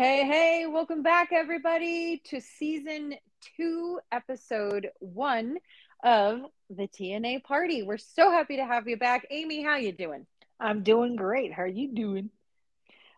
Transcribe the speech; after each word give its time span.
hey, 0.00 0.26
hey, 0.26 0.66
welcome 0.66 1.02
back, 1.02 1.28
everybody, 1.30 2.22
to 2.24 2.40
season 2.40 3.14
two, 3.58 4.00
episode 4.10 4.88
one 4.98 5.58
of 6.02 6.40
the 6.70 6.88
TNA 6.88 7.44
party. 7.44 7.82
We're 7.82 7.98
so 7.98 8.30
happy 8.30 8.56
to 8.56 8.64
have 8.64 8.88
you 8.88 8.96
back. 8.96 9.26
Amy, 9.28 9.62
how 9.62 9.76
you 9.76 9.92
doing? 9.92 10.26
I'm 10.58 10.82
doing 10.84 11.16
great. 11.16 11.52
How 11.52 11.64
are 11.64 11.66
you 11.66 11.92
doing? 11.92 12.30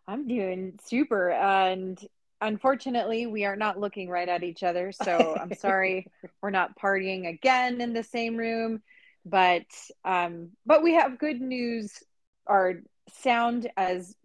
I'm 0.09 0.27
doing 0.27 0.81
super. 0.83 1.31
And 1.31 2.05
unfortunately, 2.41 3.29
we 3.29 3.45
are 3.45 3.55
not 3.55 3.79
looking 3.79 4.09
right 4.11 4.29
at 4.29 4.43
each 4.43 4.65
other. 4.65 4.91
So 4.91 5.37
I'm 5.41 5.55
sorry 5.61 6.09
we're 6.43 6.51
not 6.51 6.77
partying 6.77 7.29
again 7.29 7.81
in 7.81 7.93
the 7.93 8.03
same 8.03 8.37
room. 8.37 8.83
But 9.25 9.67
um, 10.05 10.49
but 10.67 10.83
we 10.83 10.95
have 10.95 11.21
good 11.21 11.41
news. 11.41 12.03
Our 12.45 12.83
sound, 13.21 13.71
as 13.77 14.17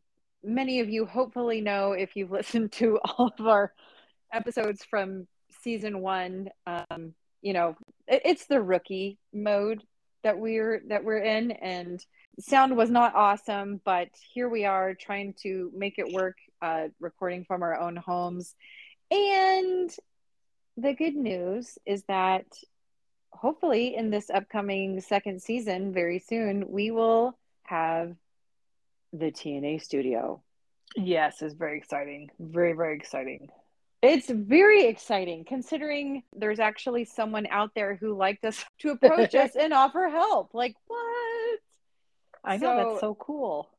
many 0.44 0.80
of 0.80 0.90
you 0.90 1.06
hopefully 1.06 1.62
know 1.62 1.94
if 1.94 2.16
you've 2.16 2.32
listened 2.40 2.72
to 2.74 3.00
all 3.04 3.34
of 3.38 3.48
our 3.48 3.74
episodes 4.32 4.84
from 4.84 5.28
season 5.62 6.02
one, 6.02 6.50
um, 6.66 7.14
you 7.42 7.54
know, 7.54 7.76
it, 8.08 8.22
it's 8.26 8.46
the 8.46 8.62
rookie 8.62 9.18
mode 9.34 9.84
that 10.24 10.38
we're 10.38 10.82
that 10.88 11.04
we're 11.04 11.20
in 11.20 11.52
and 11.52 12.04
sound 12.40 12.76
was 12.76 12.90
not 12.90 13.16
awesome 13.16 13.80
but 13.86 14.10
here 14.34 14.50
we 14.50 14.66
are 14.66 14.94
trying 14.94 15.34
to 15.34 15.72
make 15.76 15.98
it 15.98 16.12
work 16.12 16.36
uh, 16.62 16.88
recording 17.00 17.46
from 17.46 17.64
our 17.64 17.80
own 17.80 17.96
homes. 17.96 18.56
And 19.12 19.90
the 20.76 20.94
good 20.94 21.16
news 21.16 21.78
is 21.86 22.04
that 22.08 22.46
hopefully 23.32 23.96
in 23.96 24.10
this 24.10 24.30
upcoming 24.30 25.00
second 25.02 25.42
season 25.42 25.94
very 25.94 26.20
soon 26.20 26.72
we 26.72 26.92
will 26.92 27.38
have 27.64 28.16
the 29.14 29.32
tna 29.32 29.82
studio 29.82 30.42
Yes, 30.96 31.42
it's 31.42 31.54
very 31.54 31.78
exciting. 31.78 32.30
Very, 32.40 32.74
very 32.74 32.96
exciting. 32.96 33.50
It's 34.02 34.30
very 34.30 34.86
exciting 34.86 35.44
considering 35.46 36.24
there's 36.36 36.60
actually 36.60 37.06
someone 37.06 37.48
out 37.48 37.72
there 37.76 37.96
who 37.96 38.16
liked 38.16 38.46
us 38.46 38.64
to 38.80 38.92
approach 38.92 39.36
us 39.36 39.56
and 39.56 39.74
offer 39.74 40.08
help. 40.08 40.54
Like, 40.54 40.76
what? 40.88 41.60
I 42.44 42.58
know 42.58 42.60
so, 42.60 42.90
that's 42.90 43.02
so 43.02 43.16
cool. 43.16 43.70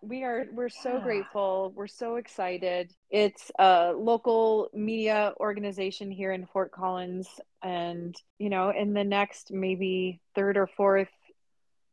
We 0.00 0.22
are 0.22 0.46
we're 0.52 0.68
so 0.68 0.94
yeah. 0.94 1.02
grateful. 1.02 1.72
We're 1.74 1.88
so 1.88 2.16
excited. 2.16 2.92
It's 3.10 3.50
a 3.58 3.92
local 3.96 4.68
media 4.72 5.32
organization 5.40 6.10
here 6.10 6.32
in 6.32 6.46
Fort 6.46 6.70
Collins 6.70 7.28
and 7.62 8.14
you 8.38 8.50
know, 8.50 8.70
in 8.70 8.92
the 8.94 9.02
next 9.02 9.52
maybe 9.52 10.20
third 10.36 10.56
or 10.56 10.68
fourth 10.68 11.08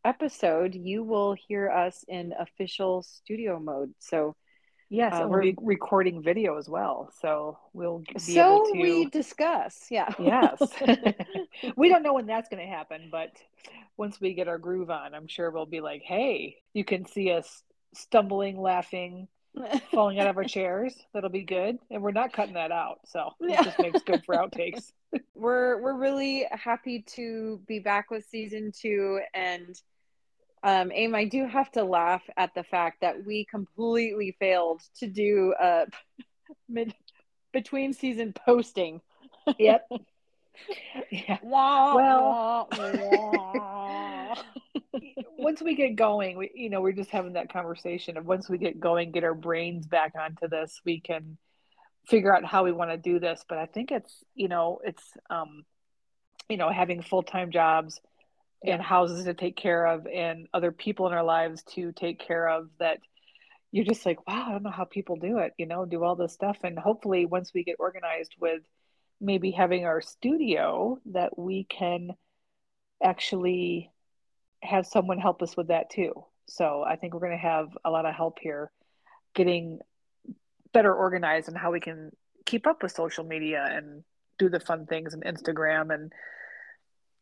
episode, 0.06 0.76
you 0.76 1.04
will 1.04 1.34
hear 1.34 1.70
us 1.70 2.06
in 2.08 2.34
official 2.40 3.04
studio 3.04 3.60
mode. 3.60 3.94
So 4.00 4.36
Yes, 4.90 5.14
uh, 5.14 5.28
we're 5.28 5.52
recording 5.62 6.22
video 6.22 6.58
as 6.58 6.70
well, 6.70 7.12
so 7.20 7.58
we'll 7.74 8.00
be 8.00 8.20
so 8.20 8.56
able 8.56 8.66
to. 8.66 8.82
we 8.82 9.06
discuss, 9.06 9.88
yeah. 9.90 10.10
Yes, 10.20 10.62
we 11.76 11.90
don't 11.90 12.04
know 12.04 12.14
when 12.14 12.28
that's 12.28 12.50
going 12.50 12.64
to 12.64 12.72
happen, 12.72 13.10
but 13.12 13.32
once 13.98 14.22
we 14.22 14.36
get 14.36 14.48
our 14.48 14.60
groove 14.60 14.92
on, 14.92 15.16
I'm 15.16 15.28
sure 15.28 15.50
we'll 15.50 15.66
be 15.66 15.82
like, 15.82 16.04
"Hey, 16.04 16.58
you 16.74 16.86
can 16.86 17.06
see 17.08 17.32
us 17.32 17.64
stumbling, 17.96 18.62
laughing, 18.62 19.28
falling 19.92 20.20
out 20.20 20.28
of 20.28 20.38
our 20.38 20.44
chairs. 20.46 20.94
That'll 21.16 21.32
be 21.32 21.44
good." 21.44 21.80
And 21.90 22.04
we're 22.04 22.12
not 22.12 22.32
cutting 22.32 22.54
that 22.54 22.72
out, 22.72 23.00
so 23.06 23.32
it 23.42 23.66
just 23.66 23.80
makes 23.80 24.04
good 24.04 24.24
for 24.24 24.36
outtakes. 24.36 24.92
we're 25.34 25.82
we're 25.82 25.98
really 25.98 26.46
happy 26.52 27.04
to 27.16 27.60
be 27.68 27.80
back 27.80 28.12
with 28.12 28.24
season 28.26 28.72
two 28.72 29.20
and 29.34 29.82
um, 30.66 30.92
Aim, 30.92 31.14
I 31.14 31.26
do 31.26 31.46
have 31.46 31.72
to 31.74 31.84
laugh 31.84 32.24
at 32.36 32.56
the 32.56 32.64
fact 32.64 33.02
that 33.02 33.24
we 33.24 33.46
completely 33.46 34.36
failed 34.40 34.82
to 34.98 35.06
do 35.06 35.54
a 35.62 35.86
mid 36.68 36.94
between 37.54 37.94
season 37.94 38.34
posting. 38.34 39.00
Yep. 39.60 39.88
yeah. 41.12 41.38
Wah, 41.44 41.96
well, 41.96 42.68
wah, 42.72 42.92
wah. 43.54 44.36
once 45.38 45.62
we 45.62 45.76
get 45.76 45.96
going, 45.96 46.36
we 46.36 46.50
you 46.56 46.72
know 46.72 46.82
we're 46.82 46.94
just 46.94 47.12
having 47.12 47.34
that 47.34 47.54
conversation 47.54 48.18
of 48.18 48.26
once 48.26 48.50
we 48.50 48.58
get 48.58 48.80
going, 48.80 49.12
get 49.12 49.24
our 49.24 49.36
brains 49.36 49.86
back 49.86 50.14
onto 50.20 50.48
this, 50.48 50.82
we 50.84 51.00
can 51.00 51.38
figure 52.08 52.36
out 52.36 52.44
how 52.44 52.64
we 52.64 52.72
want 52.72 52.90
to 52.90 52.98
do 52.98 53.20
this. 53.20 53.46
But 53.48 53.60
I 53.60 53.68
think 53.68 53.92
it's 53.92 54.24
you 54.34 54.48
know 54.48 54.80
it's 54.84 55.04
um, 55.30 55.64
you 56.50 56.58
know 56.58 56.72
having 56.72 57.04
full 57.04 57.22
time 57.22 57.52
jobs 57.52 58.02
and 58.64 58.82
houses 58.82 59.26
to 59.26 59.34
take 59.34 59.56
care 59.56 59.86
of 59.86 60.08
and 60.08 60.48
other 60.54 60.72
people 60.72 61.08
in 61.08 61.14
our 61.14 61.24
lives 61.24 61.64
to 61.64 61.92
take 61.92 62.20
care 62.20 62.48
of 62.48 62.70
that 62.80 63.00
you're 63.72 63.86
just 63.86 64.06
like 64.06 64.26
wow 64.28 64.46
i 64.48 64.52
don't 64.52 64.64
know 64.64 64.72
how 64.72 64.86
people 64.86 65.16
do 65.18 65.38
it 65.40 65.54
you 65.58 65.66
know 65.66 65.86
do 65.86 66.04
all 66.04 66.16
this 66.16 66.34
stuff. 66.34 66.58
And 66.64 66.78
hopefully 66.78 67.26
once 67.26 67.52
we 67.54 67.64
get 67.64 67.76
organized 67.80 68.36
with 68.40 68.62
maybe 69.22 69.52
having 69.52 69.86
our 69.86 70.02
studio 70.02 71.00
that 71.08 71.38
we 71.38 71.64
can 71.64 72.12
actually 73.04 73.92
have 74.62 74.86
someone 74.86 75.20
help 75.20 75.42
us 75.42 75.56
with 75.56 75.68
that 75.68 75.90
too. 75.90 76.26
So 76.48 76.84
i 76.88 76.96
think 76.96 77.14
we're 77.14 77.20
going 77.20 77.32
to 77.32 77.38
have 77.38 77.70
a 77.84 77.92
lot 77.92 78.06
of 78.06 78.16
help 78.16 78.40
here 78.40 78.72
getting 79.34 79.80
better 80.74 80.94
organized 80.94 81.48
and 81.48 81.58
how 81.58 81.72
we 81.72 81.80
can 81.80 82.12
keep 82.46 82.68
up 82.68 82.84
with 82.84 82.92
social 82.92 83.24
media 83.24 83.66
and 83.70 84.04
do 84.38 84.50
the 84.50 84.60
fun 84.60 84.86
things 84.86 85.14
and 85.14 85.24
instagram 85.24 85.94
and 85.94 86.12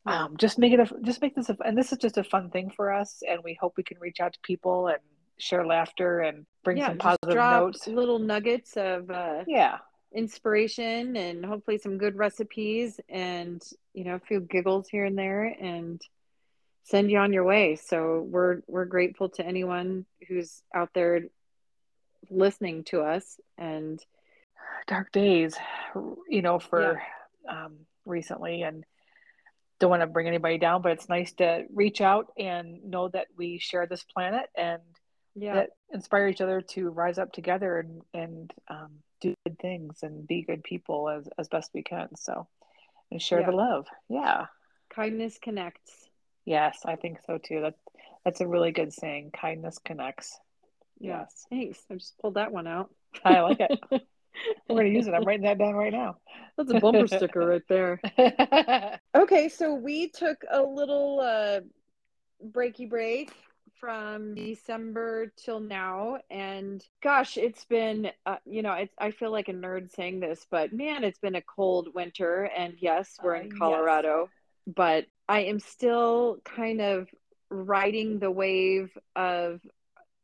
um, 0.05 0.35
just 0.37 0.59
make 0.59 0.73
it 0.73 0.79
a 0.79 0.89
just 1.01 1.21
make 1.21 1.35
this 1.35 1.49
a, 1.49 1.57
and 1.65 1.77
this 1.77 1.91
is 1.91 1.97
just 1.97 2.17
a 2.17 2.23
fun 2.23 2.49
thing 2.49 2.71
for 2.75 2.91
us 2.91 3.23
and 3.27 3.41
we 3.43 3.57
hope 3.59 3.73
we 3.77 3.83
can 3.83 3.99
reach 3.99 4.19
out 4.19 4.33
to 4.33 4.39
people 4.41 4.87
and 4.87 4.99
share 5.37 5.65
laughter 5.65 6.19
and 6.19 6.45
bring 6.63 6.77
yeah, 6.77 6.87
some 6.87 6.97
positive 6.97 7.35
notes. 7.35 7.87
little 7.87 8.19
nuggets 8.19 8.77
of 8.77 9.09
uh, 9.09 9.43
yeah. 9.47 9.77
inspiration 10.13 11.15
and 11.15 11.45
hopefully 11.45 11.77
some 11.77 11.97
good 11.97 12.15
recipes 12.15 12.99
and 13.09 13.61
you 13.93 14.03
know 14.03 14.15
a 14.15 14.19
few 14.19 14.39
giggles 14.39 14.87
here 14.89 15.05
and 15.05 15.17
there 15.17 15.45
and 15.45 16.01
send 16.83 17.09
you 17.09 17.17
on 17.17 17.33
your 17.33 17.43
way. 17.43 17.75
So 17.75 18.25
we're 18.29 18.61
we're 18.67 18.85
grateful 18.85 19.29
to 19.29 19.45
anyone 19.45 20.05
who's 20.27 20.61
out 20.73 20.89
there 20.93 21.21
listening 22.29 22.83
to 22.85 23.01
us 23.01 23.39
and 23.57 23.99
dark 24.87 25.11
days 25.11 25.55
you 26.29 26.41
know 26.41 26.57
for 26.57 27.01
yeah. 27.45 27.65
um 27.65 27.73
recently 28.05 28.63
and 28.63 28.85
don't 29.79 29.89
want 29.89 30.01
to 30.01 30.07
bring 30.07 30.27
anybody 30.27 30.57
down, 30.57 30.81
but 30.81 30.91
it's 30.91 31.09
nice 31.09 31.33
to 31.33 31.63
reach 31.73 32.01
out 32.01 32.27
and 32.37 32.83
know 32.83 33.09
that 33.09 33.27
we 33.37 33.59
share 33.59 33.85
this 33.85 34.03
planet 34.03 34.45
and 34.55 34.81
yeah. 35.35 35.55
that 35.55 35.69
inspire 35.93 36.27
each 36.27 36.41
other 36.41 36.61
to 36.61 36.89
rise 36.89 37.17
up 37.17 37.31
together 37.31 37.79
and 37.79 38.01
and 38.13 38.53
um, 38.69 38.91
do 39.21 39.33
good 39.45 39.57
things 39.59 39.99
and 40.03 40.27
be 40.27 40.43
good 40.43 40.63
people 40.63 41.09
as 41.09 41.27
as 41.37 41.47
best 41.47 41.71
we 41.73 41.83
can. 41.83 42.15
So 42.15 42.47
and 43.11 43.21
share 43.21 43.41
yeah. 43.41 43.49
the 43.49 43.55
love. 43.55 43.87
Yeah, 44.09 44.45
kindness 44.93 45.37
connects. 45.41 45.91
Yes, 46.45 46.79
I 46.85 46.95
think 46.95 47.19
so 47.25 47.37
too. 47.37 47.61
That 47.61 47.75
that's 48.23 48.41
a 48.41 48.47
really 48.47 48.71
good 48.71 48.93
saying. 48.93 49.31
Kindness 49.31 49.79
connects. 49.83 50.39
Yes. 50.99 51.45
Thanks. 51.49 51.79
I 51.91 51.95
just 51.95 52.17
pulled 52.19 52.35
that 52.35 52.51
one 52.51 52.67
out. 52.67 52.89
I 53.25 53.41
like 53.41 53.59
it. 53.59 53.79
We're 54.69 54.75
going 54.75 54.91
to 54.91 54.97
use 54.97 55.07
it. 55.07 55.13
I'm 55.13 55.23
writing 55.23 55.45
that 55.45 55.57
down 55.57 55.73
right 55.73 55.91
now. 55.91 56.17
That's 56.57 56.71
a 56.71 56.79
bumper 56.79 57.07
sticker 57.07 57.45
right 57.45 57.61
there. 57.67 58.01
okay, 59.15 59.49
so 59.49 59.73
we 59.73 60.09
took 60.09 60.43
a 60.49 60.61
little 60.61 61.19
uh, 61.19 61.61
breaky 62.51 62.89
break 62.89 63.31
from 63.79 64.35
December 64.35 65.33
till 65.35 65.59
now, 65.59 66.17
and 66.29 66.83
gosh, 67.01 67.37
it's 67.37 67.65
been 67.65 68.11
uh, 68.25 68.37
you 68.45 68.61
know, 68.61 68.73
it's 68.73 68.93
I 68.97 69.11
feel 69.11 69.31
like 69.31 69.49
a 69.49 69.53
nerd 69.53 69.91
saying 69.91 70.19
this, 70.19 70.45
but 70.49 70.71
man, 70.71 71.03
it's 71.03 71.19
been 71.19 71.35
a 71.35 71.41
cold 71.41 71.89
winter, 71.93 72.49
and 72.55 72.75
yes, 72.79 73.17
we're 73.21 73.35
in 73.35 73.51
uh, 73.51 73.57
Colorado, 73.57 74.29
yes. 74.65 74.73
but 74.75 75.05
I 75.27 75.41
am 75.41 75.59
still 75.59 76.37
kind 76.45 76.81
of 76.81 77.09
riding 77.49 78.19
the 78.19 78.31
wave 78.31 78.97
of 79.15 79.59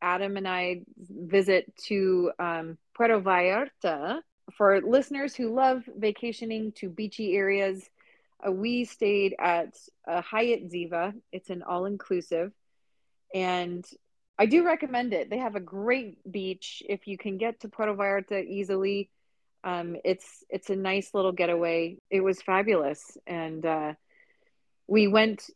Adam 0.01 0.37
and 0.37 0.47
I 0.47 0.81
visit 0.97 1.75
to 1.87 2.31
um, 2.39 2.77
Puerto 2.99 3.21
Vallarta. 3.21 4.19
For 4.57 4.81
listeners 4.81 5.33
who 5.33 5.53
love 5.55 5.83
vacationing 5.87 6.73
to 6.73 6.89
beachy 6.89 7.33
areas, 7.33 7.89
uh, 8.45 8.51
we 8.51 8.83
stayed 8.83 9.35
at 9.39 9.77
a 10.05 10.19
Hyatt 10.21 10.69
Ziva. 10.69 11.13
It's 11.31 11.49
an 11.49 11.63
all 11.63 11.85
inclusive. 11.85 12.51
And 13.33 13.85
I 14.37 14.47
do 14.47 14.65
recommend 14.65 15.13
it. 15.13 15.29
They 15.29 15.37
have 15.37 15.55
a 15.55 15.61
great 15.61 16.17
beach. 16.29 16.83
If 16.89 17.07
you 17.07 17.17
can 17.17 17.37
get 17.37 17.61
to 17.61 17.69
Puerto 17.69 17.93
Vallarta 17.93 18.45
easily, 18.45 19.09
um, 19.63 19.95
it's 20.03 20.43
it's 20.49 20.69
a 20.69 20.75
nice 20.75 21.13
little 21.13 21.31
getaway. 21.31 21.99
It 22.09 22.19
was 22.19 22.41
fabulous, 22.41 23.17
and 23.25 23.65
uh, 23.65 23.93
we 24.87 25.07
went 25.07 25.49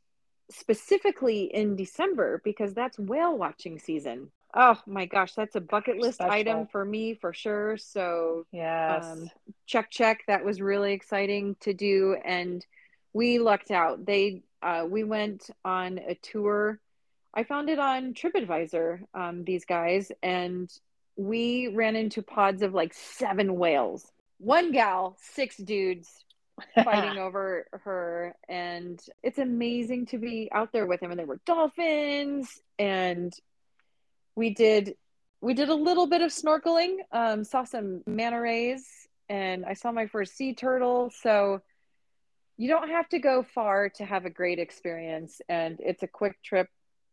specifically 0.49 1.43
in 1.43 1.75
December 1.75 2.41
because 2.45 2.73
that's 2.73 2.97
whale 2.97 3.37
watching 3.37 3.79
season. 3.79 4.31
Oh 4.55 4.79
my 4.85 5.05
gosh, 5.05 5.33
that's 5.33 5.55
a 5.55 5.61
bucket 5.61 5.97
list 5.97 6.15
Special. 6.15 6.31
item 6.31 6.67
for 6.67 6.85
me 6.85 7.15
for 7.15 7.33
sure. 7.33 7.77
So, 7.77 8.45
yes, 8.51 9.03
um, 9.03 9.29
check, 9.65 9.89
check. 9.89 10.23
That 10.27 10.45
was 10.45 10.61
really 10.61 10.93
exciting 10.93 11.55
to 11.61 11.73
do. 11.73 12.17
And 12.23 12.65
we 13.13 13.39
lucked 13.39 13.71
out. 13.71 14.05
They, 14.05 14.43
uh, 14.61 14.85
we 14.87 15.03
went 15.03 15.49
on 15.65 15.97
a 15.97 16.15
tour. 16.15 16.79
I 17.33 17.43
found 17.43 17.69
it 17.69 17.79
on 17.79 18.13
TripAdvisor, 18.13 18.99
um, 19.15 19.43
these 19.43 19.65
guys, 19.65 20.11
and 20.21 20.71
we 21.15 21.69
ran 21.69 21.95
into 21.95 22.21
pods 22.21 22.61
of 22.61 22.73
like 22.73 22.93
seven 22.93 23.55
whales. 23.55 24.05
One 24.37 24.71
gal, 24.71 25.17
six 25.19 25.57
dudes 25.57 26.25
fighting 26.83 27.17
over 27.17 27.65
her. 27.83 28.35
And 28.47 29.01
it's 29.23 29.39
amazing 29.39 30.07
to 30.07 30.17
be 30.17 30.49
out 30.51 30.71
there 30.71 30.85
with 30.85 31.01
him. 31.01 31.11
And 31.11 31.19
there 31.19 31.25
were 31.25 31.39
dolphins. 31.45 32.61
And 32.77 33.33
we 34.35 34.53
did 34.53 34.95
we 35.41 35.53
did 35.53 35.69
a 35.69 35.75
little 35.75 36.07
bit 36.07 36.21
of 36.21 36.31
snorkeling, 36.31 36.99
um, 37.11 37.43
saw 37.43 37.65
some 37.65 38.01
manta 38.07 38.39
rays, 38.39 39.07
and 39.27 39.65
I 39.65 39.73
saw 39.73 39.91
my 39.91 40.07
first 40.07 40.37
sea 40.37 40.53
turtle. 40.53 41.11
So 41.21 41.61
you 42.57 42.69
don't 42.69 42.89
have 42.89 43.09
to 43.09 43.19
go 43.19 43.43
far 43.43 43.89
to 43.89 44.05
have 44.05 44.25
a 44.25 44.29
great 44.29 44.59
experience. 44.59 45.41
And 45.49 45.79
it's 45.81 46.03
a 46.03 46.07
quick 46.07 46.41
trip 46.43 46.69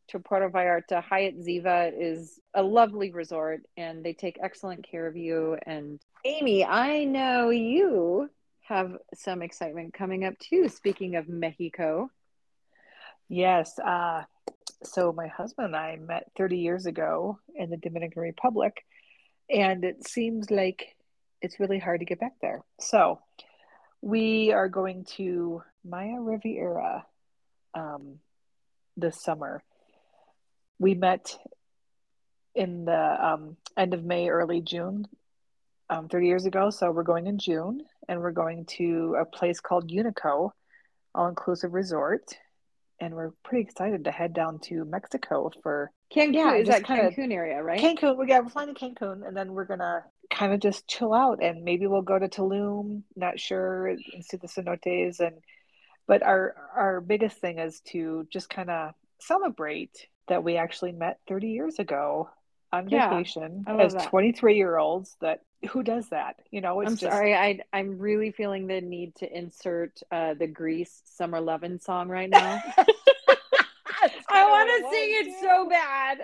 to 0.09 0.19
Puerto 0.19 0.49
Vallarta. 0.49 1.03
Hyatt 1.03 1.41
Ziva 1.41 1.93
is 1.97 2.39
a 2.55 2.63
lovely 2.63 3.11
resort 3.11 3.63
and 3.77 4.05
they 4.05 4.13
take 4.13 4.39
excellent 4.43 4.87
care 4.89 5.07
of 5.07 5.17
you. 5.17 5.57
And 5.67 6.01
Amy, 6.25 6.65
I 6.65 7.05
know 7.05 7.51
you 7.51 8.29
have 8.63 8.97
some 9.15 9.43
excitement 9.43 9.95
coming 9.95 10.25
up 10.25 10.39
too. 10.39 10.69
Speaking 10.69 11.17
of 11.17 11.29
Mexico. 11.29 12.11
Yes. 13.29 13.79
Uh, 13.79 14.25
so 14.83 15.13
my 15.13 15.29
husband 15.29 15.67
and 15.69 15.77
I 15.77 15.97
met 15.97 16.31
30 16.37 16.59
years 16.59 16.87
ago 16.87 17.39
in 17.55 17.71
the 17.71 17.77
Dominican 17.77 18.23
Republic, 18.23 18.85
and 19.49 19.85
it 19.85 20.07
seems 20.07 20.51
like 20.51 20.97
it's 21.43 21.61
really 21.61 21.79
hard 21.79 22.01
to 22.01 22.07
get 22.07 22.21
back 22.21 22.35
there. 22.41 22.63
So 22.81 23.21
we 24.01 24.53
are 24.53 24.69
going 24.69 25.05
to 25.17 25.63
Maya 25.85 26.21
Riviera 26.21 27.07
um, 27.75 28.19
this 28.97 29.23
summer 29.23 29.63
we 30.81 30.95
met 30.95 31.39
in 32.55 32.87
the 32.87 33.27
um, 33.27 33.57
end 33.77 33.95
of 33.95 34.03
May, 34.03 34.29
early 34.29 34.61
June, 34.61 35.07
um, 35.91 36.09
30 36.09 36.27
years 36.27 36.47
ago. 36.47 36.71
So 36.71 36.91
we're 36.91 37.05
going 37.05 37.29
in 37.29 37.39
June 37.39 37.83
and 38.09 38.21
we're 38.21 38.33
going 38.33 38.65
to 38.79 39.17
a 39.21 39.25
place 39.25 39.61
called 39.61 39.91
Unico, 39.91 40.51
all 41.15 41.29
inclusive 41.29 41.75
resort. 41.75 42.35
And 43.01 43.15
we're 43.15 43.31
pretty 43.45 43.63
excited 43.63 44.05
to 44.05 44.11
head 44.11 44.35
down 44.35 44.59
to 44.65 44.85
Mexico 44.85 45.51
for 45.63 45.91
Cancun. 46.15 46.35
Yeah, 46.35 46.55
is 46.55 46.69
that 46.69 46.83
Cancun 46.83 47.15
kinda, 47.15 47.35
area, 47.35 47.63
right? 47.63 47.81
Cancun. 47.81 48.17
We 48.19 48.29
yeah, 48.29 48.41
we're 48.41 48.51
flying 48.51 48.75
to 48.75 48.79
Cancun, 48.79 49.27
and 49.27 49.37
then 49.37 49.53
we're 49.53 49.65
gonna 49.65 50.05
kind 50.31 50.53
of 50.53 50.61
just 50.61 50.87
chill 50.87 51.15
out, 51.15 51.43
and 51.43 51.65
maybe 51.65 51.87
we'll 51.87 52.03
go 52.03 52.19
to 52.19 52.29
Tulum. 52.29 53.03
Not 53.17 53.41
sure, 53.41 53.87
and 53.87 54.01
see 54.23 54.37
the 54.37 54.49
cenotes, 54.49 55.21
and 55.21 55.37
but 56.07 56.23
our 56.23 56.55
our 56.77 57.01
biggest 57.01 57.39
thing 57.39 57.59
is 57.59 57.81
to 57.93 58.27
just 58.31 58.51
kind 58.51 58.71
of 58.71 58.93
celebrate 59.21 60.09
that 60.29 60.45
we 60.45 60.57
actually 60.57 60.93
met 60.93 61.19
30 61.29 61.49
years 61.49 61.79
ago 61.79 62.29
on 62.73 62.89
yeah, 62.89 63.11
vacation 63.11 63.65
as 63.67 63.95
23 63.95 64.57
year 64.57 64.77
olds 64.79 65.17
that 65.21 65.41
who 65.69 65.83
does 65.83 66.09
that? 66.09 66.37
You 66.51 66.61
know 66.61 66.81
i'm 66.81 66.97
just... 66.97 67.03
sorry 67.03 67.35
I, 67.35 67.61
i'm 67.73 67.99
really 67.99 68.31
feeling 68.31 68.67
the 68.67 68.81
need 68.81 69.15
to 69.17 69.37
insert 69.37 70.01
uh, 70.11 70.35
the 70.35 70.47
grease 70.47 71.03
summer 71.05 71.41
lovin' 71.41 71.81
song 71.81 72.09
right 72.09 72.31
now. 72.31 72.63
I 74.29 74.45
want 74.49 74.71
to 74.71 74.91
sing 74.91 75.09
it 75.11 75.41
so 75.41 75.69
bad 75.69 76.19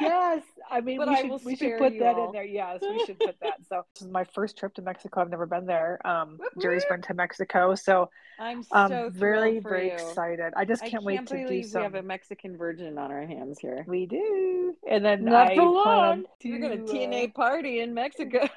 yes 0.00 0.42
I 0.70 0.80
mean, 0.80 0.98
but 0.98 1.08
we 1.08 1.16
should, 1.16 1.44
we 1.44 1.56
should 1.56 1.78
put 1.78 1.98
that 1.98 2.16
all. 2.16 2.26
in 2.26 2.32
there. 2.32 2.44
Yes, 2.44 2.80
we 2.82 3.04
should 3.06 3.18
put 3.18 3.38
that. 3.40 3.54
So 3.68 3.84
this 3.94 4.02
is 4.02 4.08
my 4.08 4.24
first 4.24 4.58
trip 4.58 4.74
to 4.74 4.82
Mexico. 4.82 5.20
I've 5.22 5.30
never 5.30 5.46
been 5.46 5.64
there. 5.64 6.04
Um, 6.06 6.38
Jerry's 6.60 6.84
been 6.84 7.00
to 7.02 7.14
Mexico, 7.14 7.74
so 7.74 8.10
I'm 8.38 8.62
so 8.62 8.76
um, 8.76 9.12
very 9.12 9.58
very 9.58 9.86
you. 9.86 9.92
excited. 9.92 10.52
I 10.56 10.64
just 10.64 10.82
can't, 10.82 11.02
I 11.02 11.04
wait 11.04 11.26
to 11.26 11.46
do 11.46 11.62
some. 11.62 11.80
We 11.80 11.84
have 11.84 11.94
a 11.94 12.02
Mexican 12.02 12.56
virgin 12.56 12.98
on 12.98 13.10
our 13.10 13.26
hands 13.26 13.58
here. 13.58 13.84
We 13.86 14.06
do, 14.06 14.74
and 14.88 15.04
then 15.04 15.24
not 15.24 15.52
I 15.52 15.56
for 15.56 15.62
long. 15.62 16.24
To, 16.40 16.50
We're 16.50 16.58
gonna 16.60 16.82
TNA 16.82 17.28
uh, 17.28 17.32
party 17.32 17.80
in 17.80 17.94
Mexico. 17.94 18.40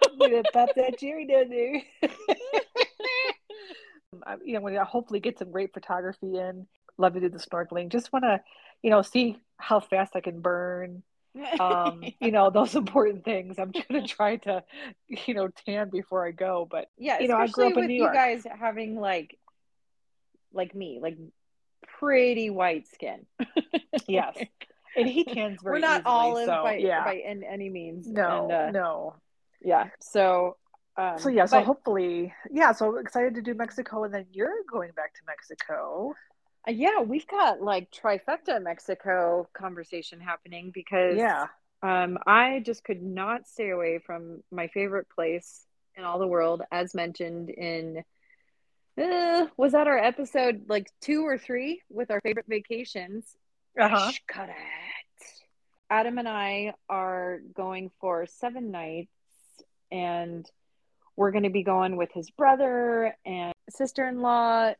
Pop 0.54 0.70
that 0.76 0.96
Jerry 1.00 1.26
down 1.26 1.50
there. 1.50 1.82
you 4.44 4.54
know, 4.54 4.62
we're 4.62 4.74
gonna 4.74 4.86
hopefully 4.86 5.20
get 5.20 5.40
some 5.40 5.52
great 5.52 5.74
photography 5.74 6.38
in. 6.38 6.68
Love 6.98 7.14
to 7.14 7.20
do 7.20 7.30
the 7.30 7.38
snorkeling. 7.38 7.90
Just 7.90 8.12
want 8.12 8.26
to, 8.26 8.42
you 8.82 8.90
know, 8.90 9.02
see 9.02 9.38
how 9.58 9.80
fast 9.80 10.16
I 10.16 10.22
can 10.22 10.42
burn 10.42 11.04
um 11.60 12.04
you 12.20 12.32
know 12.32 12.50
those 12.50 12.76
important 12.76 13.24
things 13.24 13.58
i'm 13.60 13.72
gonna 13.72 14.06
try 14.08 14.38
to 14.38 14.64
you 15.08 15.34
know 15.34 15.50
tan 15.66 15.90
before 15.90 16.26
i 16.26 16.32
go 16.32 16.68
but 16.70 16.90
yeah 16.98 17.20
you 17.20 17.28
know 17.28 17.38
i 17.38 17.48
grew 17.48 17.68
up 17.68 17.78
in 17.78 17.88
new 17.88 17.96
york. 17.96 18.14
you 18.14 18.20
guys 18.20 18.44
having 18.60 19.00
like 19.00 19.38
like 20.54 20.74
me 20.74 21.00
like 21.02 21.18
pretty 22.00 22.50
white 22.50 22.88
skin. 22.88 23.26
Yes. 24.08 24.38
And 24.96 25.08
he 25.08 25.26
tans 25.26 25.60
very 25.62 25.76
we're 25.76 25.80
not 25.80 26.02
easily, 26.02 26.04
olive 26.06 26.46
so, 26.46 26.64
by, 26.64 26.78
yeah. 26.78 27.04
by 27.04 27.16
in 27.16 27.44
any 27.44 27.70
means 27.70 28.08
no 28.08 28.44
and, 28.44 28.52
uh, 28.52 28.72
no. 28.72 29.16
yeah 29.62 29.90
so 30.00 30.56
um, 30.96 31.18
so 31.18 31.30
yeah 31.30 31.46
so 31.46 31.58
but, 31.58 31.66
hopefully 31.66 32.34
yeah 32.50 32.72
so 32.72 32.98
excited 32.98 33.36
to 33.36 33.42
do 33.42 33.54
mexico 33.54 34.06
and 34.06 34.14
then 34.14 34.26
you're 34.32 34.64
going 34.72 34.92
back 34.96 35.14
to 35.14 35.22
mexico 35.28 36.14
yeah, 36.68 37.02
we've 37.02 37.28
got 37.28 37.62
like 37.62 37.92
trifecta 37.92 38.62
Mexico 38.62 39.48
conversation 39.54 40.20
happening 40.20 40.72
because 40.74 41.18
yeah, 41.18 41.48
um, 41.82 42.18
I 42.26 42.62
just 42.66 42.84
could 42.84 43.02
not 43.02 43.48
stay 43.48 43.70
away 43.70 44.00
from 44.00 44.44
my 44.52 44.68
favorite 44.68 45.08
place 45.10 45.66
in 45.96 46.04
all 46.04 46.20
the 46.20 46.28
world, 46.28 46.62
as 46.72 46.94
mentioned 46.94 47.50
in 47.50 48.04
uh, 49.02 49.48
was 49.58 49.74
that 49.74 49.88
our 49.88 49.98
episode 49.98 50.64
like 50.68 50.92
two 51.02 51.26
or 51.26 51.38
three 51.38 51.82
with 51.90 52.12
our 52.12 52.22
favorite 52.22 52.48
vacations. 52.48 53.36
Uh-huh. 53.80 54.12
Cut 54.28 54.50
it. 54.50 54.56
Adam 55.90 56.18
and 56.18 56.28
I 56.28 56.74
are 56.90 57.40
going 57.56 57.92
for 58.02 58.26
seven 58.26 58.72
nights, 58.72 59.12
and 59.92 60.50
we're 61.16 61.32
going 61.32 61.44
to 61.44 61.50
be 61.50 61.64
going 61.64 61.96
with 61.96 62.12
his 62.12 62.30
brother 62.32 63.16
and 63.26 63.54
sister-in-law 63.70 64.74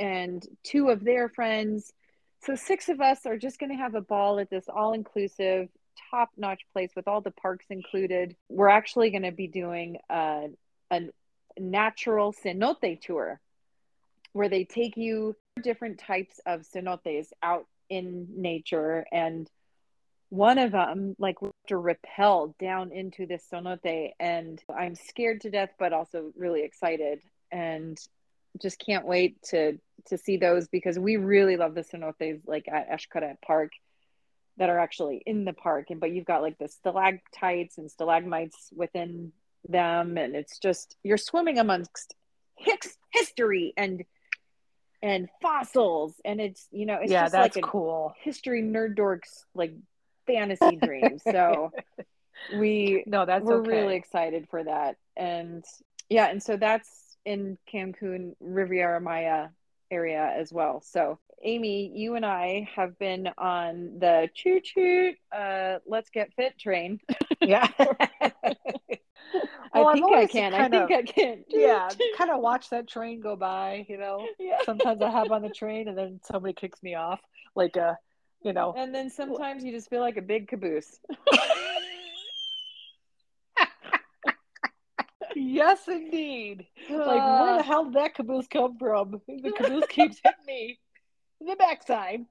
and 0.00 0.44
two 0.64 0.88
of 0.88 1.04
their 1.04 1.28
friends. 1.28 1.92
So 2.42 2.56
six 2.56 2.88
of 2.88 3.00
us 3.00 3.26
are 3.26 3.36
just 3.36 3.60
going 3.60 3.70
to 3.70 3.76
have 3.76 3.94
a 3.94 4.00
ball 4.00 4.40
at 4.40 4.50
this 4.50 4.64
all 4.68 4.94
inclusive, 4.94 5.68
top 6.10 6.30
notch 6.36 6.62
place 6.72 6.90
with 6.96 7.06
all 7.06 7.20
the 7.20 7.30
parks 7.30 7.66
included. 7.68 8.34
We're 8.48 8.70
actually 8.70 9.10
going 9.10 9.24
to 9.24 9.32
be 9.32 9.46
doing 9.46 9.98
a, 10.08 10.48
a 10.90 11.00
natural 11.58 12.32
cenote 12.32 13.00
tour 13.02 13.38
where 14.32 14.48
they 14.48 14.64
take 14.64 14.96
you 14.96 15.36
different 15.62 15.98
types 15.98 16.40
of 16.46 16.62
cenotes 16.62 17.28
out 17.42 17.66
in 17.90 18.28
nature 18.36 19.04
and 19.12 19.50
one 20.28 20.58
of 20.58 20.70
them 20.70 21.16
like 21.18 21.36
to 21.66 21.76
rappel 21.76 22.54
down 22.60 22.92
into 22.92 23.26
this 23.26 23.44
cenote 23.52 24.12
and 24.20 24.62
i'm 24.74 24.94
scared 24.94 25.40
to 25.40 25.50
death 25.50 25.70
but 25.76 25.92
also 25.92 26.32
really 26.36 26.62
excited 26.62 27.20
and 27.50 27.98
just 28.58 28.78
can't 28.78 29.06
wait 29.06 29.40
to 29.42 29.78
to 30.06 30.18
see 30.18 30.36
those 30.36 30.68
because 30.68 30.98
we 30.98 31.16
really 31.16 31.56
love 31.56 31.74
the 31.74 31.82
cenotes 31.82 32.40
like 32.46 32.66
at 32.68 32.90
Xcaret 32.90 33.40
Park 33.44 33.72
that 34.56 34.68
are 34.68 34.78
actually 34.78 35.22
in 35.26 35.44
the 35.44 35.52
park. 35.52 35.86
And 35.90 36.00
but 36.00 36.12
you've 36.12 36.26
got 36.26 36.42
like 36.42 36.58
the 36.58 36.68
stalactites 36.68 37.78
and 37.78 37.90
stalagmites 37.90 38.70
within 38.74 39.32
them. 39.68 40.16
And 40.16 40.36
it's 40.36 40.58
just 40.58 40.96
you're 41.02 41.16
swimming 41.16 41.58
amongst 41.58 42.14
Hicks 42.56 42.96
history 43.10 43.72
and 43.76 44.04
and 45.02 45.28
fossils. 45.40 46.14
And 46.24 46.40
it's 46.40 46.66
you 46.70 46.86
know 46.86 46.98
it's 47.00 47.10
yeah, 47.10 47.22
just 47.22 47.32
that's 47.32 47.56
like 47.56 47.64
a 47.64 47.66
cool. 47.66 48.14
history 48.22 48.62
nerd 48.62 48.96
dorks 48.96 49.44
like 49.54 49.74
fantasy 50.26 50.76
dream. 50.76 51.18
So 51.30 51.72
we 52.56 53.04
no 53.06 53.26
that's 53.26 53.44
we're 53.44 53.60
okay. 53.60 53.70
really 53.70 53.96
excited 53.96 54.46
for 54.50 54.62
that. 54.64 54.96
And 55.16 55.64
yeah 56.08 56.26
and 56.26 56.42
so 56.42 56.56
that's 56.56 56.88
in 57.24 57.58
Cancun, 57.72 58.34
Riviera 58.40 59.00
Maya 59.00 59.48
area 59.90 60.32
as 60.36 60.52
well. 60.52 60.80
So, 60.80 61.18
Amy, 61.42 61.90
you 61.94 62.16
and 62.16 62.24
I 62.24 62.68
have 62.74 62.98
been 62.98 63.28
on 63.38 63.98
the 63.98 64.28
choo 64.34 64.60
choo, 64.60 65.14
uh, 65.32 65.78
let's 65.86 66.10
get 66.10 66.32
fit 66.34 66.58
train. 66.58 67.00
Yeah. 67.40 67.66
well, 69.74 69.88
I 69.88 69.92
think 69.92 70.12
I 70.12 70.26
can. 70.26 70.54
I 70.54 70.68
think 70.68 70.90
of, 70.90 70.98
I 70.98 71.02
can. 71.02 71.44
Yeah, 71.48 71.88
kind 72.16 72.30
of 72.30 72.40
watch 72.40 72.70
that 72.70 72.88
train 72.88 73.20
go 73.20 73.36
by. 73.36 73.86
You 73.88 73.98
know, 73.98 74.26
yeah. 74.38 74.58
sometimes 74.64 75.00
I 75.02 75.10
hop 75.10 75.30
on 75.30 75.42
the 75.42 75.50
train 75.50 75.88
and 75.88 75.96
then 75.96 76.20
somebody 76.30 76.54
kicks 76.54 76.82
me 76.82 76.94
off, 76.94 77.20
like 77.54 77.76
a, 77.76 77.98
you 78.42 78.52
know. 78.52 78.74
And 78.76 78.94
then 78.94 79.10
sometimes 79.10 79.64
you 79.64 79.72
just 79.72 79.88
feel 79.88 80.00
like 80.00 80.16
a 80.16 80.22
big 80.22 80.48
caboose. 80.48 81.00
yes, 85.60 85.88
indeed. 85.88 86.66
Uh, 86.90 86.96
like, 86.96 87.40
where 87.40 87.56
the 87.58 87.62
hell 87.62 87.84
did 87.84 87.94
that 87.94 88.14
caboose 88.14 88.46
come 88.46 88.76
from? 88.78 89.20
The 89.42 89.52
caboose 89.52 89.86
keeps 89.88 90.20
hitting 90.22 90.46
me 90.46 90.78
in 91.40 91.46
the 91.46 91.56
backside. 91.56 92.24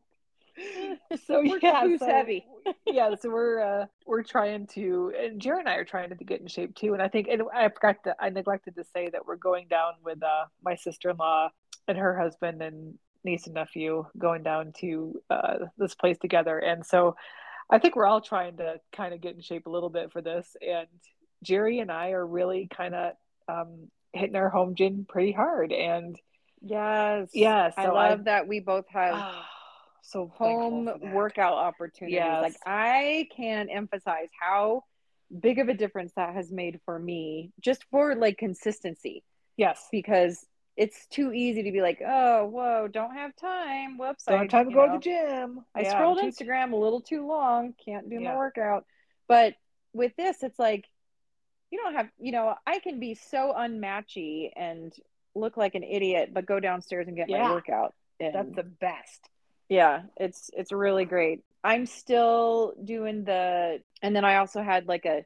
So 1.25 1.41
we're 1.41 1.59
yeah, 1.61 1.81
caboose 1.81 1.99
so, 1.99 2.05
heavy. 2.07 2.45
yeah, 2.85 3.15
so 3.15 3.29
we're 3.29 3.61
uh, 3.61 3.85
we're 4.05 4.23
trying 4.23 4.67
to, 4.67 5.13
and 5.17 5.39
Jared 5.39 5.61
and 5.61 5.69
I 5.69 5.75
are 5.75 5.85
trying 5.85 6.09
to 6.09 6.15
get 6.15 6.41
in 6.41 6.47
shape 6.47 6.75
too. 6.75 6.93
And 6.93 7.01
I 7.01 7.07
think, 7.07 7.27
and 7.29 7.43
I 7.53 7.69
forgot 7.69 8.03
to, 8.03 8.15
I 8.19 8.29
neglected 8.29 8.75
to 8.75 8.83
say 8.83 9.09
that 9.09 9.25
we're 9.25 9.37
going 9.37 9.67
down 9.69 9.93
with 10.03 10.21
uh, 10.21 10.45
my 10.63 10.75
sister 10.75 11.09
in 11.11 11.17
law 11.17 11.49
and 11.87 11.97
her 11.97 12.17
husband 12.17 12.61
and 12.61 12.95
niece 13.23 13.45
and 13.45 13.55
nephew 13.55 14.05
going 14.17 14.43
down 14.43 14.73
to 14.79 15.21
uh, 15.29 15.57
this 15.77 15.95
place 15.95 16.17
together. 16.17 16.59
And 16.59 16.85
so 16.85 17.15
I 17.69 17.79
think 17.79 17.95
we're 17.95 18.05
all 18.05 18.21
trying 18.21 18.57
to 18.57 18.79
kind 18.91 19.13
of 19.13 19.21
get 19.21 19.35
in 19.35 19.41
shape 19.41 19.67
a 19.67 19.69
little 19.69 19.89
bit 19.89 20.11
for 20.11 20.21
this. 20.21 20.55
And 20.61 20.87
Jerry 21.43 21.79
and 21.79 21.91
I 21.91 22.11
are 22.11 22.25
really 22.25 22.67
kind 22.75 22.95
of 22.95 23.13
um, 23.47 23.89
hitting 24.13 24.35
our 24.35 24.49
home 24.49 24.75
gym 24.75 25.05
pretty 25.07 25.31
hard. 25.31 25.71
And 25.71 26.19
yes, 26.61 27.29
yes, 27.33 27.73
so 27.75 27.81
I 27.81 27.87
love 27.87 28.19
I, 28.21 28.23
that 28.23 28.47
we 28.47 28.59
both 28.59 28.85
have 28.89 29.15
oh, 29.15 29.41
so 30.01 30.27
home 30.35 30.89
workout 31.13 31.53
opportunities. 31.53 32.15
Yes. 32.15 32.41
Like 32.41 32.55
I 32.65 33.27
can 33.35 33.69
emphasize 33.69 34.29
how 34.39 34.83
big 35.39 35.59
of 35.59 35.69
a 35.69 35.73
difference 35.73 36.11
that 36.15 36.33
has 36.33 36.51
made 36.51 36.79
for 36.85 36.97
me 36.97 37.51
just 37.59 37.85
for 37.91 38.15
like 38.15 38.37
consistency. 38.37 39.23
Yes. 39.57 39.87
Because 39.91 40.45
it's 40.75 41.07
too 41.07 41.33
easy 41.33 41.63
to 41.63 41.71
be 41.71 41.81
like, 41.81 42.01
oh, 42.05 42.45
whoa, 42.45 42.87
don't 42.87 43.13
have 43.13 43.35
time. 43.35 43.97
Whoops. 43.97 44.23
Don't 44.23 44.37
I, 44.37 44.41
have 44.43 44.49
time 44.49 44.69
to 44.69 44.73
go 44.73 44.85
know, 44.85 44.93
to 44.93 44.97
the 44.97 45.03
gym. 45.03 45.65
I 45.75 45.81
yeah, 45.81 45.91
scrolled 45.91 46.19
Instagram 46.19 46.71
a 46.71 46.77
little 46.77 47.01
too 47.01 47.27
long. 47.27 47.73
Can't 47.83 48.09
do 48.09 48.15
yeah. 48.15 48.31
my 48.31 48.37
workout. 48.37 48.85
But 49.27 49.55
with 49.91 50.15
this, 50.15 50.41
it's 50.41 50.57
like, 50.57 50.85
you 51.71 51.79
don't 51.79 51.93
have, 51.93 52.09
you 52.19 52.31
know, 52.31 52.55
I 52.65 52.79
can 52.79 52.99
be 52.99 53.15
so 53.15 53.53
unmatchy 53.57 54.49
and 54.55 54.93
look 55.35 55.57
like 55.57 55.75
an 55.75 55.83
idiot, 55.83 56.31
but 56.33 56.45
go 56.45 56.59
downstairs 56.59 57.07
and 57.07 57.15
get 57.15 57.29
yeah. 57.29 57.43
my 57.43 57.51
workout. 57.51 57.93
That's 58.19 58.55
the 58.55 58.63
best. 58.63 59.29
Yeah, 59.69 60.01
it's 60.17 60.49
it's 60.53 60.71
really 60.71 61.05
great. 61.05 61.43
I'm 61.63 61.85
still 61.85 62.73
doing 62.83 63.23
the, 63.23 63.81
and 64.01 64.15
then 64.15 64.25
I 64.25 64.37
also 64.37 64.61
had 64.61 64.87
like 64.87 65.05
a 65.05 65.25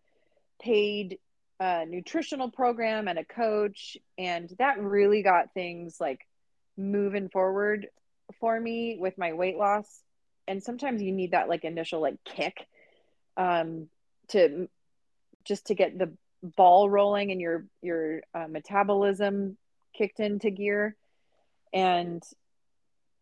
paid 0.62 1.18
uh, 1.60 1.86
nutritional 1.88 2.52
program 2.52 3.08
and 3.08 3.18
a 3.18 3.26
coach, 3.26 3.98
and 4.18 4.54
that 4.60 4.80
really 4.82 5.24
got 5.24 5.54
things 5.54 5.98
like 6.00 6.28
moving 6.78 7.30
forward 7.30 7.88
for 8.40 8.60
me 8.60 8.98
with 9.00 9.18
my 9.18 9.34
weight 9.34 9.58
loss. 9.58 9.88
And 10.48 10.62
sometimes 10.62 11.02
you 11.02 11.14
need 11.14 11.32
that 11.32 11.48
like 11.48 11.64
initial 11.64 12.02
like 12.02 12.24
kick 12.26 12.68
um, 13.38 13.88
to 14.30 14.68
just 15.46 15.68
to 15.68 15.76
get 15.76 15.98
the 15.98 16.12
ball 16.44 16.90
rolling 16.90 17.32
and 17.32 17.42
your 17.42 17.66
your 17.82 18.22
uh, 18.34 18.48
metabolism 18.48 19.58
kicked 19.98 20.20
into 20.20 20.52
gear. 20.52 20.96
And 21.74 22.22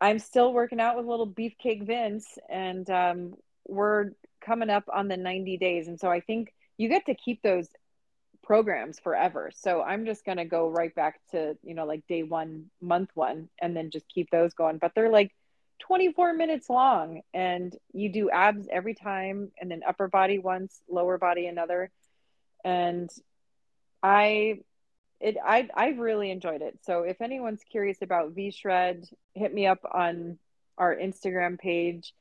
I'm 0.02 0.20
still 0.20 0.52
working 0.52 0.80
out 0.80 0.98
with 0.98 1.06
little 1.06 1.28
beefcake 1.28 1.86
Vince, 1.86 2.38
and 2.50 2.90
um, 2.90 3.36
we're 3.68 4.12
coming 4.44 4.70
up 4.70 4.84
on 4.92 5.08
the 5.08 5.16
90 5.16 5.58
days. 5.58 5.88
And 5.88 6.00
so 6.00 6.10
I 6.10 6.20
think 6.20 6.52
you 6.78 6.90
get 6.90 7.06
to 7.06 7.14
keep 7.14 7.44
those 7.44 7.68
programs 8.44 9.00
forever. 9.00 9.52
So 9.54 9.82
I'm 9.84 10.06
just 10.06 10.26
going 10.26 10.40
to 10.40 10.46
go 10.46 10.68
right 10.68 10.94
back 10.96 11.20
to, 11.32 11.56
you 11.64 11.76
know, 11.76 11.86
like 11.86 12.06
day 12.08 12.24
one, 12.24 12.66
month 12.82 13.12
one, 13.14 13.50
and 13.62 13.78
then 13.78 13.92
just 13.92 14.08
keep 14.10 14.30
those 14.32 14.54
going. 14.54 14.80
But 14.80 14.94
they're 14.96 15.12
like 15.12 15.32
24 15.80 16.34
minutes 16.34 16.70
long, 16.70 17.22
and 17.34 17.76
you 17.94 18.12
do 18.12 18.30
abs 18.30 18.68
every 18.72 18.96
time, 18.96 19.52
and 19.62 19.70
then 19.70 19.82
upper 19.88 20.08
body 20.08 20.40
once, 20.40 20.82
lower 20.90 21.18
body 21.18 21.46
another. 21.46 21.92
And 22.64 23.10
I 24.04 24.60
it 25.20 25.38
I 25.44 25.70
I've 25.74 26.00
really 26.00 26.32
enjoyed 26.32 26.62
it. 26.62 26.80
So 26.84 27.04
if 27.04 27.22
anyone's 27.22 27.62
curious 27.70 28.02
about 28.02 28.32
V 28.32 28.52
Shred, 28.52 29.08
hit 29.34 29.54
me 29.54 29.68
up 29.68 29.80
on 29.92 30.38
our 30.78 30.96
Instagram 30.96 31.60
page 31.60 32.14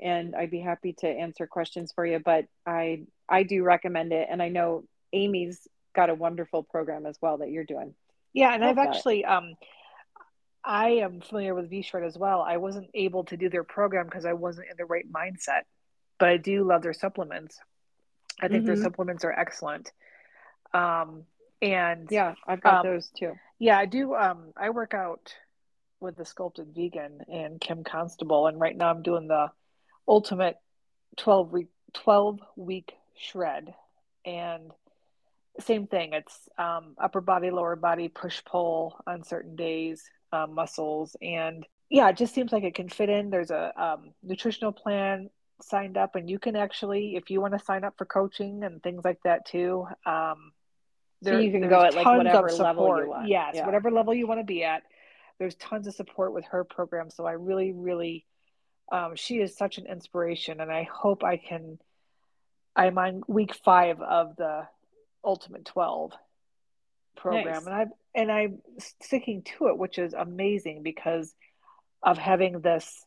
and 0.00 0.34
I'd 0.34 0.50
be 0.50 0.60
happy 0.60 0.94
to 0.94 1.06
answer 1.06 1.46
questions 1.46 1.92
for 1.92 2.06
you. 2.06 2.18
But 2.18 2.46
I 2.66 3.02
I 3.28 3.42
do 3.42 3.62
recommend 3.62 4.12
it 4.12 4.28
and 4.30 4.42
I 4.42 4.48
know 4.48 4.84
Amy's 5.12 5.68
got 5.94 6.10
a 6.10 6.14
wonderful 6.14 6.62
program 6.62 7.06
as 7.06 7.16
well 7.20 7.38
that 7.38 7.50
you're 7.50 7.64
doing. 7.64 7.94
Yeah, 8.32 8.54
and 8.54 8.64
I've 8.64 8.78
actually 8.78 9.24
um 9.24 9.54
I 10.64 10.88
am 10.88 11.20
familiar 11.20 11.54
with 11.54 11.70
V 11.70 11.82
Shred 11.82 12.02
as 12.02 12.18
well. 12.18 12.40
I 12.40 12.56
wasn't 12.56 12.90
able 12.92 13.24
to 13.24 13.36
do 13.36 13.48
their 13.48 13.64
program 13.64 14.06
because 14.06 14.24
I 14.24 14.32
wasn't 14.32 14.66
in 14.70 14.76
the 14.76 14.84
right 14.84 15.06
mindset, 15.10 15.62
but 16.18 16.28
I 16.28 16.38
do 16.38 16.64
love 16.64 16.82
their 16.82 16.92
supplements. 16.92 17.60
I 18.40 18.48
think 18.48 18.64
mm-hmm. 18.64 18.66
their 18.66 18.82
supplements 18.82 19.24
are 19.24 19.32
excellent. 19.32 19.92
Um, 20.74 21.24
and 21.62 22.08
yeah, 22.10 22.34
I've 22.46 22.60
got 22.60 22.84
um, 22.84 22.92
those 22.92 23.10
too. 23.16 23.32
Yeah, 23.58 23.78
I 23.78 23.86
do. 23.86 24.14
Um, 24.14 24.52
I 24.56 24.70
work 24.70 24.94
out 24.94 25.34
with 26.00 26.16
the 26.16 26.24
Sculpted 26.24 26.74
Vegan 26.74 27.20
and 27.32 27.60
Kim 27.60 27.84
Constable, 27.84 28.46
and 28.46 28.60
right 28.60 28.76
now 28.76 28.90
I'm 28.90 29.02
doing 29.02 29.28
the 29.28 29.50
ultimate 30.06 30.56
twelve 31.16 31.52
week 31.52 31.68
twelve 31.94 32.40
week 32.56 32.92
shred, 33.16 33.74
and 34.24 34.70
same 35.60 35.86
thing. 35.86 36.12
It's 36.12 36.48
um, 36.58 36.94
upper 36.98 37.22
body, 37.22 37.50
lower 37.50 37.76
body, 37.76 38.08
push 38.08 38.44
pull 38.44 39.00
on 39.06 39.24
certain 39.24 39.56
days, 39.56 40.04
um, 40.32 40.54
muscles, 40.54 41.16
and 41.22 41.66
yeah, 41.88 42.08
it 42.10 42.16
just 42.16 42.34
seems 42.34 42.52
like 42.52 42.64
it 42.64 42.74
can 42.74 42.90
fit 42.90 43.08
in. 43.08 43.30
There's 43.30 43.50
a 43.50 43.72
um, 43.82 44.12
nutritional 44.22 44.72
plan 44.72 45.30
signed 45.62 45.96
up, 45.96 46.14
and 46.14 46.28
you 46.28 46.38
can 46.38 46.56
actually, 46.56 47.16
if 47.16 47.30
you 47.30 47.40
want 47.40 47.54
to 47.54 47.64
sign 47.64 47.84
up 47.84 47.94
for 47.96 48.04
coaching 48.04 48.64
and 48.64 48.82
things 48.82 49.04
like 49.04 49.20
that 49.24 49.46
too. 49.46 49.86
Um, 50.04 50.52
there, 51.22 51.34
so 51.34 51.40
you 51.40 51.50
can 51.50 51.68
go 51.68 51.82
at 51.82 51.94
like 51.94 52.06
whatever 52.06 52.50
level 52.50 53.00
you 53.00 53.08
want. 53.08 53.28
Yes, 53.28 53.52
yeah. 53.54 53.66
whatever 53.66 53.90
level 53.90 54.14
you 54.14 54.26
want 54.26 54.40
to 54.40 54.44
be 54.44 54.64
at. 54.64 54.82
There's 55.38 55.54
tons 55.56 55.86
of 55.86 55.94
support 55.94 56.32
with 56.32 56.44
her 56.46 56.64
program. 56.64 57.10
So 57.10 57.26
I 57.26 57.32
really, 57.32 57.72
really, 57.72 58.24
um, 58.90 59.16
she 59.16 59.36
is 59.36 59.56
such 59.56 59.78
an 59.78 59.86
inspiration, 59.86 60.60
and 60.60 60.70
I 60.70 60.88
hope 60.90 61.24
I 61.24 61.36
can. 61.36 61.78
I'm 62.74 62.98
on 62.98 63.22
week 63.26 63.54
five 63.54 64.00
of 64.00 64.36
the 64.36 64.66
Ultimate 65.24 65.64
Twelve 65.64 66.12
program, 67.16 67.64
nice. 67.64 67.66
and 67.66 67.74
I 67.74 67.86
and 68.14 68.32
I'm 68.32 68.58
sticking 69.02 69.42
to 69.58 69.68
it, 69.68 69.78
which 69.78 69.98
is 69.98 70.14
amazing 70.14 70.82
because 70.82 71.34
of 72.02 72.18
having 72.18 72.60
this. 72.60 73.04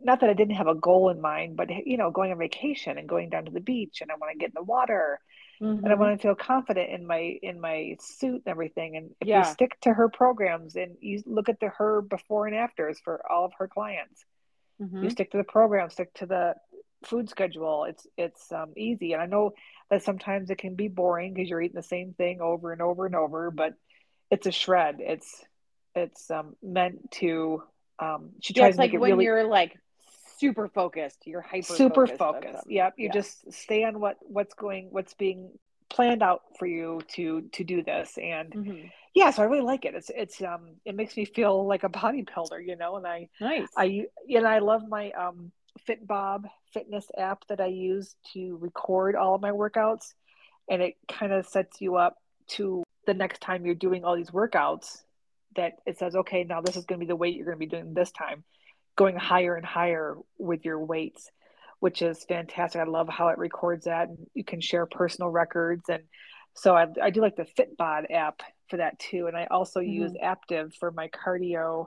Not 0.00 0.20
that 0.20 0.30
I 0.30 0.34
didn't 0.34 0.56
have 0.56 0.66
a 0.66 0.74
goal 0.74 1.10
in 1.10 1.20
mind, 1.20 1.56
but 1.56 1.68
you 1.86 1.96
know, 1.96 2.10
going 2.10 2.32
on 2.32 2.38
vacation 2.38 2.98
and 2.98 3.08
going 3.08 3.30
down 3.30 3.46
to 3.46 3.52
the 3.52 3.60
beach, 3.60 4.00
and 4.00 4.10
I 4.10 4.14
want 4.14 4.32
to 4.32 4.38
get 4.38 4.50
in 4.50 4.54
the 4.54 4.62
water 4.62 5.20
Mm-hmm. 5.62 5.84
and 5.84 5.86
I 5.86 5.90
mm-hmm. 5.90 6.00
want 6.00 6.18
to 6.18 6.22
feel 6.22 6.34
confident 6.34 6.90
in 6.90 7.06
my 7.06 7.38
in 7.42 7.60
my 7.60 7.96
suit 8.00 8.42
and 8.46 8.50
everything. 8.50 8.96
And 8.96 9.10
if 9.20 9.28
yeah. 9.28 9.46
you 9.46 9.52
stick 9.52 9.78
to 9.82 9.92
her 9.92 10.08
programs 10.08 10.74
and 10.74 10.96
you 11.00 11.22
look 11.26 11.50
at 11.50 11.60
the 11.60 11.68
her 11.68 12.00
before 12.00 12.46
and 12.46 12.56
afters 12.56 12.98
for 13.04 13.20
all 13.30 13.44
of 13.44 13.52
her 13.58 13.68
clients, 13.68 14.24
mm-hmm. 14.80 15.04
you 15.04 15.10
stick 15.10 15.30
to 15.32 15.36
the 15.36 15.44
program, 15.44 15.90
stick 15.90 16.14
to 16.14 16.26
the 16.26 16.54
food 17.04 17.28
schedule. 17.28 17.84
It's 17.84 18.06
it's 18.16 18.50
um, 18.52 18.72
easy, 18.74 19.12
and 19.12 19.20
I 19.20 19.26
know 19.26 19.52
that 19.90 20.02
sometimes 20.02 20.48
it 20.48 20.56
can 20.56 20.76
be 20.76 20.88
boring 20.88 21.34
because 21.34 21.50
you're 21.50 21.60
eating 21.60 21.76
the 21.76 21.82
same 21.82 22.14
thing 22.14 22.40
over 22.40 22.72
and 22.72 22.80
over 22.80 23.04
and 23.04 23.14
over. 23.14 23.50
But 23.50 23.74
it's 24.30 24.46
a 24.46 24.52
shred. 24.52 24.96
It's 25.00 25.44
it's 25.94 26.30
um, 26.30 26.56
meant 26.62 27.10
to. 27.12 27.64
Um, 28.00 28.30
she 28.40 28.54
tries 28.54 28.62
yeah, 28.62 28.68
it's 28.68 28.76
to 28.76 28.82
like 28.82 28.92
when 28.92 29.12
really 29.12 29.24
you're 29.24 29.44
like 29.44 29.78
super 30.38 30.68
focused. 30.68 31.26
You're 31.26 31.42
hyper 31.42 31.74
super 31.74 32.06
focused. 32.06 32.68
Yep. 32.68 32.94
You 32.96 33.06
yeah. 33.06 33.12
just 33.12 33.52
stay 33.52 33.84
on 33.84 34.00
what 34.00 34.16
what's 34.20 34.54
going 34.54 34.88
what's 34.90 35.14
being 35.14 35.50
planned 35.90 36.22
out 36.22 36.42
for 36.58 36.66
you 36.66 37.00
to 37.08 37.42
to 37.52 37.64
do 37.64 37.82
this 37.82 38.16
and 38.16 38.52
mm-hmm. 38.52 38.86
yeah 39.12 39.30
so 39.30 39.42
i 39.42 39.44
really 39.44 39.60
like 39.60 39.84
it 39.84 39.94
it's 39.94 40.08
it's 40.14 40.40
um 40.40 40.76
it 40.84 40.94
makes 40.94 41.16
me 41.16 41.24
feel 41.24 41.66
like 41.66 41.82
a 41.82 41.88
bodybuilder 41.88 42.64
you 42.64 42.76
know 42.76 42.96
and 42.96 43.06
i 43.06 43.28
nice 43.40 43.66
i 43.76 44.06
and 44.28 44.46
i 44.46 44.60
love 44.60 44.88
my 44.88 45.10
um 45.10 45.50
Fitbod 45.88 46.44
fitness 46.72 47.06
app 47.18 47.44
that 47.48 47.60
i 47.60 47.66
use 47.66 48.14
to 48.32 48.56
record 48.60 49.16
all 49.16 49.34
of 49.34 49.40
my 49.40 49.50
workouts 49.50 50.14
and 50.70 50.80
it 50.80 50.94
kind 51.08 51.32
of 51.32 51.46
sets 51.46 51.80
you 51.80 51.96
up 51.96 52.16
to 52.46 52.84
the 53.06 53.14
next 53.14 53.40
time 53.40 53.66
you're 53.66 53.74
doing 53.74 54.04
all 54.04 54.14
these 54.14 54.30
workouts 54.30 55.02
that 55.56 55.72
it 55.86 55.98
says 55.98 56.14
okay 56.14 56.44
now 56.44 56.60
this 56.60 56.76
is 56.76 56.84
going 56.84 56.98
to 57.00 57.04
be 57.04 57.08
the 57.08 57.16
weight 57.16 57.36
you're 57.36 57.46
going 57.46 57.56
to 57.56 57.58
be 57.58 57.66
doing 57.66 57.92
this 57.94 58.12
time 58.12 58.44
going 59.00 59.16
higher 59.16 59.54
and 59.54 59.64
higher 59.64 60.16
with 60.38 60.64
your 60.66 60.78
weights, 60.78 61.30
which 61.78 62.02
is 62.02 62.22
fantastic. 62.24 62.82
I 62.82 62.84
love 62.84 63.08
how 63.08 63.28
it 63.28 63.38
records 63.38 63.86
that 63.86 64.08
and 64.08 64.18
you 64.34 64.44
can 64.44 64.60
share 64.60 64.84
personal 64.84 65.30
records. 65.30 65.88
And 65.88 66.02
so 66.54 66.76
I, 66.76 66.86
I 67.02 67.08
do 67.08 67.22
like 67.22 67.34
the 67.34 67.46
Fitbod 67.58 68.10
app 68.10 68.42
for 68.68 68.76
that 68.76 68.98
too. 68.98 69.26
And 69.26 69.34
I 69.34 69.46
also 69.50 69.80
mm-hmm. 69.80 70.02
use 70.02 70.12
Aaptiv 70.22 70.74
for 70.74 70.90
my 70.90 71.08
cardio 71.08 71.86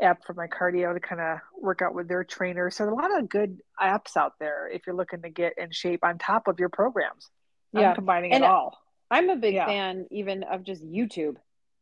app 0.00 0.24
for 0.24 0.32
my 0.32 0.46
cardio 0.46 0.94
to 0.94 1.00
kind 1.00 1.20
of 1.20 1.40
work 1.60 1.82
out 1.82 1.94
with 1.94 2.08
their 2.08 2.24
trainer. 2.24 2.70
So 2.70 2.88
a 2.88 2.94
lot 2.94 3.16
of 3.16 3.28
good 3.28 3.60
apps 3.78 4.16
out 4.16 4.32
there 4.40 4.70
if 4.72 4.86
you're 4.86 4.96
looking 4.96 5.20
to 5.20 5.28
get 5.28 5.58
in 5.58 5.70
shape 5.70 6.02
on 6.02 6.16
top 6.16 6.48
of 6.48 6.58
your 6.58 6.70
programs. 6.70 7.28
Yeah, 7.74 7.90
I'm 7.90 7.94
combining 7.94 8.32
and 8.32 8.42
it 8.42 8.48
all. 8.48 8.78
I'm 9.10 9.28
a 9.28 9.36
big 9.36 9.52
yeah. 9.52 9.66
fan 9.66 10.06
even 10.10 10.44
of 10.44 10.62
just 10.64 10.82
YouTube. 10.82 11.36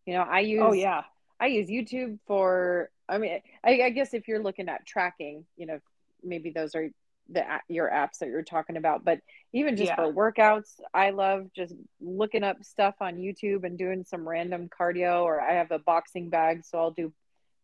You 0.06 0.14
know, 0.14 0.22
I 0.22 0.40
oh, 0.40 0.44
use 0.44 0.62
oh 0.62 0.72
yeah, 0.72 1.02
I 1.38 1.46
use 1.46 1.68
YouTube 1.68 2.18
for 2.26 2.90
I 3.08 3.18
mean, 3.18 3.40
I, 3.64 3.82
I 3.82 3.90
guess 3.90 4.14
if 4.14 4.28
you're 4.28 4.42
looking 4.42 4.68
at 4.68 4.86
tracking, 4.86 5.44
you 5.56 5.66
know, 5.66 5.80
maybe 6.22 6.50
those 6.50 6.74
are 6.74 6.88
the 7.32 7.44
your 7.68 7.88
apps 7.88 8.18
that 8.18 8.28
you're 8.28 8.42
talking 8.42 8.76
about 8.76 9.04
but 9.04 9.20
even 9.52 9.76
just 9.76 9.86
yeah. 9.86 9.94
for 9.94 10.12
workouts 10.12 10.80
i 10.92 11.10
love 11.10 11.46
just 11.54 11.72
looking 12.00 12.42
up 12.42 12.56
stuff 12.64 12.96
on 13.00 13.18
youtube 13.18 13.62
and 13.62 13.78
doing 13.78 14.02
some 14.02 14.28
random 14.28 14.68
cardio 14.68 15.22
or 15.22 15.40
i 15.40 15.52
have 15.52 15.70
a 15.70 15.78
boxing 15.78 16.28
bag 16.28 16.64
so 16.64 16.76
i'll 16.76 16.90
do 16.90 17.12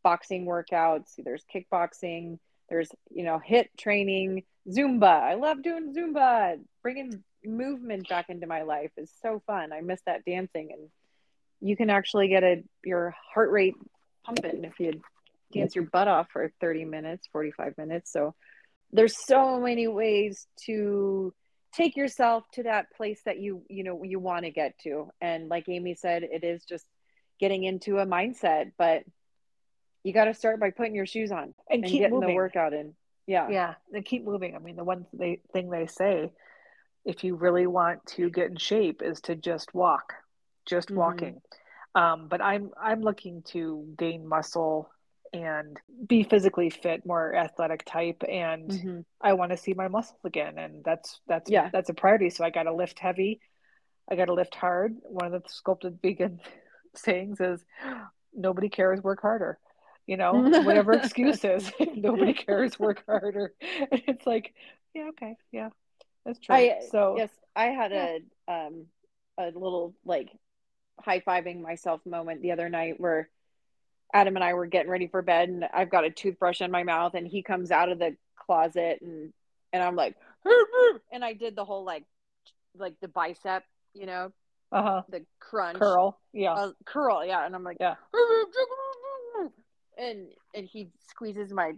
boxing 0.06 0.46
workouts. 0.46 1.14
There's 1.18 1.44
kickboxing 1.52 2.38
there's 2.68 2.90
you 3.10 3.24
know 3.24 3.40
hit 3.40 3.76
training 3.76 4.44
zumba. 4.68 5.20
I 5.20 5.34
love 5.34 5.64
doing 5.64 5.92
zumba. 5.92 6.60
Bringing 6.80 7.24
movement 7.44 8.08
back 8.08 8.26
into 8.28 8.46
my 8.46 8.62
life 8.62 8.92
is 8.96 9.10
so 9.20 9.42
fun. 9.48 9.72
I 9.72 9.80
miss 9.80 10.00
that 10.06 10.24
dancing 10.24 10.70
and 10.70 10.88
you 11.60 11.76
can 11.76 11.90
actually 11.90 12.28
get 12.28 12.42
a 12.42 12.62
your 12.84 13.14
heart 13.34 13.50
rate 13.50 13.74
pumping 14.24 14.64
if 14.64 14.78
you 14.78 15.00
dance 15.52 15.74
your 15.74 15.84
butt 15.84 16.08
off 16.08 16.28
for 16.32 16.52
30 16.60 16.84
minutes 16.84 17.28
45 17.32 17.78
minutes. 17.78 18.12
So 18.12 18.34
there's 18.92 19.16
so 19.26 19.60
many 19.60 19.88
ways 19.88 20.46
to 20.66 21.32
take 21.72 21.96
yourself 21.96 22.44
to 22.54 22.64
that 22.64 22.86
place 22.96 23.20
that 23.24 23.38
you 23.38 23.62
you 23.68 23.84
know 23.84 24.02
you 24.02 24.18
want 24.18 24.44
to 24.44 24.50
get 24.50 24.78
to. 24.80 25.10
And 25.20 25.48
like 25.48 25.68
amy 25.68 25.94
said 25.94 26.22
it 26.22 26.44
is 26.44 26.64
just 26.64 26.84
getting 27.38 27.64
into 27.64 27.98
a 27.98 28.06
mindset 28.06 28.72
but 28.78 29.02
you 30.02 30.12
got 30.12 30.26
to 30.26 30.34
start 30.34 30.60
by 30.60 30.70
putting 30.70 30.94
your 30.94 31.04
shoes 31.04 31.32
on 31.32 31.52
and, 31.68 31.82
and 31.82 31.84
keep 31.84 32.00
getting 32.00 32.14
moving. 32.14 32.28
the 32.30 32.34
workout 32.34 32.72
in. 32.72 32.94
Yeah. 33.26 33.48
Yeah 33.50 33.74
and 33.92 34.04
keep 34.04 34.24
moving. 34.24 34.54
I 34.54 34.58
mean 34.58 34.76
the 34.76 34.84
one 34.84 35.06
they, 35.12 35.40
thing 35.52 35.70
they 35.70 35.86
say 35.86 36.32
if 37.04 37.22
you 37.22 37.36
really 37.36 37.66
want 37.66 38.04
to 38.06 38.28
get 38.30 38.50
in 38.50 38.56
shape 38.56 39.00
is 39.02 39.20
to 39.22 39.36
just 39.36 39.72
walk 39.74 40.14
just 40.66 40.88
mm-hmm. 40.88 40.98
walking 40.98 41.40
um, 41.94 42.28
but 42.28 42.40
i'm 42.40 42.70
i'm 42.80 43.00
looking 43.00 43.42
to 43.42 43.86
gain 43.96 44.26
muscle 44.26 44.90
and 45.32 45.78
be 46.06 46.22
physically 46.22 46.70
fit, 46.70 47.04
more 47.04 47.34
athletic 47.34 47.84
type, 47.84 48.22
and 48.28 48.70
mm-hmm. 48.70 49.00
I 49.20 49.34
want 49.34 49.50
to 49.50 49.56
see 49.56 49.74
my 49.74 49.88
muscles 49.88 50.20
again, 50.24 50.56
and 50.56 50.84
that's 50.84 51.20
that's 51.26 51.50
yeah 51.50 51.68
that's 51.72 51.90
a 51.90 51.94
priority. 51.94 52.30
So 52.30 52.44
I 52.44 52.50
got 52.50 52.64
to 52.64 52.74
lift 52.74 52.98
heavy, 52.98 53.40
I 54.10 54.16
got 54.16 54.26
to 54.26 54.34
lift 54.34 54.54
hard. 54.54 54.96
One 55.02 55.32
of 55.32 55.42
the 55.42 55.48
sculpted 55.48 55.98
vegan 56.02 56.40
sayings 56.94 57.40
is, 57.40 57.64
"Nobody 58.34 58.68
cares, 58.68 59.02
work 59.02 59.22
harder." 59.22 59.58
You 60.06 60.16
know, 60.16 60.32
whatever 60.62 60.92
excuse 60.92 61.44
is, 61.44 61.70
nobody 61.96 62.32
cares, 62.32 62.78
work 62.78 63.02
harder. 63.06 63.52
And 63.60 64.02
it's 64.06 64.26
like, 64.26 64.54
yeah, 64.94 65.08
okay, 65.08 65.34
yeah, 65.50 65.70
that's 66.24 66.38
true. 66.38 66.54
I, 66.54 66.80
so 66.90 67.16
yes, 67.18 67.30
I 67.54 67.66
had 67.66 67.90
yeah. 67.90 68.18
a 68.48 68.52
um 68.52 68.86
a 69.38 69.46
little 69.46 69.94
like 70.04 70.30
high 71.00 71.20
fiving 71.20 71.60
myself 71.60 72.00
moment 72.06 72.42
the 72.42 72.52
other 72.52 72.68
night 72.68 72.98
where 72.98 73.28
Adam 74.12 74.36
and 74.36 74.44
I 74.44 74.54
were 74.54 74.66
getting 74.66 74.90
ready 74.90 75.08
for 75.08 75.22
bed 75.22 75.48
and 75.48 75.64
I've 75.72 75.90
got 75.90 76.04
a 76.04 76.10
toothbrush 76.10 76.60
in 76.60 76.70
my 76.70 76.84
mouth 76.84 77.14
and 77.14 77.26
he 77.26 77.42
comes 77.42 77.70
out 77.70 77.90
of 77.90 77.98
the 77.98 78.16
closet 78.36 79.00
and 79.02 79.32
and 79.72 79.82
I'm 79.82 79.96
like 79.96 80.16
and 81.12 81.24
I 81.24 81.32
did 81.32 81.56
the 81.56 81.64
whole 81.64 81.84
like 81.84 82.04
like 82.78 82.94
the 83.00 83.08
bicep, 83.08 83.64
you 83.94 84.06
know, 84.06 84.32
uh-huh. 84.72 85.02
the 85.08 85.24
crunch 85.40 85.78
curl, 85.78 86.18
yeah, 86.32 86.52
uh, 86.52 86.72
curl, 86.84 87.24
yeah, 87.24 87.44
and 87.44 87.54
I'm 87.54 87.64
like, 87.64 87.78
yeah, 87.80 87.94
and 89.98 90.28
and 90.54 90.66
he 90.66 90.90
squeezes 91.08 91.52
my 91.52 91.72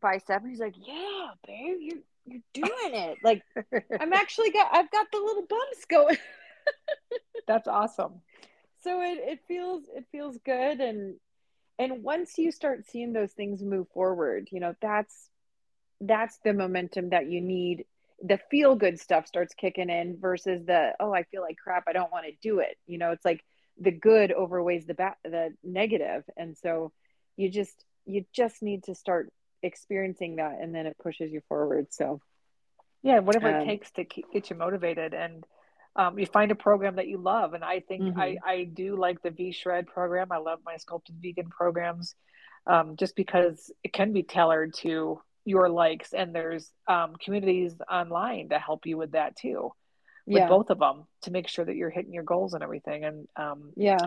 bicep 0.00 0.42
and 0.42 0.50
he's 0.50 0.60
like, 0.60 0.74
yeah, 0.86 1.28
babe, 1.46 1.78
you 1.80 2.02
you're 2.26 2.40
doing 2.52 2.94
it. 2.94 3.18
Like 3.22 3.42
I'm 4.00 4.12
actually 4.12 4.50
got 4.50 4.74
I've 4.74 4.90
got 4.90 5.06
the 5.12 5.18
little 5.18 5.46
bumps 5.46 5.84
going. 5.88 6.16
That's 7.46 7.68
awesome. 7.68 8.20
So 8.86 9.00
it 9.02 9.18
it 9.20 9.40
feels 9.48 9.82
it 9.92 10.04
feels 10.12 10.38
good. 10.44 10.80
And 10.80 11.16
and 11.76 12.04
once 12.04 12.38
you 12.38 12.52
start 12.52 12.86
seeing 12.86 13.12
those 13.12 13.32
things 13.32 13.62
move 13.62 13.88
forward 13.92 14.48
you 14.50 14.60
know 14.60 14.74
that's 14.80 15.28
that's 16.00 16.38
the 16.44 16.52
momentum 16.52 17.10
that 17.10 17.28
you 17.28 17.40
need. 17.40 17.84
The 18.22 18.38
feel 18.50 18.76
good 18.76 19.00
stuff 19.00 19.26
starts 19.26 19.54
kicking 19.54 19.90
in 19.90 20.18
versus 20.20 20.64
the 20.64 20.92
oh 21.00 21.12
i 21.12 21.24
feel 21.24 21.42
like 21.42 21.56
crap. 21.56 21.84
I 21.88 21.92
don't 21.92 22.12
want 22.12 22.26
to 22.26 22.32
do 22.40 22.60
it. 22.60 22.78
You 22.86 22.98
know 22.98 23.10
it's 23.10 23.24
like 23.24 23.44
the 23.78 23.90
good 23.90 24.30
overweighs 24.32 24.86
the 24.86 24.94
bad 24.94 25.14
the 25.24 25.54
negative. 25.64 26.22
And 26.36 26.56
so 26.56 26.92
you 27.36 27.50
just 27.50 27.84
you 28.04 28.24
just 28.32 28.62
need 28.62 28.84
to 28.84 28.94
start 28.94 29.32
experiencing 29.64 30.36
that 30.36 30.58
and 30.60 30.72
then 30.72 30.86
it 30.86 30.96
pushes 31.02 31.32
you 31.32 31.40
forward. 31.48 31.88
So 31.90 32.20
yeah 33.02 33.18
whatever 33.18 33.48
um, 33.48 33.62
it 33.62 33.64
takes 33.64 33.90
to 33.92 34.04
keep, 34.04 34.30
get 34.32 34.48
you 34.48 34.56
motivated. 34.56 35.12
And 35.12 35.44
um, 35.96 36.18
you 36.18 36.26
find 36.26 36.50
a 36.50 36.54
program 36.54 36.96
that 36.96 37.08
you 37.08 37.18
love. 37.18 37.54
And 37.54 37.64
I 37.64 37.80
think 37.80 38.02
mm-hmm. 38.02 38.20
I, 38.20 38.36
I 38.44 38.64
do 38.64 38.96
like 38.96 39.22
the 39.22 39.30
V 39.30 39.52
Shred 39.52 39.86
program. 39.86 40.28
I 40.30 40.38
love 40.38 40.60
my 40.64 40.76
sculpted 40.76 41.16
vegan 41.20 41.48
programs 41.48 42.14
um, 42.66 42.96
just 42.96 43.16
because 43.16 43.72
it 43.82 43.92
can 43.92 44.12
be 44.12 44.22
tailored 44.22 44.74
to 44.78 45.20
your 45.44 45.68
likes. 45.70 46.12
And 46.12 46.34
there's 46.34 46.70
um, 46.86 47.14
communities 47.16 47.74
online 47.90 48.50
to 48.50 48.58
help 48.58 48.84
you 48.84 48.98
with 48.98 49.12
that 49.12 49.36
too, 49.36 49.70
with 50.26 50.38
yeah. 50.38 50.48
both 50.48 50.70
of 50.70 50.78
them 50.78 51.04
to 51.22 51.30
make 51.30 51.48
sure 51.48 51.64
that 51.64 51.76
you're 51.76 51.90
hitting 51.90 52.12
your 52.12 52.24
goals 52.24 52.52
and 52.52 52.62
everything. 52.62 53.04
And 53.04 53.28
um, 53.36 53.72
yeah. 53.76 53.98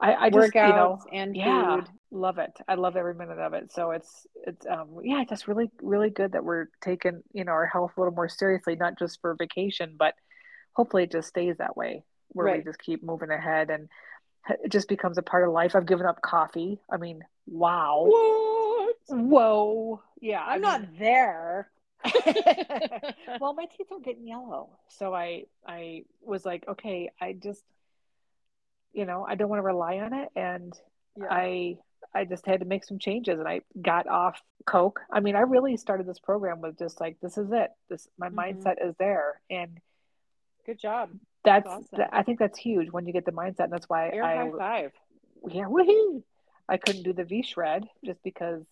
I, 0.00 0.14
I 0.14 0.30
just 0.30 0.52
Workouts 0.52 0.68
you 0.68 0.74
know 0.74 0.98
and 1.12 1.36
yeah, 1.36 1.76
food. 1.76 1.88
love 2.10 2.38
it. 2.38 2.52
I 2.66 2.74
love 2.74 2.96
every 2.96 3.14
minute 3.14 3.38
of 3.38 3.52
it. 3.52 3.70
So 3.72 3.90
it's 3.90 4.26
it's 4.46 4.66
um 4.66 4.98
yeah, 5.02 5.22
just 5.28 5.46
really 5.46 5.70
really 5.82 6.08
good 6.08 6.32
that 6.32 6.42
we're 6.42 6.66
taking 6.80 7.22
you 7.32 7.44
know 7.44 7.52
our 7.52 7.66
health 7.66 7.92
a 7.96 8.00
little 8.00 8.14
more 8.14 8.28
seriously, 8.28 8.74
not 8.74 8.98
just 8.98 9.20
for 9.20 9.36
vacation, 9.38 9.94
but 9.98 10.14
hopefully 10.72 11.04
it 11.04 11.12
just 11.12 11.28
stays 11.28 11.56
that 11.58 11.76
way 11.76 12.04
where 12.28 12.46
right. 12.46 12.58
we 12.58 12.64
just 12.64 12.80
keep 12.80 13.02
moving 13.02 13.30
ahead 13.30 13.70
and 13.70 13.88
it 14.48 14.70
just 14.70 14.88
becomes 14.88 15.18
a 15.18 15.22
part 15.22 15.46
of 15.46 15.52
life. 15.52 15.76
I've 15.76 15.86
given 15.86 16.06
up 16.06 16.20
coffee. 16.20 16.80
I 16.90 16.96
mean, 16.96 17.22
wow. 17.46 18.06
What? 18.08 18.96
Whoa. 19.08 20.02
Yeah. 20.20 20.42
I'm 20.42 20.48
I 20.48 20.54
mean, 20.54 20.62
not 20.62 20.82
there. 20.98 21.70
well, 23.40 23.54
my 23.54 23.66
teeth 23.66 23.86
were 23.90 24.00
getting 24.00 24.26
yellow. 24.26 24.70
So 24.88 25.14
I 25.14 25.44
I 25.66 26.04
was 26.20 26.44
like, 26.44 26.64
okay, 26.66 27.10
I 27.20 27.34
just 27.34 27.62
you 28.92 29.06
know, 29.06 29.24
I 29.26 29.36
don't 29.36 29.48
want 29.48 29.60
to 29.60 29.64
rely 29.64 29.98
on 29.98 30.12
it 30.12 30.28
and 30.34 30.72
yeah. 31.16 31.26
I 31.30 31.78
I 32.14 32.24
just 32.24 32.44
had 32.44 32.60
to 32.60 32.66
make 32.66 32.84
some 32.84 32.98
changes 32.98 33.38
and 33.38 33.48
I 33.48 33.60
got 33.80 34.06
off 34.08 34.42
Coke. 34.66 35.00
I 35.10 35.20
mean, 35.20 35.36
I 35.36 35.40
really 35.40 35.76
started 35.76 36.06
this 36.06 36.18
program 36.18 36.60
with 36.60 36.78
just 36.78 37.00
like 37.00 37.18
this 37.22 37.38
is 37.38 37.50
it. 37.52 37.70
This 37.88 38.08
my 38.18 38.28
mm-hmm. 38.28 38.38
mindset 38.38 38.84
is 38.84 38.94
there 38.98 39.40
and 39.48 39.78
Good 40.66 40.78
job. 40.78 41.10
That's, 41.44 41.68
that's 41.68 41.92
awesome. 41.92 42.08
I 42.12 42.22
think 42.22 42.38
that's 42.38 42.58
huge 42.58 42.90
when 42.90 43.06
you 43.06 43.12
get 43.12 43.24
the 43.24 43.32
mindset. 43.32 43.64
And 43.64 43.72
that's 43.72 43.88
why 43.88 44.10
Air 44.10 44.24
I 44.24 44.36
high 44.36 44.50
five. 44.56 44.92
Yeah, 45.48 45.64
woohoo! 45.64 46.22
I 46.68 46.76
couldn't 46.76 47.02
do 47.02 47.12
the 47.12 47.24
V 47.24 47.42
shred 47.42 47.84
just 48.04 48.22
because 48.22 48.62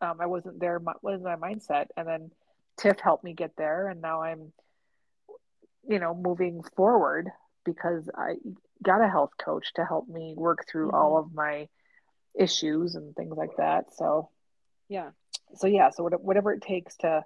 um, 0.00 0.20
I 0.20 0.26
wasn't 0.26 0.60
there. 0.60 0.80
wasn't 1.02 1.24
my 1.24 1.36
mindset, 1.36 1.86
and 1.96 2.06
then 2.06 2.30
Tiff 2.78 3.00
helped 3.00 3.24
me 3.24 3.32
get 3.32 3.56
there, 3.56 3.88
and 3.88 4.00
now 4.00 4.22
I'm, 4.22 4.52
you 5.88 5.98
know, 5.98 6.14
moving 6.14 6.62
forward 6.76 7.30
because 7.64 8.08
I 8.14 8.34
got 8.82 9.00
a 9.00 9.08
health 9.08 9.32
coach 9.38 9.72
to 9.74 9.84
help 9.84 10.08
me 10.08 10.34
work 10.36 10.66
through 10.68 10.88
mm-hmm. 10.88 10.96
all 10.96 11.18
of 11.18 11.34
my 11.34 11.68
issues 12.38 12.94
and 12.94 13.16
things 13.16 13.36
like 13.36 13.56
that. 13.56 13.94
So, 13.96 14.30
yeah. 14.88 15.10
So 15.56 15.66
yeah. 15.66 15.90
So 15.90 16.04
whatever 16.04 16.52
it 16.52 16.62
takes 16.62 16.96
to 16.98 17.24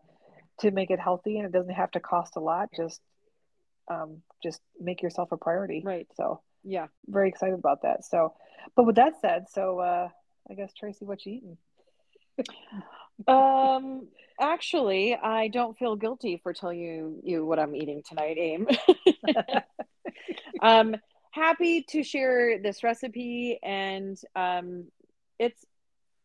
to 0.60 0.70
make 0.70 0.90
it 0.90 1.00
healthy, 1.00 1.38
and 1.38 1.46
it 1.46 1.52
doesn't 1.52 1.74
have 1.74 1.90
to 1.92 2.00
cost 2.00 2.36
a 2.36 2.40
lot. 2.40 2.70
Just 2.74 3.00
um, 3.90 4.22
just 4.42 4.60
make 4.80 5.02
yourself 5.02 5.32
a 5.32 5.36
priority. 5.36 5.82
Right. 5.84 6.06
So 6.14 6.40
yeah, 6.64 6.86
very 7.06 7.28
excited 7.28 7.58
about 7.58 7.82
that. 7.82 8.04
So, 8.04 8.34
but 8.76 8.86
with 8.86 8.96
that 8.96 9.20
said, 9.20 9.46
so 9.50 9.80
uh, 9.80 10.08
I 10.50 10.54
guess 10.54 10.72
Tracy, 10.72 11.04
what 11.04 11.24
you 11.26 11.32
eating? 11.32 11.56
um, 13.28 14.08
actually, 14.40 15.14
I 15.14 15.48
don't 15.48 15.76
feel 15.78 15.96
guilty 15.96 16.40
for 16.42 16.52
telling 16.52 16.78
you 16.78 17.20
you 17.22 17.44
what 17.44 17.58
I'm 17.58 17.74
eating 17.74 18.02
tonight, 18.06 18.36
Aim. 18.38 18.68
um, 20.62 20.96
happy 21.30 21.82
to 21.90 22.02
share 22.02 22.58
this 22.60 22.82
recipe, 22.82 23.58
and 23.62 24.18
um, 24.36 24.86
it's 25.38 25.64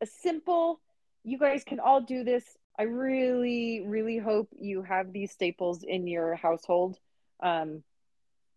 a 0.02 0.06
simple. 0.06 0.82
You 1.24 1.40
guys 1.40 1.64
can 1.64 1.80
all 1.80 2.02
do 2.02 2.24
this. 2.24 2.44
I 2.78 2.84
really, 2.84 3.84
really 3.86 4.18
hope 4.18 4.50
you 4.60 4.84
have 4.84 5.12
these 5.14 5.32
staples 5.32 5.84
in 5.84 6.08
your 6.08 6.36
household 6.36 7.00
um, 7.42 7.84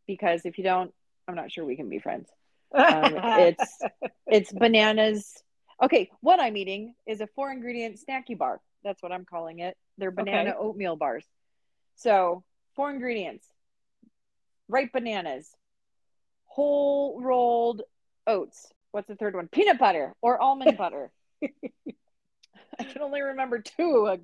because 0.06 0.42
if 0.44 0.58
you 0.58 0.64
don't, 0.64 0.92
I'm 1.26 1.34
not 1.34 1.52
sure 1.52 1.64
we 1.64 1.76
can 1.76 1.88
be 1.88 1.98
friends. 1.98 2.28
Um, 2.74 3.14
it's 3.16 3.78
it's 4.26 4.52
bananas. 4.52 5.42
Okay, 5.82 6.10
what 6.20 6.40
I'm 6.40 6.56
eating 6.56 6.94
is 7.06 7.20
a 7.20 7.26
four 7.28 7.52
ingredient 7.52 7.98
snacky 7.98 8.36
bar. 8.36 8.60
That's 8.82 9.02
what 9.02 9.12
I'm 9.12 9.24
calling 9.24 9.60
it. 9.60 9.76
They're 9.98 10.10
banana 10.10 10.50
okay. 10.50 10.58
oatmeal 10.58 10.96
bars. 10.96 11.24
So 11.96 12.44
four 12.74 12.90
ingredients: 12.90 13.46
ripe 14.68 14.92
bananas, 14.92 15.48
whole 16.46 17.20
rolled 17.20 17.82
oats. 18.26 18.72
What's 18.90 19.08
the 19.08 19.16
third 19.16 19.34
one? 19.34 19.48
Peanut 19.48 19.78
butter 19.78 20.14
or 20.22 20.40
almond 20.40 20.76
butter. 20.78 21.10
I 22.80 22.84
can 22.84 23.02
only 23.02 23.20
remember 23.20 23.60
two 23.60 24.18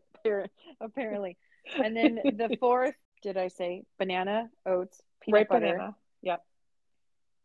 apparently. 0.80 1.36
And 1.82 1.96
then 1.96 2.20
the 2.24 2.56
fourth 2.60 2.94
did 3.24 3.38
I 3.38 3.48
say 3.48 3.84
banana, 3.98 4.50
oats, 4.66 5.00
peanut 5.22 5.38
right 5.38 5.48
butter, 5.48 5.72
banana. 5.72 5.96
Yep. 6.22 6.44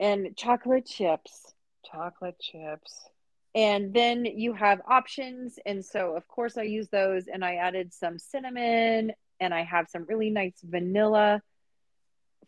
And 0.02 0.38
chocolate 0.38 0.86
chips. 0.86 1.54
Chocolate 1.90 2.38
chips. 2.38 3.10
And 3.56 3.94
then 3.94 4.26
you 4.26 4.54
have 4.54 4.82
options. 4.88 5.58
And 5.66 5.84
so, 5.84 6.16
of 6.18 6.28
course, 6.28 6.58
I 6.58 6.64
use 6.64 6.90
those 6.90 7.28
and 7.28 7.44
I 7.44 7.56
added 7.56 7.94
some 7.94 8.20
cinnamon 8.20 9.14
and 9.40 9.54
I 9.54 9.64
have 9.64 9.88
some 9.90 10.06
really 10.08 10.30
nice 10.30 10.60
vanilla 10.62 11.42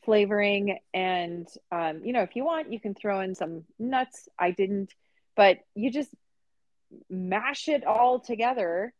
flavoring. 0.04 0.80
And, 0.94 1.48
um, 1.72 2.02
you 2.04 2.12
know, 2.12 2.24
if 2.24 2.36
you 2.36 2.44
want, 2.44 2.74
you 2.74 2.82
can 2.82 2.94
throw 2.94 3.22
in 3.22 3.34
some 3.34 3.63
nuts. 3.80 4.28
I 4.38 4.52
didn't, 4.52 4.94
but 5.38 5.60
you 5.74 5.89
just 5.89 6.13
mash 7.10 7.70
it 7.70 7.86
all 7.86 8.20
together, 8.20 8.94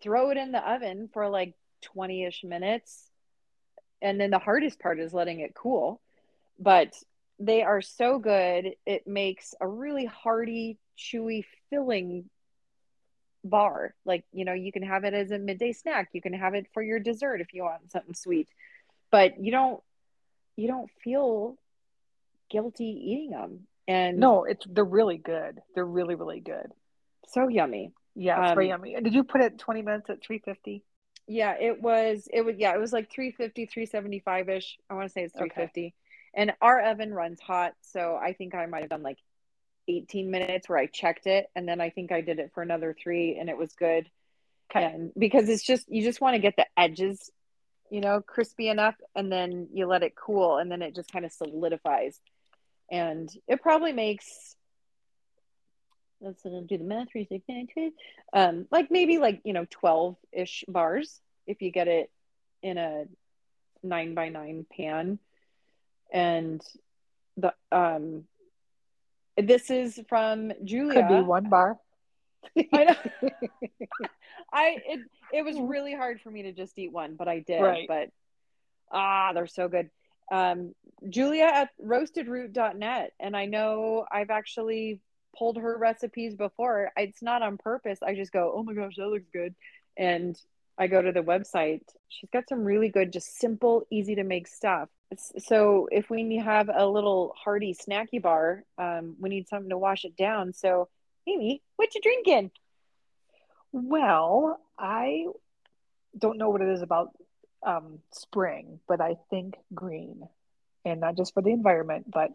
throw 0.00 0.30
it 0.30 0.36
in 0.36 0.52
the 0.52 0.70
oven 0.70 1.10
for 1.12 1.28
like 1.28 1.54
20 1.82 2.24
ish 2.24 2.44
minutes 2.44 3.07
and 4.02 4.20
then 4.20 4.30
the 4.30 4.38
hardest 4.38 4.78
part 4.78 5.00
is 5.00 5.12
letting 5.12 5.40
it 5.40 5.54
cool 5.54 6.00
but 6.58 6.94
they 7.38 7.62
are 7.62 7.80
so 7.80 8.18
good 8.18 8.74
it 8.86 9.06
makes 9.06 9.54
a 9.60 9.66
really 9.66 10.04
hearty 10.04 10.78
chewy 10.98 11.44
filling 11.70 12.28
bar. 13.44 13.94
Like, 14.04 14.24
you 14.32 14.44
know, 14.44 14.52
you 14.52 14.72
can 14.72 14.82
have 14.82 15.04
it 15.04 15.14
as 15.14 15.30
a 15.30 15.38
midday 15.38 15.72
snack. 15.72 16.10
You 16.12 16.20
can 16.20 16.32
have 16.32 16.54
it 16.54 16.66
for 16.72 16.82
your 16.82 16.98
dessert 16.98 17.40
if 17.40 17.52
you 17.52 17.64
want 17.64 17.90
something 17.90 18.14
sweet. 18.14 18.48
But 19.10 19.42
you 19.42 19.50
don't 19.50 19.82
you 20.56 20.68
don't 20.68 20.90
feel 21.02 21.56
guilty 22.50 22.84
eating 22.84 23.30
them. 23.30 23.66
And 23.86 24.18
no, 24.18 24.44
it's 24.44 24.66
they're 24.68 24.84
really 24.84 25.16
good. 25.16 25.60
They're 25.74 25.84
really 25.84 26.14
really 26.14 26.40
good. 26.40 26.72
So 27.28 27.48
yummy. 27.48 27.92
Yeah, 28.14 28.42
it's 28.42 28.50
um, 28.50 28.56
very 28.56 28.68
yummy. 28.68 28.94
And 28.94 29.04
did 29.04 29.14
you 29.14 29.22
put 29.22 29.40
it 29.40 29.58
20 29.58 29.82
minutes 29.82 30.10
at 30.10 30.22
350? 30.22 30.82
Yeah, 31.28 31.54
it 31.60 31.80
was 31.80 32.26
it 32.32 32.42
was 32.42 32.56
yeah, 32.58 32.74
it 32.74 32.80
was 32.80 32.92
like 32.92 33.12
350 33.12 33.66
375ish. 33.66 34.64
I 34.88 34.94
want 34.94 35.08
to 35.08 35.12
say 35.12 35.22
it's 35.22 35.34
350. 35.34 35.80
Okay. 35.80 35.94
And 36.34 36.52
our 36.60 36.80
oven 36.80 37.12
runs 37.12 37.40
hot, 37.40 37.74
so 37.80 38.16
I 38.16 38.32
think 38.32 38.54
I 38.54 38.66
might 38.66 38.80
have 38.80 38.90
done 38.90 39.02
like 39.02 39.18
18 39.88 40.30
minutes 40.30 40.68
where 40.68 40.78
I 40.78 40.86
checked 40.86 41.26
it 41.26 41.46
and 41.56 41.66
then 41.68 41.80
I 41.80 41.90
think 41.90 42.12
I 42.12 42.20
did 42.20 42.38
it 42.38 42.52
for 42.54 42.62
another 42.62 42.94
3 43.02 43.38
and 43.38 43.48
it 43.48 43.56
was 43.56 43.74
good. 43.74 44.08
Okay. 44.70 44.84
And 44.84 45.12
because 45.16 45.48
it's 45.48 45.64
just 45.64 45.86
you 45.88 46.02
just 46.02 46.20
want 46.20 46.34
to 46.34 46.40
get 46.40 46.56
the 46.56 46.66
edges 46.76 47.30
you 47.90 48.00
know, 48.00 48.20
crispy 48.20 48.68
enough 48.68 48.96
and 49.14 49.30
then 49.30 49.68
you 49.72 49.86
let 49.86 50.02
it 50.02 50.14
cool 50.14 50.58
and 50.58 50.70
then 50.70 50.82
it 50.82 50.94
just 50.94 51.12
kind 51.12 51.24
of 51.24 51.32
solidifies. 51.32 52.20
And 52.90 53.30
it 53.46 53.62
probably 53.62 53.92
makes 53.92 54.56
let's 56.20 56.42
do 56.42 56.78
the 56.78 56.84
math 56.84 57.08
three 57.10 57.26
six 57.26 57.44
nine 57.48 57.66
two 57.72 57.92
um 58.32 58.66
like 58.70 58.90
maybe 58.90 59.18
like 59.18 59.40
you 59.44 59.52
know 59.52 59.66
12 59.70 60.16
ish 60.32 60.64
bars 60.68 61.20
if 61.46 61.62
you 61.62 61.70
get 61.70 61.88
it 61.88 62.10
in 62.62 62.78
a 62.78 63.04
nine 63.82 64.14
by 64.14 64.28
nine 64.28 64.66
pan 64.76 65.18
and 66.12 66.60
the 67.36 67.52
um 67.70 68.24
this 69.36 69.70
is 69.70 70.00
from 70.08 70.52
julia 70.64 71.02
could 71.02 71.08
be 71.08 71.22
one 71.22 71.48
bar 71.48 71.78
I 72.72 72.84
know. 72.84 72.94
I 74.52 74.76
it 74.86 75.00
it 75.32 75.44
was 75.44 75.58
really 75.58 75.94
hard 75.94 76.20
for 76.20 76.30
me 76.30 76.42
to 76.42 76.52
just 76.52 76.78
eat 76.78 76.92
one, 76.92 77.16
but 77.16 77.28
I 77.28 77.40
did. 77.40 77.60
Right. 77.60 77.88
But 77.88 78.10
ah, 78.90 79.32
they're 79.32 79.46
so 79.46 79.68
good. 79.68 79.90
Um, 80.30 80.74
Julia 81.08 81.44
at 81.44 81.70
roastedroot.net, 81.82 83.12
and 83.20 83.36
I 83.36 83.46
know 83.46 84.04
I've 84.10 84.30
actually 84.30 85.00
pulled 85.38 85.56
her 85.56 85.78
recipes 85.78 86.34
before. 86.34 86.90
It's 86.96 87.22
not 87.22 87.42
on 87.42 87.58
purpose. 87.58 88.00
I 88.02 88.14
just 88.14 88.32
go, 88.32 88.52
oh 88.54 88.62
my 88.62 88.74
gosh, 88.74 88.96
that 88.96 89.06
looks 89.06 89.28
good, 89.32 89.54
and 89.96 90.36
I 90.76 90.86
go 90.86 91.00
to 91.00 91.12
the 91.12 91.22
website. 91.22 91.82
She's 92.08 92.30
got 92.30 92.48
some 92.48 92.64
really 92.64 92.88
good, 92.88 93.12
just 93.12 93.38
simple, 93.38 93.86
easy 93.90 94.16
to 94.16 94.24
make 94.24 94.46
stuff. 94.46 94.88
So 95.38 95.88
if 95.90 96.10
we 96.10 96.36
have 96.36 96.68
a 96.72 96.86
little 96.86 97.34
hearty 97.42 97.74
snacky 97.74 98.20
bar, 98.20 98.64
um, 98.76 99.16
we 99.18 99.28
need 99.28 99.48
something 99.48 99.70
to 99.70 99.78
wash 99.78 100.04
it 100.04 100.16
down. 100.16 100.52
So 100.52 100.88
Amy, 101.26 101.62
what 101.76 101.94
you 101.94 102.00
drinking? 102.00 102.50
Well, 103.72 104.60
I 104.78 105.26
don't 106.16 106.38
know 106.38 106.50
what 106.50 106.62
it 106.62 106.68
is 106.68 106.82
about 106.82 107.10
um, 107.62 107.98
spring, 108.12 108.80
but 108.88 109.00
I 109.00 109.16
think 109.30 109.56
green, 109.74 110.22
and 110.84 111.00
not 111.00 111.16
just 111.16 111.34
for 111.34 111.42
the 111.42 111.50
environment, 111.50 112.10
but 112.10 112.30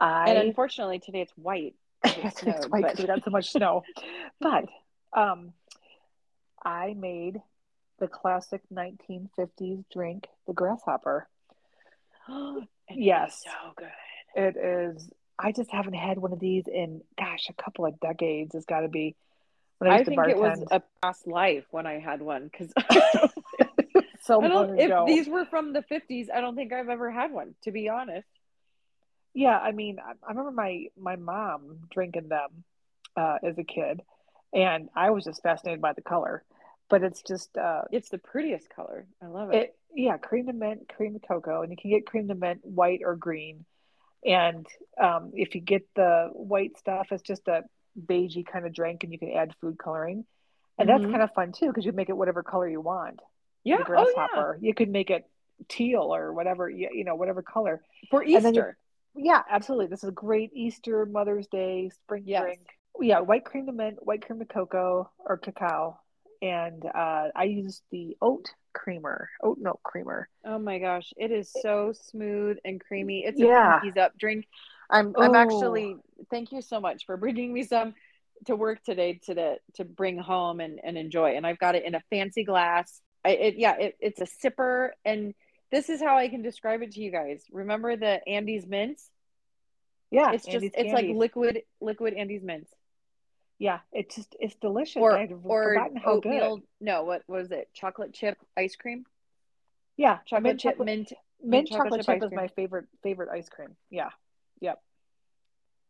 I. 0.00 0.30
And 0.30 0.38
unfortunately, 0.38 0.98
today 0.98 1.22
it's 1.22 1.32
white. 1.36 1.74
It's, 2.04 2.40
snowed, 2.40 2.56
it's 2.56 2.68
white 2.68 2.82
because 2.84 3.00
we 3.00 3.06
got 3.06 3.24
so 3.24 3.30
much 3.30 3.50
snow. 3.50 3.82
But 4.40 4.66
um, 5.12 5.52
I 6.62 6.94
made 6.94 7.40
the 7.98 8.06
classic 8.06 8.62
1950s 8.72 9.84
drink, 9.92 10.28
the 10.46 10.52
grasshopper. 10.52 11.28
yes, 12.90 13.42
so 13.44 13.72
good. 13.76 13.88
It 14.36 14.56
is 14.56 15.10
I 15.38 15.52
just 15.52 15.70
haven't 15.70 15.94
had 15.94 16.18
one 16.18 16.32
of 16.32 16.40
these 16.40 16.66
in 16.66 17.02
gosh 17.16 17.46
a 17.48 17.62
couple 17.62 17.86
of 17.86 18.00
decades. 18.00 18.54
It's 18.54 18.66
got 18.66 18.80
to 18.80 18.88
be. 18.88 19.14
I, 19.80 19.98
I 19.98 20.04
think 20.04 20.26
it 20.26 20.36
was 20.36 20.58
a 20.72 20.82
past 21.00 21.28
life 21.28 21.64
when 21.70 21.86
I 21.86 22.00
had 22.00 22.20
one 22.20 22.50
because 22.50 22.72
so 24.22 24.40
if 24.76 25.06
these 25.06 25.28
were 25.28 25.44
from 25.44 25.72
the 25.72 25.82
50s, 25.82 26.26
I 26.34 26.40
don't 26.40 26.56
think 26.56 26.72
I've 26.72 26.88
ever 26.88 27.12
had 27.12 27.30
one 27.30 27.54
to 27.62 27.70
be 27.70 27.88
honest. 27.88 28.26
Yeah, 29.34 29.58
I 29.58 29.72
mean, 29.72 29.98
I, 30.04 30.12
I 30.26 30.30
remember 30.30 30.50
my 30.50 30.86
my 30.98 31.16
mom 31.16 31.78
drinking 31.90 32.28
them 32.28 32.64
uh, 33.16 33.38
as 33.42 33.58
a 33.58 33.64
kid, 33.64 34.02
and 34.52 34.88
I 34.94 35.10
was 35.10 35.24
just 35.24 35.42
fascinated 35.42 35.80
by 35.80 35.92
the 35.92 36.02
color. 36.02 36.44
But 36.90 37.02
it's 37.02 37.22
just 37.22 37.56
uh, 37.56 37.82
it's 37.92 38.08
the 38.08 38.18
prettiest 38.18 38.70
color. 38.70 39.06
I 39.22 39.26
love 39.26 39.52
it. 39.52 39.56
it 39.56 39.76
yeah, 39.94 40.16
crème 40.16 40.46
de 40.46 40.52
menthe, 40.52 40.88
cream 40.88 41.12
to 41.14 41.20
cocoa, 41.20 41.62
and 41.62 41.70
you 41.70 41.76
can 41.76 41.90
get 41.90 42.06
crème 42.06 42.28
de 42.28 42.34
menthe 42.34 42.64
white 42.64 43.00
or 43.04 43.16
green 43.16 43.64
and 44.24 44.66
um, 45.00 45.32
if 45.34 45.54
you 45.54 45.60
get 45.60 45.86
the 45.94 46.30
white 46.32 46.76
stuff, 46.78 47.08
it's 47.10 47.22
just 47.22 47.46
a 47.48 47.62
beigey 48.00 48.44
kind 48.46 48.66
of 48.66 48.74
drink, 48.74 49.04
and 49.04 49.12
you 49.12 49.18
can 49.18 49.32
add 49.32 49.54
food 49.60 49.78
coloring, 49.78 50.24
and 50.78 50.88
mm-hmm. 50.88 51.02
that's 51.02 51.10
kind 51.10 51.22
of 51.22 51.32
fun 51.34 51.52
too 51.52 51.68
because 51.68 51.84
you 51.84 51.92
make 51.92 52.08
it 52.08 52.16
whatever 52.16 52.42
color 52.42 52.68
you 52.68 52.80
want. 52.80 53.20
Yeah, 53.64 53.82
grasshopper. 53.82 54.56
Oh, 54.56 54.58
yeah. 54.60 54.68
You 54.68 54.74
could 54.74 54.88
make 54.88 55.10
it 55.10 55.24
teal 55.68 56.14
or 56.14 56.32
whatever 56.32 56.68
you, 56.70 56.88
you 56.92 57.04
know 57.04 57.14
whatever 57.14 57.42
color 57.42 57.82
for 58.10 58.22
Easter. 58.22 58.76
Yeah, 59.14 59.42
absolutely. 59.50 59.86
This 59.86 60.02
is 60.02 60.10
a 60.10 60.12
great 60.12 60.50
Easter, 60.54 61.06
Mother's 61.06 61.46
Day, 61.48 61.90
spring 61.90 62.24
yes. 62.26 62.42
drink. 62.42 62.60
Yeah, 63.00 63.20
white 63.20 63.44
crème 63.44 63.66
de 63.66 63.72
menthe, 63.72 63.96
white 64.00 64.26
cream 64.26 64.40
to 64.40 64.44
cocoa 64.44 65.10
or 65.24 65.36
cacao, 65.38 65.98
and 66.42 66.84
uh, 66.84 67.28
I 67.34 67.44
use 67.44 67.82
the 67.90 68.16
oat 68.20 68.50
creamer, 68.72 69.28
oat 69.42 69.58
milk 69.58 69.80
creamer. 69.84 70.28
Oh 70.44 70.58
my 70.58 70.78
gosh, 70.78 71.12
it 71.16 71.30
is 71.30 71.52
so 71.62 71.92
smooth 71.92 72.58
and 72.64 72.80
creamy. 72.80 73.24
It's 73.24 73.40
a 73.40 73.44
yeah. 73.44 73.80
pinkies 73.80 73.98
up 73.98 74.18
drink. 74.18 74.46
I'm 74.90 75.14
I'm 75.16 75.34
actually 75.34 75.96
thank 76.30 76.50
you 76.50 76.62
so 76.62 76.80
much 76.80 77.06
for 77.06 77.16
bringing 77.16 77.52
me 77.52 77.62
some 77.62 77.94
to 78.46 78.56
work 78.56 78.82
today 78.82 79.20
to 79.24 79.34
the, 79.34 79.56
to 79.74 79.84
bring 79.84 80.18
home 80.18 80.60
and, 80.60 80.80
and 80.82 80.96
enjoy. 80.96 81.36
And 81.36 81.46
I've 81.46 81.58
got 81.58 81.74
it 81.74 81.84
in 81.84 81.94
a 81.94 82.02
fancy 82.10 82.44
glass. 82.44 83.00
I, 83.24 83.30
it 83.30 83.54
yeah, 83.58 83.76
it, 83.76 83.96
it's 84.00 84.20
a 84.20 84.26
sipper 84.26 84.90
and 85.04 85.34
this 85.70 85.88
is 85.88 86.00
how 86.00 86.16
I 86.16 86.28
can 86.28 86.42
describe 86.42 86.82
it 86.82 86.92
to 86.92 87.00
you 87.00 87.10
guys. 87.10 87.42
Remember 87.52 87.96
the 87.96 88.26
Andes 88.26 88.66
mints? 88.66 89.10
Yeah, 90.10 90.32
it's 90.32 90.46
just 90.46 90.64
it's 90.74 90.92
like 90.92 91.06
liquid 91.08 91.62
liquid 91.80 92.14
Andes 92.14 92.42
mints. 92.42 92.70
Yeah, 93.58 93.80
it's 93.92 94.16
just 94.16 94.34
it's 94.40 94.54
delicious. 94.54 94.96
Or 94.96 95.18
I'd 95.18 95.32
or 95.44 95.64
forgotten 95.64 95.96
how 95.96 96.12
oatmeal, 96.12 96.56
good. 96.56 96.66
No, 96.80 97.04
what 97.04 97.22
was 97.28 97.50
it? 97.50 97.68
Chocolate 97.74 98.14
chip 98.14 98.38
ice 98.56 98.76
cream. 98.76 99.04
Yeah, 99.96 100.18
chocolate 100.24 100.42
mint 100.44 100.60
chip 100.60 100.72
chocolate, 100.72 100.86
mint, 100.86 101.12
mint, 101.42 101.68
chocolate, 101.68 102.00
chocolate 102.00 102.20
chip, 102.20 102.32
is 102.32 102.36
my 102.36 102.48
favorite 102.48 102.86
favorite 103.02 103.28
ice 103.30 103.48
cream. 103.48 103.76
Yeah, 103.90 104.10
yep. 104.60 104.80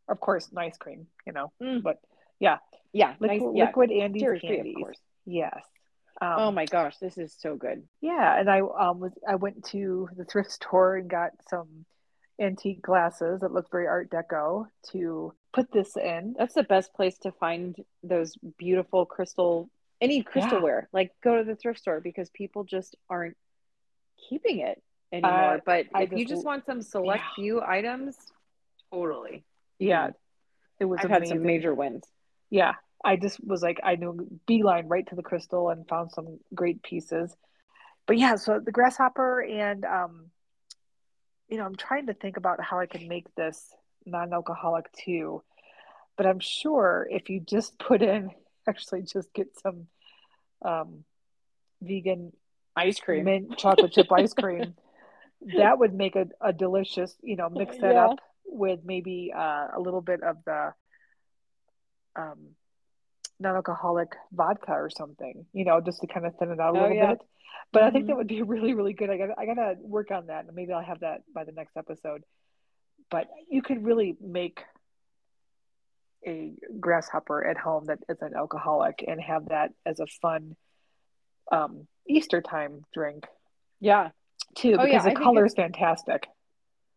Of 0.09 0.19
course, 0.19 0.49
ice 0.57 0.79
cream. 0.79 1.07
You 1.27 1.33
know, 1.33 1.53
mm. 1.63 1.83
but 1.83 2.01
yeah, 2.41 2.57
yeah, 2.93 3.15
liquid, 3.21 3.41
nice, 3.43 3.51
yeah. 3.55 3.65
liquid 3.67 3.93
Andes 3.93 4.41
candies. 4.41 4.75
Of 4.77 4.83
course. 4.83 4.99
Yes. 5.27 5.63
Um, 6.21 6.35
oh 6.39 6.51
my 6.51 6.65
gosh, 6.65 6.97
this 6.99 7.17
is 7.17 7.35
so 7.39 7.55
good. 7.55 7.85
Yeah, 8.01 8.39
and 8.39 8.51
I 8.51 8.61
um 8.61 9.01
was 9.01 9.13
I 9.27 9.37
went 9.37 9.65
to 9.67 10.09
the 10.17 10.25
thrift 10.25 10.51
store 10.51 10.97
and 10.97 11.09
got 11.09 11.31
some 11.49 11.85
antique 12.41 12.83
glasses 12.83 13.41
that 13.41 13.53
looked 13.53 13.71
very 13.71 13.87
art 13.87 14.11
deco 14.11 14.67
to 14.91 15.33
put 15.53 15.71
this 15.73 15.97
in. 15.97 16.35
That's 16.39 16.55
the 16.55 16.63
best 16.63 16.95
place 16.95 17.19
to 17.19 17.33
find 17.33 17.77
those 18.03 18.37
beautiful 18.59 19.07
crystal 19.07 19.71
any 20.01 20.23
crystalware. 20.23 20.83
Yeah. 20.83 20.87
Like 20.93 21.13
go 21.23 21.39
to 21.39 21.45
the 21.45 21.57
thrift 21.57 21.81
store 21.81 22.01
because 22.01 22.31
people 22.31 22.65
just 22.65 22.97
aren't 23.11 23.37
keeping 24.29 24.61
it 24.61 24.83
anymore. 25.13 25.55
Uh, 25.55 25.59
but 25.65 25.87
I 25.95 26.03
if 26.03 26.11
just, 26.11 26.19
you 26.19 26.27
just 26.27 26.45
want 26.45 26.67
some 26.67 26.83
select 26.83 27.23
yeah. 27.23 27.43
few 27.43 27.63
items, 27.63 28.17
totally. 28.93 29.45
Yeah. 29.79 30.11
It 30.81 30.85
was 30.85 31.01
I've 31.01 31.07
amazing. 31.07 31.23
had 31.23 31.29
some 31.29 31.43
major 31.43 31.75
wins. 31.75 32.05
Yeah. 32.51 32.75
I 33.05 33.17
just 33.17 33.45
was 33.45 33.63
like 33.63 33.81
I 33.83 33.97
knew 33.97 34.27
beeline 34.47 34.89
right 34.89 35.07
to 35.09 35.15
the 35.15 35.23
crystal 35.23 35.71
and 35.71 35.89
found 35.89 36.11
some 36.13 36.39
great 36.55 36.83
pieces. 36.83 37.35
But 38.07 38.19
yeah, 38.19 38.37
so 38.37 38.61
the 38.61 38.73
grasshopper 38.73 39.41
and 39.43 39.85
um 39.85 40.31
you 41.49 41.57
know, 41.57 41.65
I'm 41.65 41.77
trying 41.77 42.07
to 42.07 42.15
think 42.15 42.37
about 42.37 42.63
how 42.63 42.79
I 42.79 42.87
can 42.87 43.09
make 43.09 43.35
this 43.35 43.75
non-alcoholic 44.05 44.93
too. 44.93 45.43
But 46.17 46.27
I'm 46.27 46.41
sure 46.41 47.09
if 47.11 47.31
you 47.31 47.41
just 47.41 47.79
put 47.79 48.03
in, 48.03 48.31
actually, 48.69 49.03
just 49.03 49.33
get 49.33 49.59
some 49.61 49.87
um, 50.63 51.05
vegan 51.81 52.33
ice 52.77 53.01
cream, 53.01 53.25
mint 53.25 53.57
chocolate 53.57 53.93
chip 53.93 54.13
ice 54.13 54.35
cream, 54.35 54.75
that 55.57 55.79
would 55.79 55.95
make 55.95 56.17
a, 56.17 56.27
a 56.41 56.53
delicious. 56.53 57.15
You 57.23 57.37
know, 57.37 57.49
mix 57.49 57.79
that 57.79 57.95
yeah. 57.95 58.07
up 58.07 58.19
with 58.45 58.81
maybe 58.85 59.33
uh, 59.35 59.69
a 59.75 59.81
little 59.81 60.01
bit 60.01 60.23
of 60.23 60.37
the 60.45 60.75
um, 62.17 62.49
non-alcoholic 63.41 64.13
vodka 64.33 64.73
or 64.73 64.91
something. 64.91 65.47
You 65.53 65.65
know, 65.65 65.81
just 65.81 66.01
to 66.01 66.07
kind 66.07 66.27
of 66.27 66.37
thin 66.37 66.51
it 66.51 66.61
out 66.61 66.75
a 66.75 66.79
oh, 66.79 66.83
little 66.83 66.97
yeah. 66.97 67.07
bit. 67.11 67.21
But 67.73 67.81
mm-hmm. 67.81 67.89
I 67.89 67.91
think 67.91 68.07
that 68.07 68.13
mm-hmm. 68.13 68.19
would 68.19 68.27
be 68.29 68.43
really, 68.43 68.75
really 68.75 68.93
good. 68.93 69.11
I 69.11 69.19
got 69.19 69.39
I 69.39 69.47
gotta 69.47 69.77
work 69.81 70.11
on 70.11 70.27
that, 70.27 70.47
and 70.47 70.55
maybe 70.55 70.73
I'll 70.73 70.83
have 70.83 71.01
that 71.01 71.23
by 71.35 71.45
the 71.45 71.53
next 71.53 71.77
episode. 71.77 72.25
But 73.11 73.29
you 73.51 73.63
could 73.63 73.85
really 73.85 74.17
make 74.21 74.61
a 76.27 76.53
grasshopper 76.79 77.47
at 77.47 77.57
home 77.57 77.87
that 77.87 78.01
is 78.09 78.21
an 78.21 78.33
alcoholic 78.37 79.05
and 79.07 79.21
have 79.21 79.49
that 79.49 79.73
as 79.87 80.01
a 80.01 80.07
fun 80.21 80.57
um, 81.53 81.87
Easter 82.07 82.41
time 82.41 82.85
drink. 82.93 83.27
Yeah, 83.81 84.11
too 84.57 84.77
oh, 84.79 84.85
because 84.85 85.05
yeah. 85.05 85.15
the 85.15 85.21
color 85.21 85.47
is 85.47 85.55
fantastic. 85.55 86.27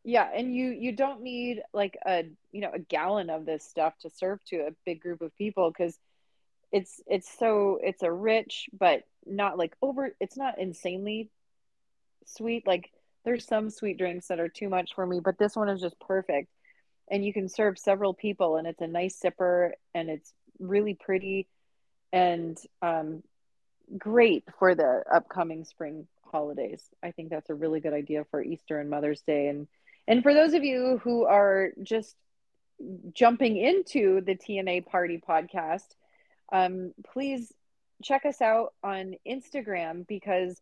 Yeah, 0.03 0.27
and 0.33 0.55
you 0.55 0.69
you 0.69 0.93
don't 0.93 1.21
need 1.21 1.61
like 1.73 1.97
a 2.05 2.25
you 2.51 2.61
know 2.61 2.71
a 2.73 2.79
gallon 2.79 3.29
of 3.29 3.45
this 3.45 3.63
stuff 3.63 3.93
to 4.01 4.09
serve 4.09 4.43
to 4.45 4.57
a 4.57 4.71
big 4.85 5.01
group 5.01 5.21
of 5.21 5.35
people 5.37 5.69
because 5.69 5.97
it's 6.71 7.01
it's 7.07 7.29
so 7.37 7.79
it's 7.81 8.03
a 8.03 8.11
rich 8.11 8.69
but 8.77 9.03
not 9.25 9.57
like 9.57 9.75
over 9.81 10.15
it's 10.19 10.37
not 10.37 10.59
insanely 10.59 11.29
sweet. 12.25 12.65
Like 12.65 12.89
there's 13.25 13.45
some 13.45 13.69
sweet 13.69 13.97
drinks 13.97 14.27
that 14.27 14.39
are 14.39 14.49
too 14.49 14.69
much 14.69 14.95
for 14.95 15.05
me 15.05 15.19
but 15.19 15.37
this 15.37 15.55
one 15.55 15.69
is 15.69 15.81
just 15.81 15.99
perfect. 15.99 16.49
And 17.09 17.25
you 17.25 17.33
can 17.33 17.49
serve 17.49 17.77
several 17.77 18.13
people 18.13 18.55
and 18.55 18.65
it's 18.65 18.81
a 18.81 18.87
nice 18.87 19.19
sipper 19.19 19.71
and 19.93 20.09
it's 20.09 20.33
really 20.59 20.93
pretty 20.93 21.47
and 22.13 22.57
um, 22.81 23.23
great 23.97 24.43
for 24.59 24.75
the 24.75 25.03
upcoming 25.11 25.65
spring 25.65 26.07
holidays. 26.31 26.83
I 27.03 27.11
think 27.11 27.29
that's 27.29 27.49
a 27.49 27.55
really 27.55 27.79
good 27.79 27.93
idea 27.93 28.25
for 28.31 28.41
easter 28.41 28.79
and 28.79 28.89
mother's 28.89 29.21
day. 29.21 29.47
And 29.47 29.67
and 30.07 30.23
for 30.23 30.33
those 30.33 30.53
of 30.53 30.63
you 30.63 30.99
who 31.03 31.25
are 31.25 31.71
just 31.83 32.15
jumping 33.13 33.57
into 33.57 34.21
the 34.21 34.35
tna 34.35 34.83
party 34.83 35.21
podcast 35.27 35.85
um, 36.51 36.93
please 37.13 37.51
check 38.03 38.25
us 38.25 38.41
out 38.41 38.73
on 38.83 39.15
Instagram 39.27 40.07
because 40.07 40.59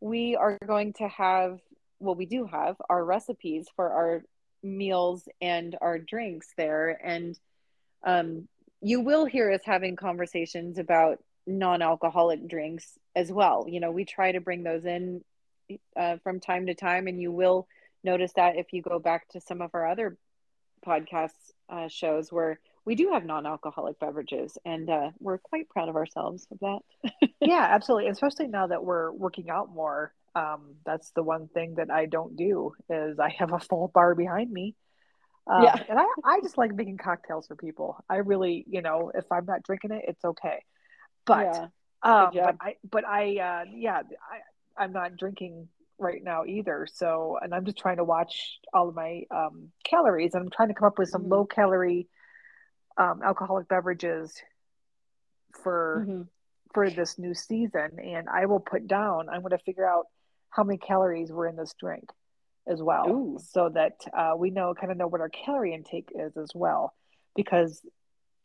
we 0.00 0.36
are 0.36 0.58
going 0.66 0.92
to 0.94 1.08
have, 1.08 1.58
well, 2.00 2.14
we 2.14 2.26
do 2.26 2.46
have 2.46 2.76
our 2.88 3.04
recipes 3.04 3.66
for 3.76 3.90
our 3.90 4.22
meals 4.62 5.28
and 5.40 5.76
our 5.80 5.98
drinks 5.98 6.48
there. 6.56 6.98
And 7.02 7.38
um, 8.04 8.48
you 8.80 9.00
will 9.00 9.24
hear 9.24 9.50
us 9.52 9.60
having 9.64 9.96
conversations 9.96 10.78
about 10.78 11.18
non 11.46 11.82
alcoholic 11.82 12.48
drinks 12.48 12.98
as 13.16 13.32
well. 13.32 13.66
You 13.68 13.80
know, 13.80 13.90
we 13.90 14.04
try 14.04 14.32
to 14.32 14.40
bring 14.40 14.62
those 14.62 14.84
in 14.84 15.22
uh, 15.96 16.16
from 16.22 16.40
time 16.40 16.66
to 16.66 16.74
time, 16.74 17.06
and 17.06 17.20
you 17.20 17.32
will 17.32 17.66
notice 18.04 18.32
that 18.36 18.56
if 18.56 18.72
you 18.72 18.82
go 18.82 18.98
back 18.98 19.28
to 19.28 19.40
some 19.40 19.60
of 19.60 19.70
our 19.74 19.86
other 19.86 20.16
podcast 20.86 21.32
uh, 21.68 21.88
shows 21.88 22.30
where 22.30 22.60
we 22.88 22.94
do 22.94 23.10
have 23.12 23.26
non-alcoholic 23.26 23.98
beverages 24.00 24.56
and 24.64 24.88
uh, 24.88 25.10
we're 25.20 25.36
quite 25.36 25.68
proud 25.68 25.90
of 25.90 25.96
ourselves 25.96 26.46
of 26.50 26.58
that. 26.60 27.28
Yeah 27.40 27.68
absolutely 27.70 28.08
especially 28.08 28.48
now 28.48 28.66
that 28.66 28.82
we're 28.82 29.12
working 29.12 29.50
out 29.50 29.68
more 29.72 30.14
um, 30.34 30.74
that's 30.86 31.10
the 31.10 31.22
one 31.22 31.48
thing 31.48 31.74
that 31.74 31.90
i 31.90 32.06
don't 32.06 32.34
do 32.36 32.72
is 32.88 33.18
i 33.18 33.28
have 33.38 33.52
a 33.52 33.60
full 33.60 33.88
bar 33.88 34.14
behind 34.14 34.50
me. 34.50 34.74
Um, 35.46 35.64
yeah. 35.64 35.82
and 35.88 35.98
I, 35.98 36.06
I 36.24 36.40
just 36.40 36.56
like 36.58 36.74
making 36.74 36.96
cocktails 36.96 37.46
for 37.46 37.56
people. 37.56 38.02
I 38.08 38.16
really 38.16 38.64
you 38.68 38.80
know 38.80 39.12
if 39.14 39.26
i'm 39.30 39.44
not 39.44 39.62
drinking 39.62 39.92
it 39.92 40.04
it's 40.08 40.24
okay. 40.24 40.64
But 41.26 41.68
yeah. 42.04 42.24
um, 42.24 42.30
but 42.32 42.56
i 42.60 42.76
but 42.90 43.04
i 43.06 43.22
uh, 43.36 43.64
yeah 43.70 44.00
I, 44.32 44.82
i'm 44.82 44.92
not 44.92 45.16
drinking 45.16 45.68
right 45.98 46.22
now 46.24 46.46
either. 46.46 46.86
So 46.90 47.38
and 47.42 47.54
i'm 47.54 47.66
just 47.66 47.78
trying 47.78 47.98
to 47.98 48.04
watch 48.04 48.58
all 48.72 48.88
of 48.88 48.94
my 48.94 49.24
um, 49.30 49.72
calories 49.84 50.32
and 50.32 50.42
i'm 50.42 50.50
trying 50.50 50.68
to 50.68 50.74
come 50.74 50.88
up 50.88 50.98
with 50.98 51.10
some 51.10 51.24
mm. 51.24 51.30
low 51.30 51.44
calorie 51.44 52.08
um, 52.98 53.22
alcoholic 53.22 53.68
beverages 53.68 54.34
for 55.62 56.04
mm-hmm. 56.06 56.22
for 56.74 56.90
this 56.90 57.18
new 57.18 57.34
season, 57.34 57.98
and 58.02 58.28
I 58.28 58.46
will 58.46 58.60
put 58.60 58.86
down. 58.86 59.28
I'm 59.28 59.40
going 59.40 59.50
to 59.50 59.58
figure 59.58 59.88
out 59.88 60.06
how 60.50 60.64
many 60.64 60.78
calories 60.78 61.30
were 61.30 61.46
in 61.46 61.56
this 61.56 61.74
drink 61.78 62.10
as 62.66 62.82
well, 62.82 63.08
Ooh. 63.08 63.38
so 63.50 63.70
that 63.70 64.00
uh, 64.16 64.32
we 64.36 64.50
know 64.50 64.74
kind 64.74 64.92
of 64.92 64.98
know 64.98 65.06
what 65.06 65.20
our 65.20 65.30
calorie 65.30 65.74
intake 65.74 66.10
is 66.14 66.36
as 66.36 66.50
well, 66.54 66.94
because 67.34 67.80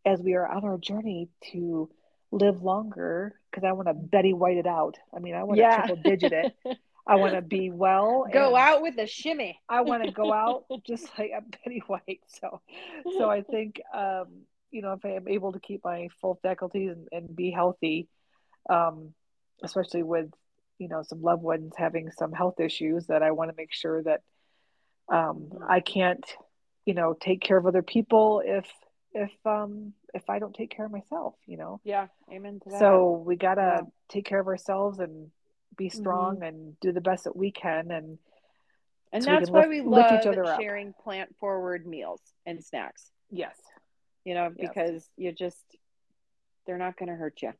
as 0.05 0.21
we 0.21 0.33
are 0.33 0.47
on 0.47 0.63
our 0.63 0.77
journey 0.77 1.29
to 1.51 1.89
live 2.31 2.61
longer, 2.61 3.39
because 3.49 3.63
I 3.63 3.73
want 3.73 3.87
to 3.87 3.93
Betty 3.93 4.33
White 4.33 4.57
it 4.57 4.67
out. 4.67 4.97
I 5.15 5.19
mean, 5.19 5.35
I 5.35 5.43
want 5.43 5.59
to 5.59 5.87
triple 5.87 6.11
digit 6.11 6.33
it. 6.33 6.55
I 7.05 7.15
want 7.15 7.33
to 7.33 7.41
be 7.41 7.69
well. 7.69 8.25
Go 8.31 8.55
out 8.55 8.81
with 8.81 8.97
a 8.97 9.07
shimmy. 9.07 9.59
I 9.67 9.81
want 9.81 10.03
to 10.03 10.11
go 10.11 10.31
out 10.31 10.65
just 10.87 11.07
like 11.17 11.31
a 11.35 11.41
Betty 11.41 11.83
White. 11.87 12.21
So, 12.27 12.61
so 13.17 13.29
I 13.29 13.41
think, 13.41 13.81
um, 13.93 14.27
you 14.71 14.81
know, 14.81 14.93
if 14.93 15.05
I 15.05 15.09
am 15.09 15.27
able 15.27 15.51
to 15.53 15.59
keep 15.59 15.81
my 15.83 16.07
full 16.21 16.39
faculties 16.41 16.91
and, 16.91 17.07
and 17.11 17.35
be 17.35 17.51
healthy, 17.51 18.07
um, 18.69 19.13
especially 19.63 20.03
with, 20.03 20.31
you 20.79 20.87
know, 20.87 21.03
some 21.03 21.21
loved 21.21 21.43
ones 21.43 21.73
having 21.77 22.09
some 22.11 22.31
health 22.31 22.59
issues, 22.59 23.07
that 23.07 23.21
I 23.21 23.31
want 23.31 23.49
to 23.49 23.55
make 23.57 23.73
sure 23.73 24.01
that 24.03 24.21
um, 25.11 25.49
I 25.67 25.81
can't, 25.81 26.25
you 26.85 26.93
know, 26.93 27.15
take 27.19 27.41
care 27.41 27.57
of 27.57 27.67
other 27.67 27.83
people 27.83 28.41
if 28.45 28.67
if 29.15 29.31
um 29.45 29.93
if 30.13 30.27
I 30.29 30.39
don't 30.39 30.55
take 30.55 30.75
care 30.75 30.85
of 30.85 30.91
myself, 30.91 31.35
you 31.45 31.57
know. 31.57 31.79
Yeah, 31.83 32.07
amen 32.31 32.59
to 32.63 32.69
that. 32.71 32.79
So 32.79 33.23
we 33.25 33.35
gotta 33.35 33.81
yeah. 33.83 33.89
take 34.09 34.25
care 34.25 34.39
of 34.39 34.47
ourselves 34.47 34.99
and 34.99 35.29
be 35.77 35.89
strong 35.89 36.35
mm-hmm. 36.35 36.43
and 36.43 36.79
do 36.79 36.91
the 36.91 37.01
best 37.01 37.25
that 37.25 37.35
we 37.35 37.51
can 37.51 37.91
and 37.91 38.17
and 39.11 39.23
so 39.23 39.29
that's 39.29 39.49
we 39.49 39.53
why 39.53 39.59
lift, 39.59 39.69
we 39.69 39.81
love 39.81 40.19
each 40.19 40.27
other 40.27 40.55
sharing 40.59 40.89
up. 40.89 41.03
plant 41.03 41.35
forward 41.39 41.85
meals 41.85 42.21
and 42.45 42.63
snacks 42.63 43.11
yes 43.29 43.55
you 44.25 44.33
know 44.33 44.49
because 44.49 44.91
yes. 44.91 45.09
you 45.17 45.31
just 45.31 45.63
they're 46.65 46.77
not 46.77 46.97
going 46.97 47.09
to 47.09 47.15
hurt 47.15 47.41
you 47.41 47.53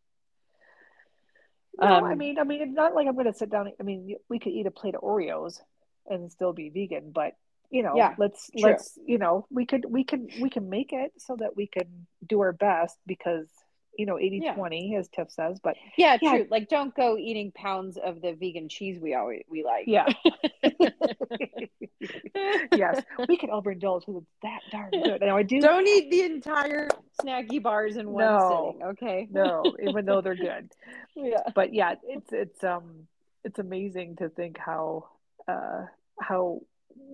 no, 1.80 1.88
um, 1.88 2.04
I 2.04 2.15
mean, 2.15 2.38
I 2.38 2.43
mean, 2.43 2.62
it's 2.62 2.76
not 2.76 2.93
like 2.93 3.08
I'm 3.08 3.15
going 3.15 3.26
to 3.26 3.34
sit 3.34 3.49
down. 3.49 3.71
I 3.80 3.84
mean, 3.84 4.15
we 4.30 4.39
could 4.39 4.52
eat 4.52 4.67
a 4.67 4.71
plate 4.71 4.95
of 4.95 5.02
Oreos 5.02 5.60
and 6.08 6.32
still 6.32 6.54
be 6.54 6.69
vegan, 6.69 7.12
but 7.12 7.34
you 7.71 7.82
know, 7.82 7.93
yeah, 7.95 8.13
let's 8.19 8.52
true. 8.52 8.69
let's 8.69 8.97
you 9.06 9.17
know, 9.17 9.47
we 9.49 9.65
could 9.65 9.86
we 9.89 10.04
can 10.04 10.28
we 10.39 10.49
can 10.49 10.69
make 10.69 10.93
it 10.93 11.12
so 11.17 11.36
that 11.38 11.56
we 11.56 11.65
can 11.65 12.06
do 12.26 12.41
our 12.41 12.54
best 12.54 12.97
because 13.08 13.47
you 13.98 14.06
know 14.06 14.18
80 14.18 14.40
yeah. 14.44 14.54
20 14.56 14.96
as 14.96 15.08
tiff 15.10 15.32
says 15.32 15.60
but 15.64 15.76
yeah, 15.98 16.18
yeah, 16.22 16.32
true 16.32 16.48
like 16.50 16.70
don't 16.70 16.96
go 16.96 17.18
eating 17.18 17.52
pounds 17.52 17.98
of 18.04 18.22
the 18.22 18.34
vegan 18.34 18.70
cheese 18.70 19.00
we 19.00 19.14
always 19.14 19.44
we 19.50 19.64
like. 19.64 19.86
Yeah. 19.88 20.08
Yes 22.76 23.02
we 23.30 23.38
can 23.38 23.50
overindulge 23.50 24.06
because 24.06 24.24
it's 24.24 24.32
that 24.42 24.60
darn 24.72 24.92
good. 24.92 25.22
Now 25.22 25.38
i 25.38 25.44
do 25.44 25.62
don't 25.62 25.88
eat 25.88 26.12
the 26.12 26.24
entire 26.24 26.90
snacky 27.22 27.62
bars 27.62 27.96
in 27.96 28.10
one 28.10 28.26
no, 28.26 28.74
sitting 28.74 28.88
okay? 28.90 29.28
No 29.32 29.64
even 29.82 30.06
though 30.06 30.22
they're 30.22 30.36
good. 30.36 30.72
Yeah. 31.16 31.44
But 31.54 31.74
yeah 31.74 31.96
it's 32.04 32.34
it's 32.34 32.64
um 32.64 33.08
it's 33.44 33.60
amazing 33.60 34.18
to 34.18 34.30
think 34.30 34.58
how 34.58 35.10
uh 35.48 35.86
how 36.20 36.62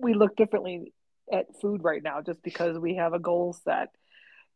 we 0.02 0.14
look 0.14 0.36
differently 0.36 0.92
at 1.32 1.46
food 1.60 1.84
right 1.84 2.02
now 2.02 2.20
just 2.20 2.42
because 2.42 2.78
we 2.78 2.96
have 2.96 3.12
a 3.12 3.18
goal 3.18 3.52
set 3.52 3.90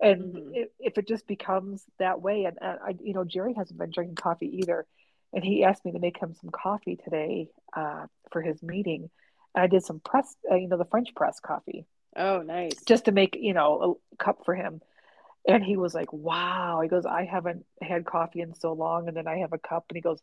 and 0.05 0.35
mm-hmm. 0.35 0.51
if, 0.55 0.69
if, 0.79 0.99
it 0.99 1.09
just 1.09 1.27
becomes 1.27 1.83
that 1.99 2.21
way 2.21 2.45
and, 2.45 2.59
and, 2.61 2.79
I, 2.85 2.97
you 3.03 3.15
know 3.15 3.25
jerry 3.25 3.55
hasn't 3.55 3.79
been 3.79 3.91
drinking 3.91 4.17
coffee 4.17 4.59
either 4.59 4.87
and 5.33 5.45
he 5.45 5.65
asked 5.65 5.85
me 5.85 5.93
to 5.93 5.99
make 5.99 6.19
him 6.19 6.35
some 6.41 6.51
coffee 6.51 6.97
today 6.97 7.49
uh, 7.77 8.07
for 8.31 8.43
his 8.43 8.63
meeting 8.63 9.11
and 9.55 9.65
i 9.65 9.67
did 9.67 9.85
some 9.85 10.01
press 10.01 10.37
uh, 10.51 10.55
you 10.55 10.69
know 10.69 10.79
the 10.79 10.85
french 10.85 11.15
press 11.15 11.41
coffee. 11.41 11.87
Oh 12.17 12.43
nice. 12.43 12.83
Just 12.87 13.07
to 13.07 13.13
make 13.13 13.37
you 13.41 13.55
know 13.55 13.99
a 14.13 14.23
cup 14.23 14.45
for 14.45 14.55
him. 14.55 14.81
And 15.47 15.63
he 15.63 15.77
was 15.77 15.95
like 15.95 16.13
wow. 16.13 16.81
He 16.83 16.89
goes 16.89 17.07
i 17.07 17.25
haven't 17.25 17.65
had 17.81 18.05
coffee 18.05 18.41
in 18.41 18.55
so 18.55 18.73
long. 18.73 19.09
And 19.09 19.17
then 19.17 19.27
i 19.27 19.39
have 19.39 19.53
a 19.53 19.59
cup 19.59 19.87
and 19.89 19.97
he 19.97 20.03
goes 20.03 20.21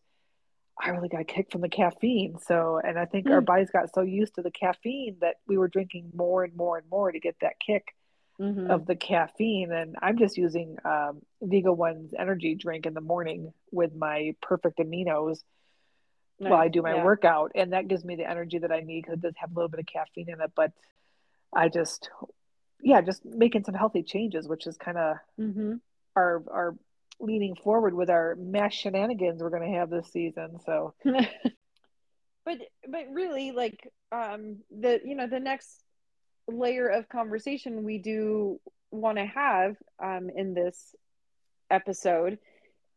i 0.82 0.90
really 0.90 1.10
got 1.10 1.22
a 1.22 1.26
kick 1.26 1.52
from 1.52 1.62
the 1.62 1.70
caffeine. 1.70 2.38
So 2.46 2.80
and 2.84 2.98
i 2.98 3.06
think 3.06 3.28
mm. 3.28 3.32
our 3.32 3.42
bodies 3.42 3.72
got 3.72 3.94
so 3.94 4.02
used 4.02 4.36
to 4.36 4.42
the 4.42 4.52
caffeine 4.52 5.18
that 5.22 5.36
we 5.48 5.58
were 5.58 5.68
drinking 5.68 6.12
more 6.16 6.44
and 6.44 6.56
more 6.56 6.78
and 6.78 6.90
more 6.90 7.12
to 7.12 7.20
get 7.20 7.36
that 7.42 7.60
kick 7.66 7.94
mm-hmm. 8.42 8.72
of 8.72 8.86
the 8.86 8.96
caffeine. 8.96 9.72
And 9.72 9.96
I'm 10.02 10.18
just 10.18 10.38
using 10.38 10.78
um, 10.84 11.22
Vega 11.42 11.72
One's 11.72 12.14
energy 12.18 12.56
drink 12.56 12.86
in 12.86 12.94
the 12.94 13.02
morning 13.02 13.54
with 13.72 13.94
my 13.94 14.36
perfect 14.42 14.80
aminos 14.80 15.40
nice. 16.40 16.50
while 16.50 16.60
I 16.60 16.68
do 16.68 16.82
my 16.82 16.96
yeah. 16.96 17.04
workout. 17.04 17.52
And 17.56 17.74
that 17.74 17.88
gives 17.88 18.04
me 18.04 18.16
the 18.16 18.30
energy 18.30 18.58
that 18.60 18.72
I 18.72 18.80
need 18.80 19.04
because 19.04 19.20
it 19.20 19.22
does 19.22 19.36
have 19.38 19.52
a 19.52 19.54
little 19.54 19.70
bit 19.70 19.80
of 19.80 19.86
caffeine 19.86 20.30
in 20.30 20.42
it. 20.42 20.52
But 20.56 20.72
I 21.54 21.70
just, 21.70 22.10
yeah, 22.82 23.02
just 23.02 23.24
making 23.24 23.64
some 23.64 23.76
healthy 23.76 24.04
changes, 24.04 24.48
which 24.48 24.66
is 24.66 24.78
kind 24.78 24.98
of 24.98 25.18
mm-hmm. 25.40 25.74
our, 26.16 26.44
our 26.52 26.76
leaning 27.20 27.56
forward 27.56 27.94
with 27.94 28.10
our 28.10 28.36
mass 28.36 28.74
shenanigans 28.74 29.44
we're 29.44 29.52
going 29.52 29.72
to 29.72 29.78
have 29.78 29.90
this 29.90 30.12
season. 30.12 30.60
So. 30.66 30.96
but 32.44 32.58
but 32.88 33.06
really 33.12 33.52
like 33.52 33.88
um 34.12 34.58
the 34.72 35.00
you 35.06 35.14
know 35.14 35.28
the 35.28 35.40
next 35.40 35.84
layer 36.60 36.88
of 36.88 37.10
conversation 37.10 37.84
we 37.84 37.98
do 37.98 38.60
want 38.92 39.18
to 39.18 39.26
have 39.26 39.76
um, 40.04 40.30
in 40.30 40.54
this 40.54 40.96
episode 41.70 42.38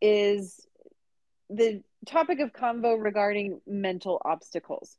is 0.00 0.66
the 1.50 1.82
topic 2.06 2.40
of 2.40 2.52
convo 2.52 3.02
regarding 3.02 3.60
mental 3.66 4.20
obstacles. 4.24 4.96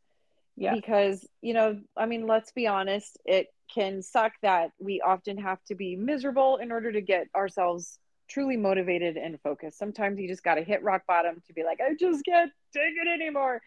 Yeah. 0.58 0.74
Because, 0.74 1.28
you 1.42 1.54
know, 1.54 1.82
I 1.98 2.06
mean, 2.06 2.28
let's 2.28 2.52
be 2.54 2.66
honest, 2.66 3.18
it 3.26 3.48
can 3.74 4.02
suck 4.02 4.32
that 4.42 4.72
we 4.80 5.02
often 5.02 5.38
have 5.38 5.62
to 5.66 5.76
be 5.76 5.96
miserable 5.96 6.58
in 6.58 6.72
order 6.72 6.92
to 6.92 7.02
get 7.02 7.28
ourselves 7.36 8.00
truly 8.30 8.58
motivated 8.58 9.18
and 9.18 9.40
focused. 9.42 9.78
Sometimes 9.78 10.20
you 10.20 10.28
just 10.28 10.44
got 10.44 10.56
to 10.56 10.64
hit 10.64 10.82
rock 10.82 11.04
bottom 11.08 11.42
to 11.48 11.54
be 11.54 11.64
like, 11.64 11.80
I 11.82 11.94
just 12.00 12.24
can't 12.26 12.52
take 12.74 12.94
it 12.96 13.08
anymore. 13.08 13.62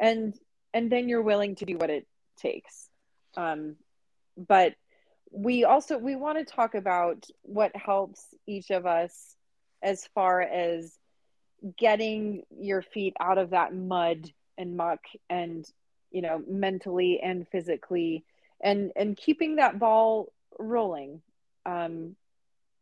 And 0.00 0.34
and 0.74 0.90
then 0.90 1.08
you're 1.08 1.22
willing 1.22 1.54
to 1.56 1.66
do 1.66 1.76
what 1.76 1.90
it 1.90 2.06
takes. 2.38 2.88
Um, 3.36 3.76
but 4.36 4.74
we 5.30 5.64
also 5.64 5.98
we 5.98 6.14
want 6.16 6.38
to 6.38 6.54
talk 6.54 6.74
about 6.74 7.26
what 7.42 7.74
helps 7.74 8.34
each 8.46 8.70
of 8.70 8.86
us 8.86 9.36
as 9.82 10.06
far 10.14 10.40
as 10.42 10.98
getting 11.78 12.42
your 12.50 12.82
feet 12.82 13.14
out 13.20 13.38
of 13.38 13.50
that 13.50 13.74
mud 13.74 14.30
and 14.58 14.76
muck 14.76 15.00
and 15.30 15.66
you 16.10 16.22
know 16.22 16.42
mentally 16.46 17.20
and 17.22 17.48
physically 17.48 18.24
and 18.62 18.92
and 18.96 19.16
keeping 19.16 19.56
that 19.56 19.78
ball 19.78 20.32
rolling. 20.58 21.22
Um 21.64 22.16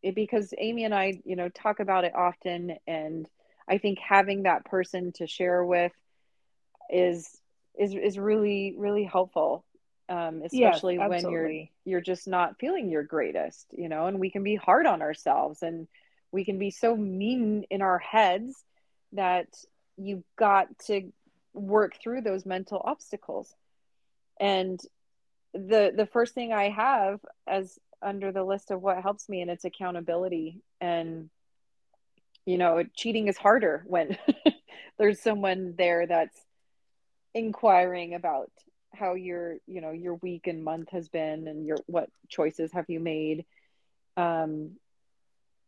it, 0.03 0.15
because 0.15 0.55
Amy 0.57 0.85
and 0.85 0.95
I, 0.95 1.21
you 1.25 1.37
know, 1.37 1.51
talk 1.51 1.79
about 1.81 2.05
it 2.05 2.15
often, 2.15 2.77
and 2.87 3.29
I 3.69 3.79
think 3.79 3.99
having 3.99 4.45
that 4.45 4.65
person 4.65 5.13
to 5.17 5.27
share 5.27 5.65
with 5.65 5.93
is 6.89 7.29
is 7.79 7.95
is 7.95 8.19
really 8.19 8.75
really 8.77 9.05
helpful 9.05 9.65
um, 10.11 10.43
especially 10.45 10.97
yes, 10.97 11.09
when 11.09 11.31
you're 11.31 11.53
you're 11.85 12.01
just 12.01 12.29
not 12.29 12.59
feeling 12.59 12.91
your 12.91 13.05
greatest 13.05 13.67
you 13.73 13.89
know 13.89 14.07
and 14.07 14.19
we 14.19 14.31
can 14.31 14.43
be 14.43 14.57
hard 14.57 14.85
on 14.87 15.03
ourselves 15.03 15.63
and 15.63 15.87
we 16.33 16.45
can 16.45 16.59
be 16.59 16.71
so 16.71 16.97
mean 16.97 17.65
in 17.71 17.81
our 17.81 17.99
heads 17.99 18.55
that 19.13 19.47
you've 19.97 20.25
got 20.37 20.67
to 20.87 21.13
work 21.53 21.97
through 22.01 22.21
those 22.21 22.47
mental 22.47 22.81
obstacles. 22.85 23.53
And 24.39 24.81
the 25.53 25.93
the 25.95 26.07
first 26.07 26.33
thing 26.33 26.53
i 26.53 26.69
have 26.69 27.19
as 27.47 27.79
under 28.03 28.31
the 28.31 28.45
list 28.45 28.71
of 28.71 28.81
what 28.81 29.03
helps 29.03 29.29
me 29.29 29.43
and 29.43 29.51
it's 29.51 29.65
accountability 29.65 30.61
and 30.81 31.29
you 32.47 32.57
know 32.57 32.85
cheating 32.95 33.27
is 33.27 33.37
harder 33.37 33.83
when 33.87 34.17
there's 34.99 35.21
someone 35.21 35.75
there 35.77 36.07
that's 36.07 36.39
inquiring 37.35 38.15
about 38.15 38.51
how 39.01 39.15
your 39.15 39.57
you 39.67 39.81
know 39.81 39.91
your 39.91 40.15
week 40.15 40.47
and 40.47 40.63
month 40.63 40.91
has 40.91 41.09
been 41.09 41.49
and 41.49 41.67
your 41.67 41.79
what 41.87 42.11
choices 42.29 42.73
have 42.73 42.85
you 42.89 43.01
made. 43.01 43.47
Um 44.17 44.73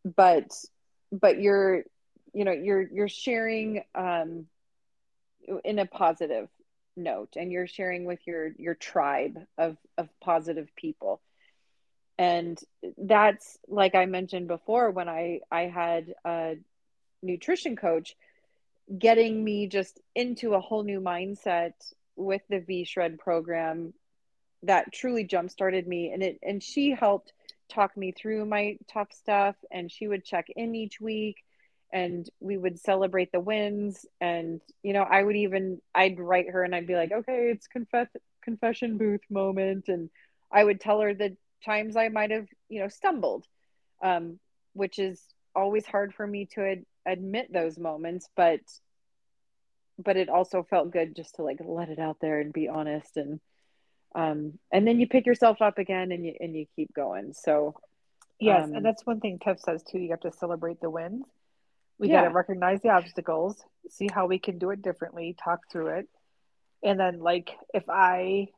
but 0.04 0.50
but 1.10 1.40
you're 1.40 1.84
you 2.34 2.44
know 2.44 2.52
you're 2.52 2.82
you're 2.82 3.08
sharing 3.08 3.82
um 3.94 4.46
in 5.64 5.78
a 5.78 5.86
positive 5.86 6.48
note 6.96 7.30
and 7.36 7.50
you're 7.50 7.66
sharing 7.66 8.04
with 8.04 8.20
your 8.26 8.52
your 8.58 8.74
tribe 8.74 9.38
of 9.58 9.76
of 9.98 10.08
positive 10.20 10.68
people. 10.76 11.20
And 12.18 12.58
that's 12.98 13.58
like 13.66 13.94
i 13.94 14.04
mentioned 14.06 14.46
before 14.46 14.90
when 14.90 15.08
i 15.08 15.40
i 15.50 15.62
had 15.62 16.14
a 16.24 16.56
nutrition 17.22 17.74
coach 17.76 18.14
getting 18.98 19.42
me 19.42 19.66
just 19.66 19.98
into 20.14 20.54
a 20.54 20.60
whole 20.60 20.82
new 20.82 21.00
mindset 21.00 21.72
with 22.16 22.42
the 22.48 22.60
V 22.60 22.84
Shred 22.84 23.18
program 23.18 23.92
that 24.64 24.92
truly 24.92 25.24
jump 25.24 25.50
started 25.50 25.86
me. 25.86 26.12
And 26.12 26.22
it 26.22 26.38
and 26.42 26.62
she 26.62 26.90
helped 26.90 27.32
talk 27.68 27.96
me 27.96 28.12
through 28.12 28.44
my 28.44 28.78
tough 28.92 29.12
stuff 29.12 29.56
and 29.70 29.90
she 29.90 30.06
would 30.06 30.24
check 30.24 30.46
in 30.54 30.74
each 30.74 31.00
week 31.00 31.36
and 31.92 32.28
we 32.40 32.56
would 32.56 32.78
celebrate 32.78 33.32
the 33.32 33.40
wins. 33.40 34.06
And 34.20 34.60
you 34.82 34.92
know 34.92 35.02
I 35.02 35.22
would 35.22 35.36
even 35.36 35.80
I'd 35.94 36.20
write 36.20 36.50
her 36.50 36.62
and 36.62 36.74
I'd 36.74 36.86
be 36.86 36.96
like 36.96 37.12
okay 37.12 37.50
it's 37.50 37.66
confess 37.66 38.08
confession 38.42 38.98
booth 38.98 39.22
moment. 39.30 39.88
And 39.88 40.10
I 40.50 40.62
would 40.64 40.80
tell 40.80 41.00
her 41.00 41.14
the 41.14 41.36
times 41.64 41.96
I 41.96 42.08
might 42.08 42.30
have 42.30 42.46
you 42.68 42.80
know 42.80 42.88
stumbled 42.88 43.46
um 44.02 44.38
which 44.74 44.98
is 44.98 45.22
always 45.54 45.86
hard 45.86 46.14
for 46.14 46.26
me 46.26 46.46
to 46.46 46.62
ad- 46.62 46.86
admit 47.06 47.52
those 47.52 47.78
moments 47.78 48.28
but 48.36 48.60
but 49.98 50.16
it 50.16 50.28
also 50.28 50.62
felt 50.62 50.90
good 50.90 51.14
just 51.14 51.36
to 51.36 51.42
like 51.42 51.58
let 51.64 51.88
it 51.88 51.98
out 51.98 52.18
there 52.20 52.40
and 52.40 52.52
be 52.52 52.68
honest 52.68 53.16
and 53.16 53.40
um 54.14 54.58
and 54.70 54.86
then 54.86 55.00
you 55.00 55.06
pick 55.06 55.26
yourself 55.26 55.62
up 55.62 55.78
again 55.78 56.12
and 56.12 56.24
you 56.24 56.34
and 56.40 56.54
you 56.54 56.66
keep 56.76 56.92
going. 56.94 57.32
So 57.32 57.74
yes 58.40 58.64
um, 58.64 58.74
and 58.74 58.84
that's 58.84 59.06
one 59.06 59.20
thing 59.20 59.38
tiff 59.38 59.60
says 59.60 59.82
too 59.82 59.98
you 59.98 60.10
have 60.10 60.20
to 60.20 60.32
celebrate 60.32 60.80
the 60.80 60.90
wins. 60.90 61.24
We 61.98 62.08
yeah. 62.08 62.22
got 62.22 62.28
to 62.28 62.34
recognize 62.34 62.80
the 62.82 62.90
obstacles 62.90 63.62
see 63.88 64.08
how 64.12 64.26
we 64.26 64.38
can 64.38 64.58
do 64.58 64.70
it 64.70 64.82
differently 64.82 65.36
talk 65.42 65.70
through 65.70 65.88
it. 65.88 66.08
And 66.82 66.98
then 66.98 67.20
like 67.20 67.56
if 67.72 67.84
i, 67.88 68.48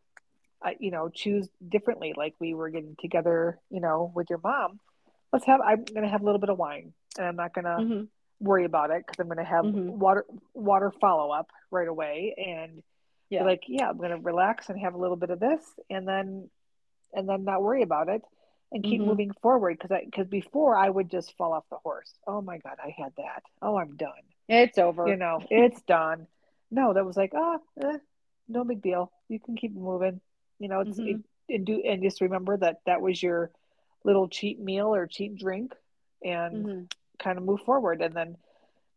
I 0.62 0.76
you 0.78 0.90
know 0.90 1.08
choose 1.08 1.48
differently 1.66 2.14
like 2.16 2.34
we 2.40 2.54
were 2.54 2.70
getting 2.70 2.96
together 3.00 3.58
you 3.70 3.80
know 3.80 4.10
with 4.14 4.30
your 4.30 4.40
mom 4.42 4.80
let's 5.32 5.44
have 5.44 5.60
i'm 5.60 5.84
gonna 5.84 6.08
have 6.08 6.22
a 6.22 6.24
little 6.24 6.40
bit 6.40 6.48
of 6.48 6.58
wine 6.58 6.94
and 7.18 7.26
i'm 7.26 7.36
not 7.36 7.52
gonna 7.52 7.76
mm-hmm 7.78 8.04
worry 8.44 8.64
about 8.64 8.90
it 8.90 9.04
because 9.06 9.18
I'm 9.18 9.26
going 9.26 9.38
to 9.38 9.44
have 9.44 9.64
mm-hmm. 9.64 9.98
water 9.98 10.24
water 10.52 10.92
follow 11.00 11.30
up 11.30 11.50
right 11.70 11.88
away 11.88 12.34
and 12.36 12.82
yeah. 13.30 13.44
like 13.44 13.64
yeah 13.66 13.88
I'm 13.88 13.96
going 13.96 14.10
to 14.10 14.18
relax 14.18 14.68
and 14.68 14.78
have 14.80 14.94
a 14.94 14.98
little 14.98 15.16
bit 15.16 15.30
of 15.30 15.40
this 15.40 15.62
and 15.90 16.06
then 16.06 16.50
and 17.12 17.28
then 17.28 17.44
not 17.44 17.62
worry 17.62 17.82
about 17.82 18.08
it 18.08 18.22
and 18.70 18.82
keep 18.82 19.00
mm-hmm. 19.00 19.08
moving 19.08 19.30
forward 19.42 19.78
because 19.78 19.90
I 19.90 20.04
because 20.04 20.26
before 20.26 20.76
I 20.76 20.88
would 20.88 21.10
just 21.10 21.36
fall 21.36 21.52
off 21.52 21.64
the 21.70 21.76
horse 21.76 22.12
oh 22.26 22.42
my 22.42 22.58
god 22.58 22.76
I 22.82 22.94
had 22.96 23.12
that 23.16 23.42
oh 23.62 23.76
I'm 23.76 23.96
done 23.96 24.12
it's 24.48 24.78
over 24.78 25.08
you 25.08 25.16
know 25.16 25.40
it's 25.50 25.80
done 25.86 26.26
no 26.70 26.92
that 26.92 27.04
was 27.04 27.16
like 27.16 27.32
ah 27.34 27.58
oh, 27.82 27.88
eh, 27.88 27.98
no 28.48 28.64
big 28.64 28.82
deal 28.82 29.10
you 29.28 29.40
can 29.40 29.56
keep 29.56 29.74
moving 29.74 30.20
you 30.58 30.68
know 30.68 30.80
it's 30.80 30.98
mm-hmm. 30.98 31.20
it, 31.48 31.56
and 31.56 31.66
do 31.66 31.82
and 31.86 32.02
just 32.02 32.20
remember 32.20 32.56
that 32.56 32.80
that 32.86 33.00
was 33.00 33.22
your 33.22 33.50
little 34.04 34.28
cheat 34.28 34.60
meal 34.60 34.94
or 34.94 35.06
cheat 35.06 35.36
drink 35.36 35.72
and 36.22 36.66
mm-hmm 36.66 36.84
kind 37.22 37.38
of 37.38 37.44
move 37.44 37.60
forward. 37.60 38.00
And 38.00 38.14
then 38.14 38.36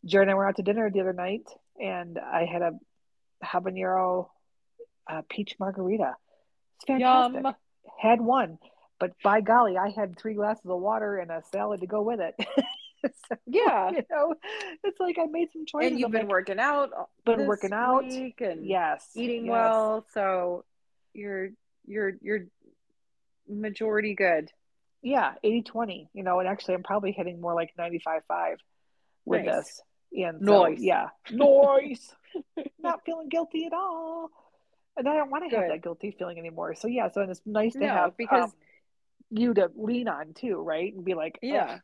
Jared 0.06 0.28
and 0.28 0.32
I 0.32 0.36
were 0.36 0.48
out 0.48 0.56
to 0.58 0.64
dinner 0.64 0.90
the 0.90 1.02
other 1.02 1.14
night, 1.14 1.48
and 1.82 2.18
I 2.20 2.46
had 2.46 2.62
a 2.62 2.72
habanero 3.44 4.30
uh, 5.10 5.22
peach 5.30 5.56
margarita. 5.60 6.16
It's 6.76 6.86
fantastic. 6.86 7.44
Yum. 7.44 7.56
Had 8.00 8.22
one, 8.22 8.60
but 9.00 9.12
by 9.24 9.42
golly, 9.42 9.78
I 9.78 9.90
had 9.90 10.18
three 10.20 10.36
glasses 10.36 10.66
of 10.66 10.80
water 10.80 11.18
and 11.18 11.32
a 11.32 11.42
salad 11.52 11.82
to 11.82 11.88
go 11.88 12.02
with 12.02 12.20
it. 12.20 12.36
so, 13.28 13.36
yeah, 13.48 13.90
you 13.90 14.04
know, 14.10 14.36
it's 14.84 15.00
like 15.00 15.18
I 15.20 15.26
made 15.26 15.50
some 15.52 15.66
choices. 15.66 15.92
And 15.92 16.00
you've 16.00 16.12
been 16.12 16.22
like, 16.22 16.30
working 16.30 16.60
out, 16.60 16.92
been 17.26 17.48
working 17.48 17.74
out, 17.74 18.04
and 18.04 18.66
yes, 18.66 19.10
eating 19.16 19.46
yes. 19.46 19.52
well. 19.52 20.06
So 20.14 20.66
you're 21.14 21.50
you're 21.86 22.14
you're 22.22 22.46
majority 23.48 24.14
good 24.14 24.52
yeah 25.02 25.34
80 25.44 25.62
20 25.64 26.10
you 26.14 26.24
know 26.24 26.40
and 26.40 26.48
actually 26.48 26.74
i'm 26.74 26.84
probably 26.84 27.12
hitting 27.12 27.40
more 27.40 27.54
like 27.54 27.72
95 27.78 28.22
5 28.28 28.58
with 29.28 29.46
nice. 29.46 29.56
this. 29.56 29.82
And 30.18 30.40
so, 30.40 30.46
noise 30.46 30.80
yeah. 30.82 31.10
Noise 31.32 32.16
not 32.80 33.02
feeling 33.06 33.30
guilty 33.30 33.66
at 33.66 33.74
all. 33.74 34.32
And 34.96 35.08
i 35.08 35.14
don't 35.14 35.30
want 35.30 35.50
to 35.50 35.56
have 35.56 35.70
that 35.70 35.84
guilty 35.84 36.16
feeling 36.18 36.40
anymore. 36.40 36.74
So 36.74 36.88
yeah 36.88 37.12
so 37.12 37.22
it's 37.22 37.42
nice 37.46 37.74
to 37.74 37.80
no, 37.80 37.88
have 37.88 38.18
because 38.18 38.46
um, 38.46 38.54
you 39.30 39.54
to 39.54 39.70
lean 39.76 40.08
on 40.08 40.34
too 40.34 40.62
right? 40.62 40.94
And 40.94 41.06
be 41.06 41.14
like 41.14 41.38
yeah. 41.42 41.80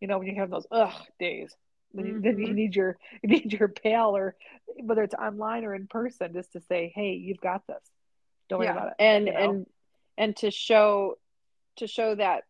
You 0.00 0.08
know 0.08 0.18
when 0.18 0.26
you 0.26 0.40
have 0.40 0.50
those 0.50 0.66
ugh 0.70 0.92
days. 1.18 1.54
Then, 1.94 2.06
mm-hmm. 2.06 2.14
you, 2.14 2.20
then 2.32 2.38
you 2.38 2.52
need 2.52 2.76
your 2.76 2.98
you 3.22 3.28
need 3.30 3.52
your 3.52 3.68
pal 3.68 4.16
or 4.16 4.34
whether 4.82 5.02
it's 5.02 5.14
online 5.14 5.64
or 5.64 5.74
in 5.74 5.86
person 5.86 6.32
just 6.34 6.52
to 6.52 6.60
say 6.68 6.92
hey 6.94 7.12
you've 7.12 7.40
got 7.40 7.66
this. 7.66 7.82
Don't 8.48 8.58
worry 8.58 8.68
about 8.68 8.88
it 8.88 8.94
and 8.98 9.26
you 9.26 9.32
know? 9.32 9.38
and 9.38 9.66
and 10.18 10.36
to 10.38 10.50
show 10.50 11.16
to 11.76 11.86
show 11.86 12.14
that 12.14 12.44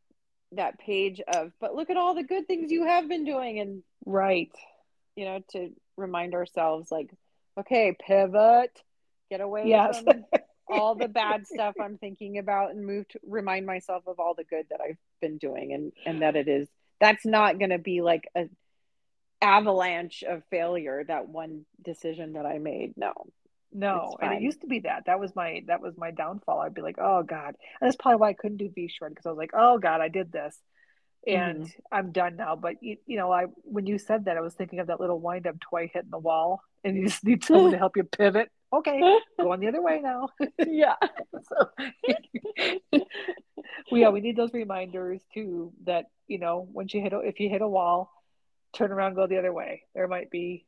that 0.52 0.78
page 0.78 1.20
of 1.34 1.52
but 1.60 1.74
look 1.74 1.90
at 1.90 1.96
all 1.96 2.14
the 2.14 2.22
good 2.22 2.46
things 2.46 2.70
you 2.70 2.84
have 2.84 3.08
been 3.08 3.24
doing 3.24 3.58
and 3.58 3.82
right 4.04 4.52
you 5.16 5.24
know 5.24 5.40
to 5.50 5.70
remind 5.96 6.34
ourselves 6.34 6.90
like 6.90 7.10
okay 7.58 7.96
pivot 8.06 8.82
get 9.30 9.40
away 9.40 9.64
yes. 9.66 10.00
from 10.00 10.24
all 10.68 10.94
the 10.94 11.08
bad 11.08 11.46
stuff 11.46 11.74
i'm 11.80 11.98
thinking 11.98 12.38
about 12.38 12.70
and 12.70 12.84
move 12.84 13.06
to 13.08 13.18
remind 13.26 13.66
myself 13.66 14.02
of 14.06 14.20
all 14.20 14.34
the 14.34 14.44
good 14.44 14.66
that 14.70 14.80
i've 14.80 14.98
been 15.20 15.38
doing 15.38 15.72
and 15.72 15.92
and 16.06 16.22
that 16.22 16.36
it 16.36 16.48
is 16.48 16.68
that's 17.00 17.24
not 17.26 17.58
going 17.58 17.70
to 17.70 17.78
be 17.78 18.00
like 18.00 18.28
a 18.36 18.48
avalanche 19.40 20.22
of 20.22 20.42
failure 20.50 21.02
that 21.06 21.28
one 21.28 21.64
decision 21.82 22.34
that 22.34 22.46
i 22.46 22.58
made 22.58 22.92
no 22.96 23.12
no, 23.72 24.16
and 24.20 24.34
it 24.34 24.42
used 24.42 24.60
to 24.60 24.66
be 24.66 24.80
that. 24.80 25.04
That 25.06 25.18
was 25.18 25.34
my 25.34 25.62
that 25.66 25.80
was 25.80 25.96
my 25.96 26.10
downfall. 26.10 26.60
I'd 26.60 26.74
be 26.74 26.82
like, 26.82 26.98
oh 26.98 27.22
god, 27.22 27.54
and 27.80 27.88
that's 27.88 27.96
probably 27.96 28.18
why 28.18 28.28
I 28.30 28.34
couldn't 28.34 28.58
do 28.58 28.70
V 28.74 28.88
shred 28.88 29.12
because 29.12 29.26
I 29.26 29.30
was 29.30 29.38
like, 29.38 29.52
oh 29.54 29.78
god, 29.78 30.00
I 30.00 30.08
did 30.08 30.30
this, 30.30 30.56
and 31.26 31.64
mm-hmm. 31.64 31.80
I'm 31.90 32.12
done 32.12 32.36
now. 32.36 32.56
But 32.56 32.82
you, 32.82 32.98
you 33.06 33.16
know, 33.16 33.32
I 33.32 33.46
when 33.64 33.86
you 33.86 33.98
said 33.98 34.26
that, 34.26 34.36
I 34.36 34.40
was 34.40 34.54
thinking 34.54 34.80
of 34.80 34.88
that 34.88 35.00
little 35.00 35.20
wind 35.20 35.46
up 35.46 35.56
toy 35.60 35.90
hitting 35.92 36.10
the 36.10 36.18
wall, 36.18 36.62
and 36.84 36.96
you 36.96 37.06
just 37.06 37.24
need 37.24 37.44
someone 37.44 37.72
to 37.72 37.78
help 37.78 37.96
you 37.96 38.04
pivot. 38.04 38.50
Okay, 38.72 39.00
going 39.40 39.60
the 39.60 39.68
other 39.68 39.82
way 39.82 40.00
now. 40.02 40.28
yeah. 40.58 40.96
so, 41.48 41.68
yeah, 43.90 44.08
we 44.08 44.20
need 44.20 44.36
those 44.36 44.52
reminders 44.52 45.22
too. 45.32 45.72
That 45.84 46.06
you 46.26 46.38
know, 46.38 46.66
once 46.70 46.92
you 46.92 47.00
hit 47.00 47.12
a, 47.12 47.20
if 47.20 47.40
you 47.40 47.48
hit 47.48 47.62
a 47.62 47.68
wall, 47.68 48.10
turn 48.74 48.92
around, 48.92 49.14
go 49.14 49.26
the 49.26 49.38
other 49.38 49.52
way. 49.52 49.82
There 49.94 50.08
might 50.08 50.30
be, 50.30 50.66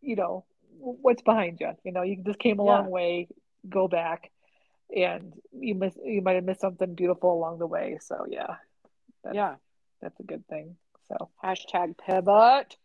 you 0.00 0.16
know, 0.16 0.44
what's 0.78 1.22
behind 1.22 1.58
you. 1.60 1.72
You 1.84 1.92
know, 1.92 2.02
you 2.02 2.22
just 2.24 2.38
came 2.38 2.58
a 2.58 2.64
yeah. 2.64 2.70
long 2.70 2.90
way. 2.90 3.28
Go 3.68 3.88
back, 3.88 4.30
and 4.94 5.34
you 5.52 5.74
miss 5.74 5.94
you 6.04 6.22
might 6.22 6.34
have 6.34 6.44
missed 6.44 6.60
something 6.60 6.94
beautiful 6.94 7.32
along 7.32 7.58
the 7.58 7.66
way. 7.66 7.98
So 8.02 8.26
yeah, 8.28 8.56
that's, 9.22 9.36
yeah, 9.36 9.54
that's 10.00 10.18
a 10.20 10.24
good 10.24 10.46
thing. 10.48 10.76
So 11.08 11.30
hashtag 11.42 11.96
pivot, 11.98 12.76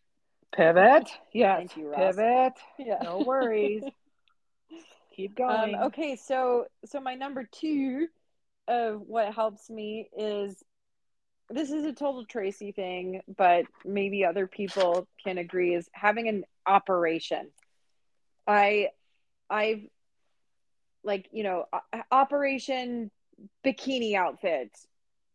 pivot. 0.56 1.10
Yeah, 1.34 1.64
pivot. 1.96 2.54
Yeah, 2.78 3.00
no 3.04 3.20
worries. 3.26 3.84
Keep 5.16 5.40
um, 5.40 5.48
going. 5.48 5.76
Um, 5.76 5.84
okay, 5.88 6.16
so 6.16 6.66
so 6.86 7.00
my 7.00 7.16
number 7.16 7.48
two 7.52 8.08
of 8.68 9.02
what 9.02 9.34
helps 9.34 9.70
me 9.70 10.10
is 10.18 10.64
this 11.50 11.72
is 11.72 11.86
a 11.86 11.94
total 11.94 12.26
Traci 12.26 12.76
thing, 12.76 13.22
but 13.38 13.66
maybe 13.86 14.26
other 14.26 14.48
people 14.48 15.08
can 15.24 15.38
agree 15.38 15.74
is 15.74 15.90
having 15.94 16.28
an 16.28 16.44
operation. 16.66 17.50
I 18.48 18.90
I've 19.50 19.82
like, 21.04 21.30
you 21.32 21.44
know, 21.44 21.66
Operation 22.12 23.12
bikini 23.66 24.16
outfit 24.16 24.72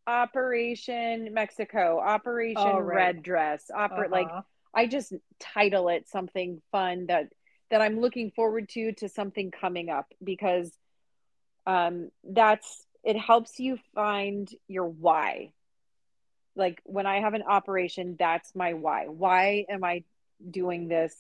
Operation 0.07 1.33
Mexico, 1.33 2.01
Operation 2.01 2.63
oh, 2.63 2.79
right. 2.81 2.97
Red 2.97 3.23
Dress, 3.23 3.71
opera 3.75 4.07
uh-huh. 4.07 4.11
like 4.11 4.29
I 4.75 4.87
just 4.87 5.13
title 5.39 5.89
it 5.89 6.09
something 6.09 6.61
fun 6.73 7.07
that 7.07 7.29
that 7.71 7.81
I'm 7.81 8.01
looking 8.01 8.33
forward 8.33 8.69
to 8.71 8.93
to 8.95 9.09
something 9.09 9.51
coming 9.51 9.91
up 9.91 10.07
because 10.23 10.71
um 11.67 12.11
that's 12.25 12.85
it 13.05 13.17
helps 13.17 13.61
you 13.61 13.79
find 13.95 14.49
your 14.69 14.87
why. 14.87 15.53
Like 16.57 16.81
when 16.85 17.07
I 17.07 17.21
have 17.21 17.35
an 17.35 17.43
operation, 17.43 18.17
that's 18.19 18.55
my 18.55 18.75
why. 18.75 19.07
Why 19.07 19.67
am 19.69 19.85
I 19.85 20.05
doing 20.49 20.89
this? 20.89 21.15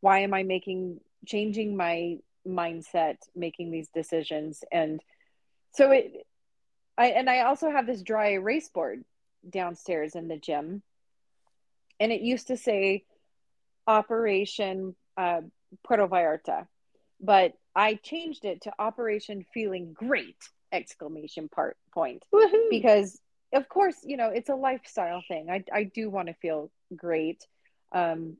Why 0.00 0.20
am 0.20 0.32
I 0.34 0.44
making 0.44 1.00
changing 1.26 1.76
my 1.76 2.16
mindset, 2.46 3.16
making 3.34 3.70
these 3.70 3.88
decisions? 3.94 4.62
And 4.72 5.00
so 5.72 5.90
it 5.90 6.26
I 6.98 7.06
and 7.08 7.30
I 7.30 7.42
also 7.42 7.70
have 7.70 7.86
this 7.86 8.02
dry 8.02 8.32
erase 8.32 8.68
board 8.68 9.04
downstairs 9.48 10.14
in 10.14 10.28
the 10.28 10.36
gym. 10.36 10.82
And 11.98 12.12
it 12.12 12.20
used 12.20 12.48
to 12.48 12.56
say 12.56 13.04
Operation 13.86 14.94
uh, 15.16 15.42
Puerto 15.84 16.06
Vallarta, 16.08 16.66
but 17.20 17.52
I 17.74 17.94
changed 17.94 18.44
it 18.44 18.62
to 18.62 18.72
Operation 18.78 19.44
Feeling 19.52 19.92
Great! 19.94 20.36
Exclamation 20.72 21.48
part 21.48 21.76
point 21.92 22.22
Woo-hoo! 22.30 22.68
because 22.70 23.20
of 23.52 23.68
course 23.68 23.96
you 24.04 24.16
know 24.16 24.28
it's 24.28 24.50
a 24.50 24.54
lifestyle 24.54 25.22
thing. 25.26 25.50
I 25.50 25.64
I 25.72 25.84
do 25.84 26.10
want 26.10 26.28
to 26.28 26.34
feel 26.34 26.70
great, 26.94 27.44
um, 27.92 28.36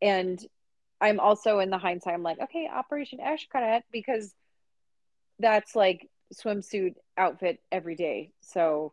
and 0.00 0.42
I'm 1.00 1.20
also 1.20 1.58
in 1.58 1.70
the 1.70 1.78
hindsight. 1.78 2.14
I'm 2.14 2.22
like, 2.22 2.40
okay, 2.40 2.68
Operation 2.72 3.18
Xcaret 3.18 3.82
because 3.92 4.34
that's 5.38 5.76
like 5.76 6.08
swimsuit 6.34 6.94
outfit 7.16 7.60
every 7.70 7.94
day. 7.94 8.32
So 8.40 8.92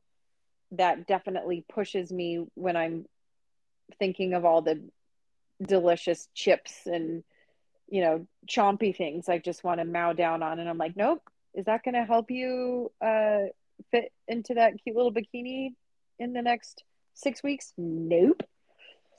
that 0.72 1.08
definitely 1.08 1.64
pushes 1.72 2.12
me 2.12 2.46
when 2.56 2.76
I'm 2.76 3.06
thinking 4.00 4.34
of 4.34 4.46
all 4.46 4.62
the 4.62 4.82
delicious 5.62 6.28
chips 6.34 6.82
and 6.86 7.24
you 7.90 8.02
know 8.02 8.28
chompy 8.50 8.96
things 8.96 9.30
I 9.30 9.38
just 9.38 9.64
want 9.64 9.80
to 9.80 9.86
mow 9.86 10.14
down 10.14 10.42
on 10.42 10.60
and 10.60 10.68
I'm 10.68 10.78
like 10.78 10.98
nope 10.98 11.22
is 11.54 11.66
that 11.66 11.84
going 11.84 11.94
to 11.94 12.04
help 12.04 12.32
you 12.32 12.92
uh 13.02 13.44
fit 13.92 14.12
into 14.28 14.56
that 14.56 14.74
cute 14.84 14.96
little 14.96 15.14
bikini 15.14 15.70
in 16.20 16.34
the 16.34 16.42
next 16.42 16.84
6 17.16 17.44
weeks 17.44 17.72
nope 17.78 18.44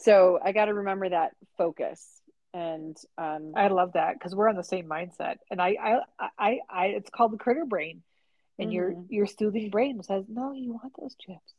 so 0.00 0.38
I 0.44 0.52
got 0.52 0.66
to 0.66 0.74
remember 0.74 1.08
that 1.08 1.32
focus 1.56 2.20
and 2.54 2.96
um 3.18 3.52
I 3.54 3.68
love 3.68 3.92
that 3.92 4.18
cuz 4.20 4.34
we're 4.34 4.48
on 4.48 4.56
the 4.56 4.64
same 4.64 4.86
mindset. 4.88 5.36
And 5.50 5.60
I 5.60 6.00
I 6.18 6.28
I, 6.38 6.60
I 6.70 6.86
it's 6.86 7.10
called 7.10 7.32
the 7.32 7.38
critter 7.38 7.66
brain. 7.66 8.02
And 8.58 8.68
mm-hmm. 8.68 8.74
your 8.74 8.94
your 9.10 9.26
soothing 9.26 9.68
brain 9.68 10.02
says 10.02 10.24
no 10.28 10.52
you 10.52 10.72
want 10.72 10.94
those 10.98 11.14
chips. 11.16 11.54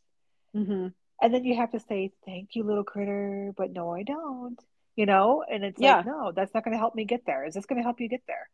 Mm-hmm. 0.55 0.87
and 1.21 1.33
then 1.33 1.43
you 1.43 1.57
have 1.57 1.71
to 1.71 1.81
say 1.81 2.13
thank 2.25 2.55
you 2.55 2.63
little 2.63 2.85
critter 2.85 3.53
but 3.57 3.71
no 3.71 3.93
i 3.93 4.03
don't 4.03 4.57
you 4.95 5.05
know? 5.05 5.43
And 5.49 5.63
it's 5.63 5.79
yeah. 5.79 5.97
like 5.97 6.05
no 6.05 6.31
that's 6.31 6.53
not 6.53 6.63
going 6.63 6.73
to 6.73 6.77
help 6.77 6.95
me 6.95 7.05
get 7.05 7.25
there. 7.25 7.45
Is 7.45 7.53
this 7.53 7.65
going 7.65 7.77
to 7.77 7.83
help 7.83 7.99
you 7.99 8.09
get 8.09 8.23
there? 8.27 8.49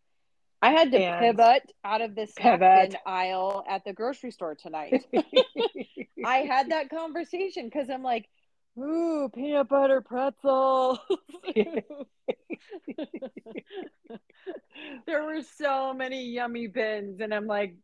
I 0.63 0.71
had 0.71 0.91
to 0.91 0.99
and 0.99 1.19
pivot 1.37 1.71
out 1.83 2.01
of 2.01 2.13
this 2.13 2.33
pivot. 2.35 2.95
aisle 3.05 3.63
at 3.67 3.83
the 3.83 3.93
grocery 3.93 4.31
store 4.31 4.55
tonight. 4.55 5.05
I 6.25 6.37
had 6.37 6.69
that 6.69 6.89
conversation 6.91 7.65
because 7.65 7.89
i'm 7.89 8.03
like 8.03 8.29
ooh 8.79 9.29
peanut 9.33 9.67
butter 9.67 10.01
pretzel 10.01 10.99
there 15.05 15.23
were 15.23 15.41
so 15.57 15.93
many 15.93 16.29
yummy 16.29 16.67
bins 16.67 17.19
and 17.19 17.33
i'm 17.33 17.47
like 17.47 17.75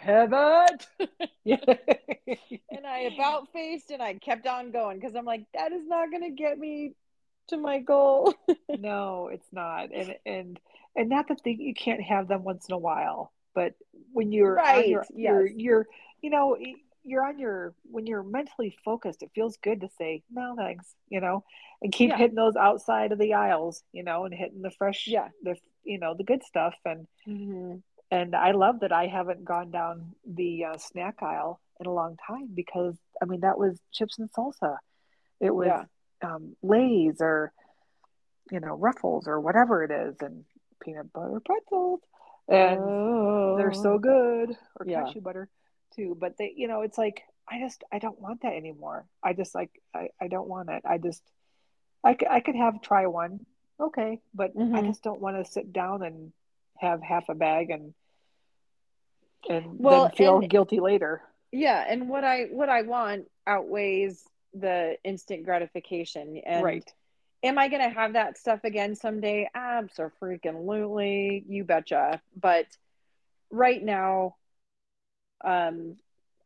pivot. 0.00 0.86
and 1.44 2.86
I 2.86 3.10
about 3.14 3.52
faced 3.52 3.90
and 3.90 4.02
I 4.02 4.14
kept 4.14 4.46
on 4.46 4.70
going 4.70 4.98
because 4.98 5.14
I'm 5.14 5.24
like, 5.24 5.44
that 5.54 5.72
is 5.72 5.86
not 5.86 6.10
going 6.10 6.22
to 6.24 6.30
get 6.30 6.58
me 6.58 6.92
to 7.48 7.56
my 7.56 7.78
goal. 7.78 8.34
no, 8.68 9.28
it's 9.32 9.52
not. 9.52 9.90
And, 9.94 10.14
and, 10.24 10.60
and 10.96 11.08
not 11.08 11.28
that 11.28 11.40
they, 11.44 11.56
you 11.58 11.74
can't 11.74 12.02
have 12.02 12.28
them 12.28 12.44
once 12.44 12.68
in 12.68 12.74
a 12.74 12.78
while, 12.78 13.32
but 13.54 13.74
when 14.12 14.32
you're, 14.32 14.54
right. 14.54 14.88
your, 14.88 15.04
yes. 15.10 15.10
you're, 15.14 15.46
you're, 15.46 15.86
you 16.22 16.30
know, 16.30 16.56
you're 17.08 17.24
on 17.24 17.38
your, 17.38 17.74
when 17.84 18.06
you're 18.06 18.22
mentally 18.22 18.76
focused, 18.84 19.22
it 19.22 19.30
feels 19.34 19.56
good 19.62 19.80
to 19.82 19.88
say, 19.98 20.22
no, 20.30 20.54
thanks, 20.56 20.94
you 21.08 21.20
know, 21.20 21.44
and 21.82 21.92
keep 21.92 22.10
yeah. 22.10 22.16
hitting 22.16 22.36
those 22.36 22.56
outside 22.56 23.12
of 23.12 23.18
the 23.18 23.34
aisles, 23.34 23.82
you 23.92 24.02
know, 24.02 24.24
and 24.24 24.34
hitting 24.34 24.62
the 24.62 24.70
fresh, 24.70 25.06
yeah, 25.06 25.28
the, 25.42 25.56
you 25.84 25.98
know, 25.98 26.14
the 26.14 26.24
good 26.24 26.42
stuff. 26.42 26.74
And, 26.84 27.06
mm-hmm 27.26 27.76
and 28.10 28.34
I 28.34 28.52
love 28.52 28.80
that 28.80 28.92
I 28.92 29.06
haven't 29.06 29.44
gone 29.44 29.70
down 29.70 30.14
the 30.26 30.64
uh, 30.64 30.78
snack 30.78 31.16
aisle 31.22 31.60
in 31.80 31.86
a 31.86 31.92
long 31.92 32.16
time 32.26 32.48
because 32.54 32.96
I 33.20 33.26
mean 33.26 33.40
that 33.40 33.58
was 33.58 33.78
chips 33.92 34.18
and 34.18 34.30
salsa, 34.32 34.76
it 35.40 35.54
was 35.54 35.68
yeah. 35.68 35.84
um, 36.28 36.56
Lay's 36.62 37.20
or 37.20 37.52
you 38.50 38.60
know 38.60 38.74
Ruffles 38.74 39.28
or 39.28 39.40
whatever 39.40 39.84
it 39.84 39.90
is, 39.90 40.16
and 40.20 40.44
peanut 40.82 41.12
butter 41.12 41.40
pretzels, 41.44 42.00
and 42.48 42.80
oh. 42.80 43.56
they're 43.58 43.74
so 43.74 43.94
oh. 43.94 43.98
good, 43.98 44.56
or 44.80 44.86
yeah. 44.86 45.04
cashew 45.04 45.20
butter 45.20 45.48
too. 45.98 46.16
But 46.18 46.38
they, 46.38 46.54
you 46.56 46.68
know, 46.68 46.82
it's 46.82 46.98
like 46.98 47.22
I 47.50 47.58
just 47.60 47.84
I 47.92 47.98
don't 47.98 48.20
want 48.20 48.42
that 48.42 48.54
anymore. 48.54 49.06
I 49.22 49.32
just 49.32 49.54
like 49.54 49.70
I 49.94 50.08
I 50.20 50.28
don't 50.28 50.48
want 50.48 50.70
it. 50.70 50.82
I 50.84 50.98
just 50.98 51.22
I 52.04 52.14
could 52.14 52.28
I 52.28 52.40
could 52.40 52.56
have 52.56 52.80
try 52.80 53.06
one, 53.06 53.44
okay, 53.80 54.20
but 54.34 54.56
mm-hmm. 54.56 54.74
I 54.74 54.82
just 54.82 55.02
don't 55.02 55.20
want 55.20 55.36
to 55.44 55.50
sit 55.50 55.72
down 55.72 56.02
and 56.02 56.32
have 56.78 57.02
half 57.02 57.28
a 57.28 57.34
bag 57.34 57.70
and 57.70 57.94
and 59.48 59.78
well, 59.78 60.04
then 60.04 60.12
feel 60.12 60.38
and, 60.38 60.50
guilty 60.50 60.80
later. 60.80 61.22
Yeah, 61.52 61.84
and 61.86 62.08
what 62.08 62.24
I 62.24 62.44
what 62.50 62.68
I 62.68 62.82
want 62.82 63.26
outweighs 63.46 64.22
the 64.54 64.96
instant 65.04 65.44
gratification. 65.44 66.40
And 66.44 66.64
right. 66.64 66.92
Am 67.44 67.56
I 67.56 67.68
going 67.68 67.82
to 67.82 67.88
have 67.88 68.14
that 68.14 68.36
stuff 68.36 68.64
again 68.64 68.96
someday? 68.96 69.48
Absolutely, 69.54 71.44
you 71.48 71.62
betcha. 71.62 72.20
But 72.36 72.66
right 73.50 73.80
now, 73.80 74.34
um, 75.44 75.96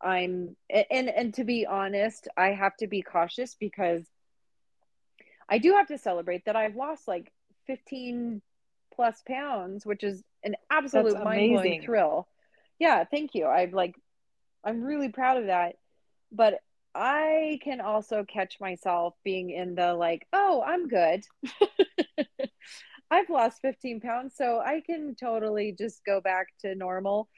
I'm 0.03 0.57
and 0.69 1.09
and 1.09 1.35
to 1.35 1.45
be 1.45 1.65
honest, 1.67 2.29
I 2.37 2.49
have 2.49 2.77
to 2.79 2.87
be 2.87 3.03
cautious 3.03 3.55
because 3.55 4.05
I 5.49 5.59
do 5.59 5.73
have 5.75 5.89
to 5.89 5.99
celebrate 5.99 6.45
that 6.47 6.57
I've 6.57 6.77
lost 6.77 7.07
like 7.07 7.31
15 7.67 8.43
plus 8.95 9.23
pounds, 9.27 9.87
which 9.87 10.03
is 10.03 10.23
an 10.45 10.57
absolute 10.71 11.23
mind 11.23 11.51
blowing 11.51 11.83
thrill. 11.83 12.29
Yeah 12.79 13.05
thank 13.05 13.35
you. 13.35 13.47
I'm 13.47 13.71
like 13.71 13.95
i'm 14.65 14.83
really 14.83 15.09
proud 15.09 15.39
of 15.39 15.47
that. 15.47 15.77
But 16.33 16.61
i 16.95 17.59
can 17.63 17.81
also 17.81 18.25
catch 18.25 18.61
myself 18.61 19.15
being 19.25 19.51
in 19.51 19.75
the 19.75 19.95
like 19.95 20.27
oh 20.33 20.63
i'm 20.67 20.89
good. 20.89 21.25
I've 23.11 23.29
lost 23.29 23.61
15 23.61 24.01
pounds 24.01 24.35
so 24.37 24.59
i 24.59 24.81
can 24.81 25.15
totally 25.15 25.73
just 25.79 26.05
go 26.05 26.21
back 26.21 26.47
to 26.63 26.75
normal 26.75 27.29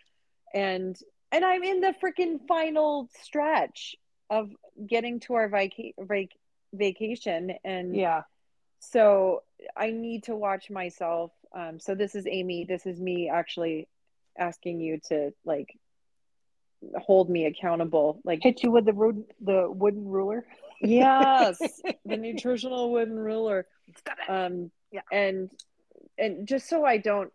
and 0.54 0.96
and 1.34 1.44
i'm 1.44 1.62
in 1.62 1.80
the 1.80 1.94
freaking 2.02 2.38
final 2.46 3.08
stretch 3.22 3.96
of 4.30 4.50
getting 4.86 5.20
to 5.20 5.34
our 5.34 5.48
vac- 5.48 5.94
vac- 5.98 6.36
vacation. 6.72 7.54
And 7.64 7.96
yeah. 7.96 8.22
so 8.80 9.42
i 9.76 9.90
need 9.90 10.24
to 10.24 10.34
watch 10.34 10.70
myself. 10.70 11.32
Um, 11.54 11.78
so 11.78 11.94
this 11.94 12.14
is 12.14 12.26
amy. 12.26 12.64
This 12.64 12.86
is 12.86 13.00
me 13.00 13.28
actually 13.28 13.88
asking 14.36 14.80
you 14.80 15.00
to 15.08 15.32
like 15.44 15.76
hold 16.96 17.30
me 17.30 17.46
accountable. 17.46 18.20
Like 18.24 18.40
hit 18.42 18.62
you 18.62 18.70
with 18.70 18.84
the 18.84 18.92
road 18.92 19.24
the 19.40 19.70
wooden 19.70 20.06
ruler. 20.06 20.44
Yes 20.80 21.58
the 22.04 22.16
nutritional 22.16 22.92
wooden 22.92 23.18
ruler. 23.18 23.66
Um 24.28 24.70
yeah. 24.90 25.02
and 25.10 25.50
and 26.18 26.46
just 26.46 26.68
so 26.68 26.84
i 26.84 26.96
don't 26.96 27.32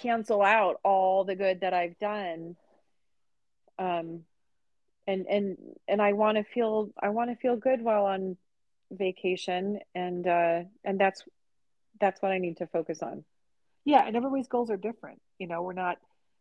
cancel 0.00 0.40
out 0.40 0.76
all 0.84 1.24
the 1.24 1.34
good 1.34 1.62
that 1.62 1.74
i've 1.74 1.98
done 1.98 2.54
um 3.80 4.20
and 5.06 5.26
and 5.26 5.56
and 5.88 6.00
i 6.00 6.12
want 6.12 6.36
to 6.36 6.44
feel 6.44 6.90
i 7.02 7.08
want 7.08 7.30
to 7.30 7.36
feel 7.36 7.56
good 7.56 7.82
while 7.82 8.04
on 8.04 8.36
vacation 8.92 9.78
and 9.94 10.26
uh 10.26 10.60
and 10.84 11.00
that's 11.00 11.24
that's 12.00 12.22
what 12.22 12.30
i 12.30 12.38
need 12.38 12.56
to 12.58 12.66
focus 12.66 13.02
on 13.02 13.24
yeah 13.84 14.04
and 14.06 14.16
everybody's 14.16 14.48
goals 14.48 14.70
are 14.70 14.76
different 14.76 15.20
you 15.38 15.48
know 15.48 15.62
we're 15.62 15.72
not 15.72 15.98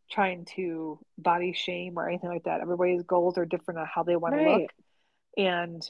trying 0.09 0.45
to 0.55 0.99
body 1.17 1.53
shame 1.53 1.97
or 1.97 2.07
anything 2.07 2.29
like 2.29 2.43
that. 2.43 2.61
Everybody's 2.61 3.03
goals 3.03 3.37
are 3.37 3.45
different 3.45 3.79
on 3.79 3.87
how 3.93 4.03
they 4.03 4.15
want 4.15 4.35
right. 4.35 4.43
to 4.43 4.51
look. 4.51 4.71
And 5.37 5.81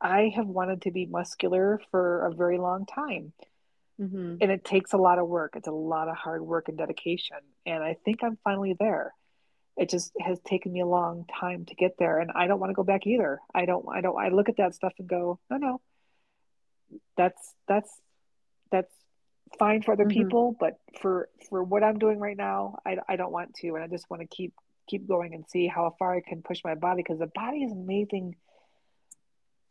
I 0.00 0.32
have 0.34 0.46
wanted 0.46 0.82
to 0.82 0.90
be 0.90 1.06
muscular 1.06 1.80
for 1.90 2.26
a 2.26 2.34
very 2.34 2.58
long 2.58 2.86
time. 2.86 3.32
Mm-hmm. 4.00 4.36
And 4.40 4.50
it 4.50 4.64
takes 4.64 4.92
a 4.92 4.98
lot 4.98 5.18
of 5.18 5.28
work. 5.28 5.52
It's 5.54 5.68
a 5.68 5.72
lot 5.72 6.08
of 6.08 6.16
hard 6.16 6.42
work 6.42 6.68
and 6.68 6.76
dedication. 6.76 7.36
And 7.64 7.84
I 7.84 7.96
think 8.04 8.24
I'm 8.24 8.38
finally 8.42 8.74
there. 8.78 9.14
It 9.76 9.88
just 9.88 10.12
has 10.20 10.38
taken 10.40 10.72
me 10.72 10.80
a 10.80 10.86
long 10.86 11.24
time 11.40 11.64
to 11.66 11.74
get 11.74 11.96
there. 11.98 12.18
And 12.18 12.30
I 12.34 12.46
don't 12.46 12.60
want 12.60 12.70
to 12.70 12.74
go 12.74 12.84
back 12.84 13.06
either. 13.06 13.40
I 13.54 13.64
don't, 13.64 13.86
I 13.92 14.00
don't, 14.00 14.18
I 14.18 14.28
look 14.28 14.48
at 14.48 14.58
that 14.58 14.74
stuff 14.74 14.92
and 14.98 15.08
go, 15.08 15.38
no, 15.50 15.56
no, 15.56 15.80
that's, 17.16 17.54
that's, 17.66 17.90
that's 18.70 18.92
fine 19.58 19.82
for 19.82 19.92
other 19.92 20.04
mm-hmm. 20.04 20.18
people, 20.18 20.56
but 20.58 20.78
for 21.00 21.28
for 21.48 21.62
what 21.62 21.82
I'm 21.82 21.98
doing 21.98 22.18
right 22.18 22.36
now, 22.36 22.78
I, 22.86 22.96
I 23.08 23.16
don't 23.16 23.32
want 23.32 23.54
to, 23.56 23.74
and 23.74 23.84
I 23.84 23.86
just 23.86 24.08
want 24.10 24.22
to 24.22 24.26
keep 24.26 24.54
keep 24.88 25.06
going 25.06 25.34
and 25.34 25.44
see 25.48 25.66
how 25.66 25.94
far 25.98 26.14
I 26.14 26.20
can 26.20 26.42
push 26.42 26.60
my 26.64 26.74
body 26.74 27.02
because 27.02 27.18
the 27.18 27.26
body 27.26 27.62
is 27.62 27.72
an 27.72 27.82
amazing 27.82 28.36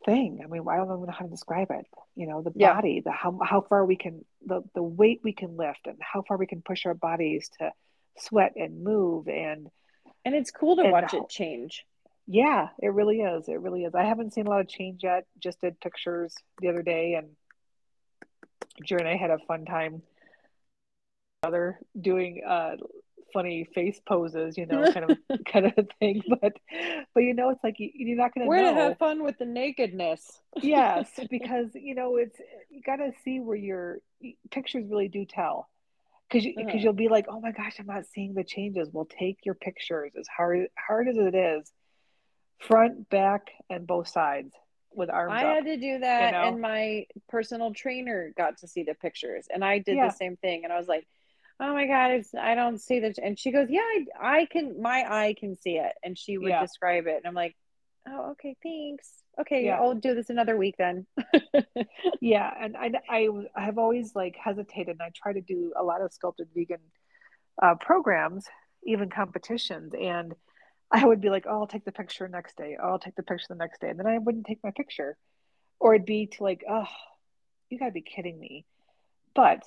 thing. 0.04 0.40
I 0.42 0.46
mean, 0.46 0.64
I 0.68 0.76
don't 0.76 0.88
know 0.88 1.06
how 1.10 1.24
to 1.24 1.30
describe 1.30 1.68
it. 1.70 1.86
You 2.16 2.26
know, 2.26 2.42
the 2.42 2.52
yeah. 2.54 2.74
body, 2.74 3.02
the 3.04 3.12
how 3.12 3.38
how 3.42 3.60
far 3.62 3.84
we 3.84 3.96
can 3.96 4.24
the 4.46 4.62
the 4.74 4.82
weight 4.82 5.20
we 5.22 5.32
can 5.32 5.56
lift 5.56 5.86
and 5.86 5.98
how 6.00 6.22
far 6.22 6.36
we 6.36 6.46
can 6.46 6.62
push 6.62 6.86
our 6.86 6.94
bodies 6.94 7.50
to 7.58 7.72
sweat 8.18 8.52
and 8.56 8.82
move 8.84 9.28
and 9.28 9.68
and 10.24 10.34
it's 10.34 10.50
cool 10.50 10.76
to 10.76 10.90
watch 10.90 11.14
it 11.14 11.28
change. 11.28 11.84
Yeah, 12.26 12.68
it 12.78 12.92
really 12.92 13.20
is. 13.20 13.48
It 13.48 13.60
really 13.60 13.84
is. 13.84 13.94
I 13.94 14.04
haven't 14.04 14.32
seen 14.32 14.46
a 14.46 14.50
lot 14.50 14.60
of 14.60 14.68
change 14.68 15.02
yet. 15.02 15.26
Just 15.38 15.60
did 15.60 15.80
pictures 15.80 16.34
the 16.60 16.68
other 16.68 16.82
day 16.82 17.14
and 17.14 17.28
Drew 18.86 18.98
and 18.98 19.08
I 19.08 19.16
had 19.16 19.30
a 19.30 19.38
fun 19.46 19.64
time 19.64 20.02
other 21.42 21.80
doing 22.00 22.42
uh 22.46 22.76
funny 23.32 23.66
face 23.74 24.00
poses, 24.06 24.56
you 24.56 24.66
know, 24.66 24.92
kind 24.92 25.10
of 25.10 25.18
kind 25.46 25.66
of 25.66 25.88
thing. 25.98 26.22
But 26.28 26.52
but 27.14 27.20
you 27.20 27.34
know, 27.34 27.50
it's 27.50 27.64
like 27.64 27.76
you, 27.78 27.90
are 28.14 28.16
not 28.16 28.34
going 28.34 28.44
to. 28.44 28.48
We're 28.48 28.62
to 28.62 28.74
have 28.74 28.98
fun 28.98 29.22
with 29.22 29.38
the 29.38 29.46
nakedness. 29.46 30.40
yes, 30.60 31.08
because 31.30 31.68
you 31.74 31.94
know 31.94 32.16
it's 32.16 32.38
you 32.70 32.82
got 32.82 32.96
to 32.96 33.12
see 33.24 33.40
where 33.40 33.56
your 33.56 33.98
pictures 34.50 34.84
really 34.88 35.08
do 35.08 35.24
tell. 35.24 35.68
Because 36.32 36.44
you, 36.46 36.54
uh-huh. 36.58 36.78
you'll 36.78 36.92
be 36.92 37.08
like, 37.08 37.26
oh 37.28 37.40
my 37.40 37.52
gosh, 37.52 37.76
I'm 37.78 37.86
not 37.86 38.06
seeing 38.06 38.34
the 38.34 38.44
changes. 38.44 38.88
Well, 38.92 39.06
take 39.06 39.38
your 39.44 39.54
pictures 39.54 40.12
as 40.18 40.26
hard 40.34 40.68
hard 40.78 41.08
as 41.08 41.16
it 41.16 41.34
is, 41.34 41.70
front, 42.58 43.10
back, 43.10 43.50
and 43.68 43.86
both 43.86 44.08
sides 44.08 44.54
with 44.94 45.10
arms. 45.10 45.32
I 45.34 45.44
up, 45.44 45.54
had 45.56 45.64
to 45.66 45.76
do 45.76 45.98
that, 45.98 46.32
you 46.32 46.38
know? 46.38 46.48
and 46.48 46.60
my 46.60 47.06
personal 47.28 47.74
trainer 47.74 48.32
got 48.36 48.58
to 48.58 48.68
see 48.68 48.82
the 48.82 48.94
pictures, 48.94 49.46
and 49.52 49.64
I 49.64 49.78
did 49.78 49.96
yeah. 49.96 50.08
the 50.08 50.14
same 50.14 50.36
thing. 50.36 50.64
And 50.64 50.72
I 50.72 50.78
was 50.78 50.88
like, 50.88 51.06
oh 51.60 51.72
my 51.72 51.86
god 51.86 52.10
it's 52.10 52.34
i 52.34 52.54
don't 52.54 52.80
see 52.80 52.98
the 52.98 53.14
and 53.22 53.38
she 53.38 53.52
goes 53.52 53.68
yeah 53.70 53.80
I, 53.80 54.40
I 54.40 54.46
can 54.46 54.82
my 54.82 55.04
eye 55.08 55.34
can 55.38 55.56
see 55.56 55.76
it 55.76 55.92
and 56.02 56.18
she 56.18 56.36
would 56.36 56.48
yeah. 56.48 56.60
describe 56.60 57.06
it 57.06 57.16
and 57.16 57.26
i'm 57.26 57.34
like 57.34 57.54
oh 58.08 58.32
okay 58.32 58.56
thanks 58.62 59.08
okay 59.40 59.66
yeah. 59.66 59.78
i'll 59.78 59.94
do 59.94 60.14
this 60.14 60.30
another 60.30 60.56
week 60.56 60.74
then 60.78 61.06
yeah 62.20 62.52
and 62.60 62.76
I, 62.76 62.92
I 63.08 63.28
i 63.56 63.64
have 63.64 63.78
always 63.78 64.14
like 64.14 64.36
hesitated 64.42 64.88
and 64.88 65.02
i 65.02 65.10
try 65.14 65.32
to 65.32 65.40
do 65.40 65.72
a 65.78 65.82
lot 65.82 66.02
of 66.02 66.12
sculpted 66.12 66.48
vegan 66.54 66.80
uh, 67.62 67.74
programs 67.76 68.46
even 68.84 69.08
competitions 69.08 69.92
and 69.98 70.34
i 70.90 71.04
would 71.04 71.20
be 71.20 71.30
like 71.30 71.44
oh 71.48 71.60
i'll 71.60 71.66
take 71.66 71.84
the 71.84 71.92
picture 71.92 72.26
next 72.28 72.56
day 72.56 72.76
oh, 72.82 72.90
i'll 72.90 72.98
take 72.98 73.14
the 73.14 73.22
picture 73.22 73.46
the 73.48 73.54
next 73.54 73.80
day 73.80 73.88
and 73.88 73.98
then 73.98 74.06
i 74.06 74.18
wouldn't 74.18 74.46
take 74.46 74.58
my 74.64 74.72
picture 74.72 75.16
or 75.78 75.94
it'd 75.94 76.06
be 76.06 76.26
to 76.26 76.42
like 76.42 76.64
oh 76.68 76.88
you 77.70 77.78
gotta 77.78 77.92
be 77.92 78.02
kidding 78.02 78.38
me 78.38 78.64
but 79.34 79.64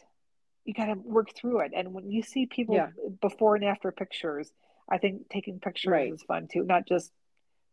you 0.65 0.73
got 0.73 0.85
to 0.85 0.95
work 0.95 1.29
through 1.35 1.59
it. 1.59 1.71
And 1.75 1.93
when 1.93 2.11
you 2.11 2.23
see 2.23 2.47
people 2.47 2.75
yeah. 2.75 2.89
before 3.21 3.55
and 3.55 3.63
after 3.63 3.91
pictures, 3.91 4.51
I 4.89 4.97
think 4.97 5.29
taking 5.29 5.59
pictures 5.59 5.91
right. 5.91 6.11
is 6.11 6.23
fun 6.23 6.47
too, 6.51 6.63
not 6.63 6.87
just 6.87 7.11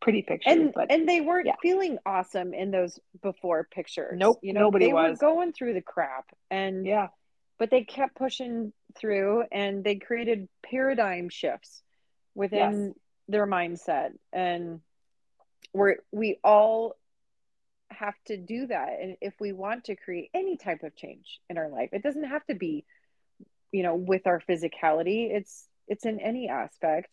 pretty 0.03 0.23
pictures. 0.23 0.53
And 0.53 0.73
but, 0.75 0.91
and 0.91 1.09
they 1.09 1.23
weren't 1.23 1.47
yeah. 1.47 1.55
feeling 1.63 1.97
awesome 2.05 2.53
in 2.53 2.71
those 2.71 2.99
before 3.23 3.67
pictures. 3.71 4.19
Nope, 4.19 4.41
you 4.43 4.53
know, 4.53 4.61
nobody 4.61 4.87
they 4.87 4.93
was 4.93 5.13
were 5.13 5.29
going 5.29 5.53
through 5.53 5.75
the 5.75 5.81
crap, 5.81 6.27
and 6.51 6.85
yeah, 6.85 7.09
but 7.59 7.71
they 7.71 7.85
kept 7.85 8.17
pushing 8.17 8.73
through, 8.99 9.45
and 9.51 9.83
they 9.83 9.97
created 9.97 10.49
paradigm 10.63 11.31
shifts 11.31 11.83
within 12.35 12.89
yes. 12.89 12.95
their 13.29 13.47
mindset, 13.47 14.11
and 14.33 14.81
we're 15.73 15.97
we 16.11 16.39
all 16.45 16.97
have 17.91 18.15
to 18.27 18.37
do 18.37 18.67
that 18.67 18.89
and 19.01 19.17
if 19.21 19.35
we 19.39 19.53
want 19.53 19.85
to 19.85 19.95
create 19.95 20.31
any 20.33 20.57
type 20.57 20.83
of 20.83 20.97
change 20.97 21.41
in 21.51 21.59
our 21.59 21.69
life 21.69 21.91
it 21.93 22.03
doesn't 22.03 22.25
have 22.25 22.45
to 22.47 22.55
be 22.55 22.87
you 23.71 23.83
know 23.83 23.95
with 23.95 24.27
our 24.27 24.41
physicality 24.49 25.31
it's 25.31 25.69
it's 25.89 26.07
in 26.07 26.19
any 26.19 26.49
aspect 26.49 27.11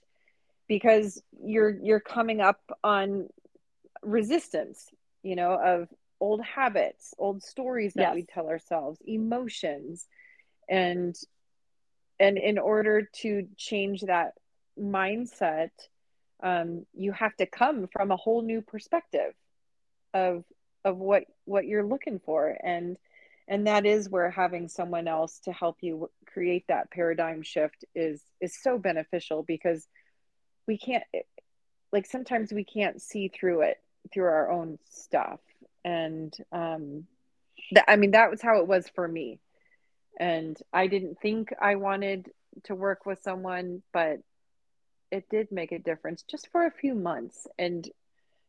because 0.70 1.22
you're 1.43 1.76
you're 1.84 1.99
coming 1.99 2.39
up 2.39 2.61
on 2.82 3.28
resistance 4.01 4.88
you 5.24 5.36
know 5.36 5.51
of 5.51 5.89
old 6.22 6.41
habits 6.41 7.13
old 7.17 7.43
stories 7.43 7.93
that 7.95 8.13
yes. 8.13 8.15
we 8.15 8.24
tell 8.24 8.47
ourselves 8.47 8.99
emotions 9.05 10.07
and 10.70 11.17
and 12.22 12.38
in 12.38 12.57
order 12.57 13.09
to 13.13 13.47
change 13.57 14.01
that 14.01 14.34
mindset 14.80 15.72
um, 16.41 16.86
you 16.93 17.11
have 17.11 17.36
to 17.36 17.45
come 17.45 17.88
from 17.91 18.11
a 18.11 18.15
whole 18.15 18.41
new 18.41 18.61
perspective 18.61 19.34
of 20.13 20.45
of 20.86 20.97
what 20.97 21.24
what 21.45 21.65
you're 21.65 21.86
looking 21.86 22.20
for 22.20 22.55
and 22.63 22.95
and 23.47 23.65
that 23.65 23.86
is 23.86 24.07
where 24.07 24.30
having 24.30 24.67
someone 24.67 25.07
else 25.07 25.39
to 25.39 25.51
help 25.51 25.78
you 25.82 26.09
create 26.28 26.65
that 26.67 26.91
paradigm 26.91 27.41
shift 27.41 27.84
is 27.95 28.22
is 28.39 28.55
so 28.61 28.78
beneficial 28.78 29.43
because 29.43 29.88
we 30.70 30.78
can't 30.78 31.03
like 31.91 32.05
sometimes 32.05 32.53
we 32.53 32.63
can't 32.63 33.01
see 33.01 33.28
through 33.28 33.61
it 33.61 33.78
through 34.13 34.26
our 34.26 34.51
own 34.51 34.78
stuff. 34.88 35.39
And 35.84 36.32
um 36.51 37.05
that 37.72 37.86
i 37.88 37.95
mean 37.95 38.11
that 38.11 38.30
was 38.30 38.41
how 38.41 38.59
it 38.59 38.67
was 38.67 38.88
for 38.93 39.07
me. 39.07 39.39
And 40.20 40.55
i 40.72 40.86
didn't 40.86 41.20
think 41.20 41.51
i 41.59 41.74
wanted 41.76 42.30
to 42.65 42.76
work 42.76 43.07
with 43.07 43.24
someone 43.24 43.82
but 43.91 44.20
it 45.11 45.28
did 45.32 45.51
make 45.51 45.72
a 45.72 45.80
difference 45.80 46.24
just 46.30 46.51
for 46.51 46.67
a 46.67 46.72
few 46.82 46.93
months. 46.93 47.47
And 47.57 47.89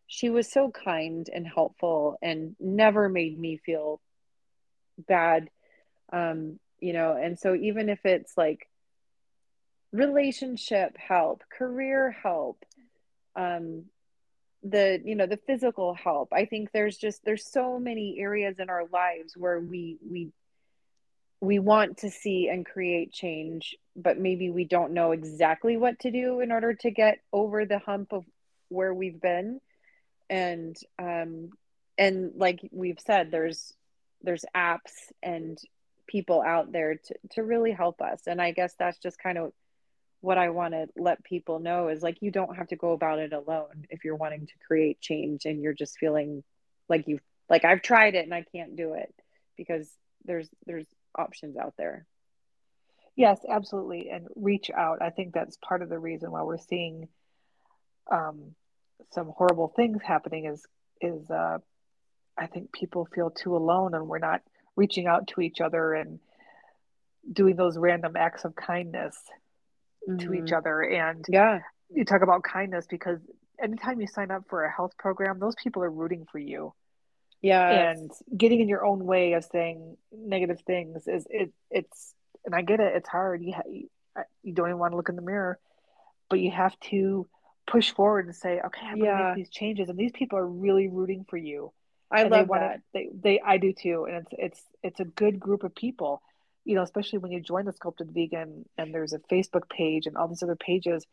she 0.06 0.28
was 0.28 0.52
so 0.52 0.70
kind 0.70 1.26
and 1.32 1.46
helpful 1.46 2.18
and 2.20 2.54
never 2.60 3.08
made 3.08 3.38
me 3.38 3.56
feel 3.56 3.98
bad 5.08 5.48
um 6.12 6.58
you 6.80 6.92
know 6.92 7.16
and 7.16 7.38
so 7.38 7.54
even 7.54 7.88
if 7.88 8.04
it's 8.04 8.36
like 8.36 8.69
relationship 9.92 10.96
help 10.96 11.42
career 11.50 12.10
help 12.22 12.64
um 13.36 13.84
the 14.62 15.00
you 15.04 15.14
know 15.14 15.26
the 15.26 15.38
physical 15.38 15.94
help. 15.94 16.32
I 16.32 16.44
think 16.44 16.70
there's 16.72 16.96
just 16.96 17.24
there's 17.24 17.50
so 17.50 17.78
many 17.78 18.18
areas 18.18 18.58
in 18.58 18.68
our 18.68 18.84
lives 18.92 19.36
where 19.36 19.58
we 19.58 19.96
we 20.08 20.32
we 21.40 21.58
want 21.58 21.98
to 21.98 22.10
see 22.10 22.48
and 22.48 22.66
create 22.66 23.12
change 23.12 23.74
but 23.96 24.18
maybe 24.18 24.50
we 24.50 24.64
don't 24.64 24.92
know 24.92 25.12
exactly 25.12 25.76
what 25.76 25.98
to 26.00 26.10
do 26.10 26.40
in 26.40 26.52
order 26.52 26.74
to 26.74 26.90
get 26.90 27.18
over 27.32 27.64
the 27.64 27.78
hump 27.78 28.12
of 28.12 28.24
where 28.68 28.92
we've 28.92 29.20
been. 29.20 29.60
And 30.28 30.76
um 30.98 31.50
and 31.96 32.32
like 32.36 32.60
we've 32.70 33.00
said 33.00 33.30
there's 33.30 33.72
there's 34.22 34.44
apps 34.54 34.92
and 35.22 35.58
people 36.06 36.42
out 36.42 36.72
there 36.72 36.96
to, 36.96 37.14
to 37.30 37.42
really 37.42 37.72
help 37.72 38.02
us. 38.02 38.22
And 38.26 38.42
i 38.42 38.52
guess 38.52 38.74
that's 38.78 38.98
just 38.98 39.18
kind 39.18 39.38
of 39.38 39.52
what 40.20 40.38
i 40.38 40.50
want 40.50 40.74
to 40.74 40.86
let 40.96 41.24
people 41.24 41.58
know 41.58 41.88
is 41.88 42.02
like 42.02 42.18
you 42.20 42.30
don't 42.30 42.56
have 42.56 42.68
to 42.68 42.76
go 42.76 42.92
about 42.92 43.18
it 43.18 43.32
alone 43.32 43.86
if 43.90 44.04
you're 44.04 44.16
wanting 44.16 44.46
to 44.46 44.52
create 44.66 45.00
change 45.00 45.44
and 45.44 45.62
you're 45.62 45.72
just 45.74 45.98
feeling 45.98 46.42
like 46.88 47.08
you've, 47.08 47.20
like 47.48 47.64
i've 47.64 47.82
tried 47.82 48.14
it 48.14 48.24
and 48.24 48.34
i 48.34 48.44
can't 48.52 48.76
do 48.76 48.94
it 48.94 49.14
because 49.56 49.90
there's 50.24 50.48
there's 50.66 50.86
options 51.16 51.56
out 51.56 51.74
there. 51.76 52.06
Yes 53.16 53.40
absolutely 53.48 54.10
and 54.10 54.26
reach 54.36 54.70
out. 54.70 55.02
I 55.02 55.10
think 55.10 55.34
that's 55.34 55.56
part 55.56 55.82
of 55.82 55.88
the 55.88 55.98
reason 55.98 56.30
why 56.30 56.42
we're 56.42 56.58
seeing 56.58 57.08
um, 58.10 58.54
some 59.12 59.32
horrible 59.36 59.68
things 59.68 60.00
happening 60.02 60.46
is 60.46 60.64
is 61.00 61.30
uh, 61.30 61.58
I 62.38 62.46
think 62.46 62.72
people 62.72 63.06
feel 63.14 63.30
too 63.30 63.56
alone 63.56 63.94
and 63.94 64.08
we're 64.08 64.18
not 64.18 64.42
reaching 64.76 65.06
out 65.06 65.28
to 65.28 65.40
each 65.40 65.60
other 65.60 65.94
and 65.94 66.20
doing 67.30 67.56
those 67.56 67.76
random 67.76 68.16
acts 68.16 68.44
of 68.44 68.54
kindness 68.54 69.16
mm-hmm. 70.08 70.18
to 70.18 70.34
each 70.34 70.44
mm-hmm. 70.44 70.54
other 70.54 70.82
and 70.82 71.24
yeah 71.28 71.60
you 71.90 72.04
talk 72.04 72.22
about 72.22 72.42
kindness 72.42 72.86
because 72.88 73.18
anytime 73.62 74.00
you 74.00 74.06
sign 74.06 74.30
up 74.30 74.44
for 74.48 74.64
a 74.64 74.72
health 74.72 74.92
program 74.98 75.38
those 75.38 75.54
people 75.62 75.82
are 75.82 75.90
rooting 75.90 76.26
for 76.30 76.38
you 76.38 76.72
yeah 77.42 77.90
and 77.90 78.10
getting 78.36 78.60
in 78.60 78.68
your 78.68 78.84
own 78.84 79.04
way 79.04 79.32
of 79.32 79.44
saying 79.44 79.96
negative 80.12 80.60
things 80.66 81.06
is 81.06 81.26
it 81.30 81.52
it's 81.70 82.14
and 82.44 82.54
i 82.54 82.62
get 82.62 82.80
it 82.80 82.94
it's 82.96 83.08
hard 83.08 83.42
you, 83.42 83.52
ha- 83.54 84.22
you 84.42 84.52
don't 84.52 84.68
even 84.68 84.78
want 84.78 84.92
to 84.92 84.96
look 84.96 85.08
in 85.08 85.16
the 85.16 85.22
mirror 85.22 85.58
but 86.28 86.38
you 86.38 86.50
have 86.50 86.78
to 86.80 87.26
push 87.70 87.92
forward 87.92 88.26
and 88.26 88.34
say, 88.34 88.60
okay, 88.64 88.86
I'm 88.86 88.96
yeah. 88.98 89.12
gonna 89.12 89.28
make 89.28 89.36
these 89.36 89.50
changes, 89.50 89.88
and 89.88 89.98
these 89.98 90.12
people 90.12 90.38
are 90.38 90.46
really 90.46 90.88
rooting 90.88 91.24
for 91.28 91.36
you. 91.36 91.72
I 92.10 92.22
and 92.22 92.30
love 92.30 92.48
they 92.48 92.58
that. 92.58 92.80
They, 92.92 93.08
they, 93.12 93.40
I 93.40 93.58
do 93.58 93.72
too, 93.72 94.06
and 94.08 94.26
it's 94.30 94.32
it's 94.38 94.62
it's 94.82 95.00
a 95.00 95.04
good 95.04 95.38
group 95.38 95.62
of 95.62 95.74
people. 95.74 96.22
You 96.64 96.76
know, 96.76 96.82
especially 96.82 97.18
when 97.18 97.32
you 97.32 97.40
join 97.40 97.64
the 97.64 97.72
Sculpted 97.72 98.10
Vegan, 98.12 98.64
and 98.76 98.94
there's 98.94 99.12
a 99.12 99.18
Facebook 99.18 99.68
page 99.68 100.06
and 100.06 100.16
all 100.16 100.28
these 100.28 100.42
other 100.42 100.56
pages, 100.56 101.06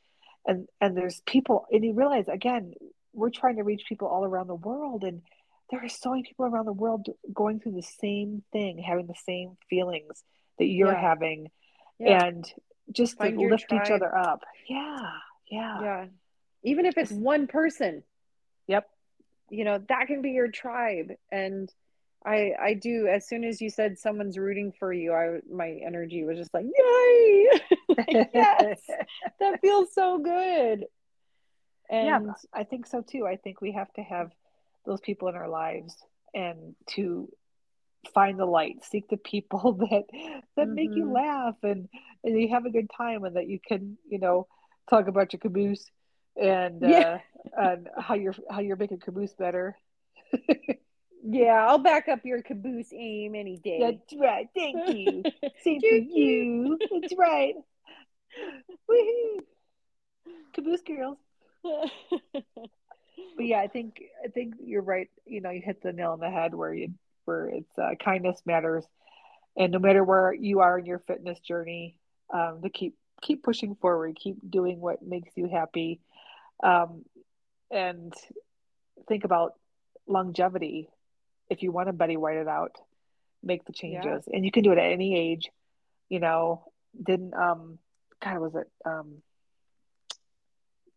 and 0.46 0.68
and 0.82 0.96
there's 0.96 1.22
people, 1.26 1.66
and 1.72 1.84
you 1.84 1.94
realize 1.94 2.28
again, 2.28 2.74
we're 3.14 3.30
trying 3.30 3.58
to 3.58 3.64
reach 3.64 3.84
people 3.88 4.08
all 4.08 4.26
around 4.26 4.48
the 4.48 4.56
world, 4.56 5.04
and 5.04 5.22
there 5.70 5.84
are 5.84 5.90
so 5.90 6.12
many 6.12 6.24
people 6.24 6.46
around 6.46 6.66
the 6.66 6.74
world 6.74 7.08
going 7.34 7.60
through 7.60 7.74
the 7.74 7.82
same 7.82 8.44
thing, 8.52 8.78
having 8.78 9.08
the 9.08 9.16
same 9.26 9.58
feelings 9.70 10.24
that 10.60 10.66
you're 10.66 10.92
yeah. 10.92 11.02
having, 11.02 11.52
yeah. 12.00 12.26
and 12.26 12.52
just 12.92 13.18
Find 13.18 13.38
to 13.38 13.48
lift 13.48 13.70
tribe. 13.70 13.82
each 13.86 13.92
other 13.92 14.16
up. 14.16 14.44
Yeah, 14.68 15.10
yeah, 15.50 15.82
yeah 15.82 16.06
even 16.64 16.86
if 16.86 16.98
it's 16.98 17.12
one 17.12 17.48
person 17.48 18.04
yep 18.68 18.88
you 19.50 19.64
know 19.64 19.82
that 19.90 20.08
can 20.08 20.22
be 20.22 20.32
your 20.32 20.50
tribe 20.50 21.12
and 21.32 21.72
i 22.28 22.52
i 22.62 22.74
do 22.74 23.08
as 23.08 23.28
soon 23.28 23.44
as 23.44 23.62
you 23.62 23.70
said 23.70 23.98
someone's 23.98 24.38
rooting 24.38 24.72
for 24.80 24.94
you 24.94 25.14
i 25.14 25.40
my 25.52 25.80
energy 25.86 26.24
was 26.24 26.38
just 26.38 26.54
like 26.54 26.66
yay 26.66 27.48
yes 28.34 28.82
that 29.40 29.60
feels 29.62 29.94
so 29.94 30.20
good 30.20 30.86
And 31.90 32.08
yeah, 32.08 32.34
I 32.54 32.64
think 32.64 32.86
so 32.88 33.02
too. 33.02 33.26
I 33.26 33.38
think 33.38 33.62
we 33.62 33.74
have 33.74 33.92
to 33.94 34.02
have 34.02 34.32
those 34.86 35.02
people 35.02 35.28
in 35.30 35.36
our 35.36 35.50
lives 35.50 35.96
and 36.34 36.76
to 36.96 37.30
find 38.14 38.40
the 38.40 38.46
light, 38.46 38.84
seek 38.84 39.08
the 39.10 39.18
people 39.18 39.74
that 39.90 40.06
that 40.56 40.66
mm-hmm. 40.66 40.74
make 40.74 40.96
you 40.96 41.06
mm-hmm. 41.06 41.14
laugh 41.14 41.56
and 41.64 41.88
and 42.24 42.42
you 42.42 42.50
have 42.50 42.66
a 42.66 42.72
good 42.72 42.90
time 42.96 43.24
and 43.24 43.36
that 43.36 43.48
you 43.48 43.60
can, 43.66 43.98
you 44.10 44.20
know, 44.20 44.48
talk 44.90 45.08
about 45.08 45.34
your 45.34 45.40
caboose 45.40 45.86
and 46.36 46.82
yeah. 46.82 47.20
uh, 47.58 47.62
and 47.70 47.90
how 47.98 48.16
you're 48.16 48.36
how 48.50 48.60
you're 48.60 48.76
making 48.78 49.00
caboose 49.00 49.34
better. 49.34 49.78
yeah, 51.30 51.66
I'll 51.68 51.78
back 51.78 52.08
up 52.08 52.20
your 52.24 52.42
caboose 52.42 52.94
aim 52.94 53.36
any 53.36 53.58
day. 53.58 53.80
That's 53.82 54.22
right. 54.22 54.48
Thank 54.56 54.88
you. 54.88 55.24
Same 55.64 55.82
for 55.82 55.88
you. 55.88 56.80
That's 56.90 57.14
right. 57.18 57.56
Woohoo! 58.90 59.40
Caboose 60.54 60.82
girls. 60.82 61.18
but 61.64 63.46
yeah, 63.46 63.60
I 63.60 63.68
think 63.68 64.02
I 64.24 64.30
think 64.30 64.56
you're 64.60 64.82
right. 64.82 65.10
You 65.26 65.42
know, 65.42 65.50
you 65.50 65.62
hit 65.62 65.82
the 65.82 65.92
nail 65.92 66.12
on 66.12 66.20
the 66.20 66.30
head 66.30 66.54
where 66.54 66.74
you 66.74 66.94
where 67.26 67.48
it's 67.48 67.78
uh, 67.78 67.96
kindness 68.00 68.42
matters, 68.46 68.86
and 69.58 69.74
no 69.74 69.80
matter 69.80 70.04
where 70.04 70.34
you 70.34 70.62
are 70.62 70.80
in 70.80 70.86
your 70.86 71.00
fitness 71.00 71.40
journey, 71.40 71.98
um, 72.34 72.62
to 72.64 72.70
keep 72.70 72.96
keep 73.22 73.44
pushing 73.44 73.76
forward, 73.76 74.16
keep 74.16 74.38
doing 74.50 74.80
what 74.80 75.02
makes 75.02 75.32
you 75.36 75.50
happy, 75.50 76.00
um, 76.64 77.04
and 77.70 78.14
think 79.10 79.26
about 79.26 79.56
longevity. 80.08 80.90
If 81.50 81.64
you 81.64 81.72
want 81.72 81.88
to 81.88 81.94
Betty 81.94 82.18
White 82.18 82.38
it 82.38 82.48
out, 82.48 82.76
make 83.44 83.66
the 83.66 83.74
changes, 83.74 84.24
yeah. 84.28 84.36
and 84.36 84.46
you 84.46 84.52
can 84.52 84.64
do 84.64 84.72
it 84.72 84.78
at 84.78 84.92
any 84.92 85.18
age. 85.18 85.50
You 86.10 86.20
know, 86.20 86.66
didn't 87.02 87.34
um, 87.34 87.80
God 88.24 88.40
was 88.40 88.56
it 88.56 88.70
um, 88.86 89.22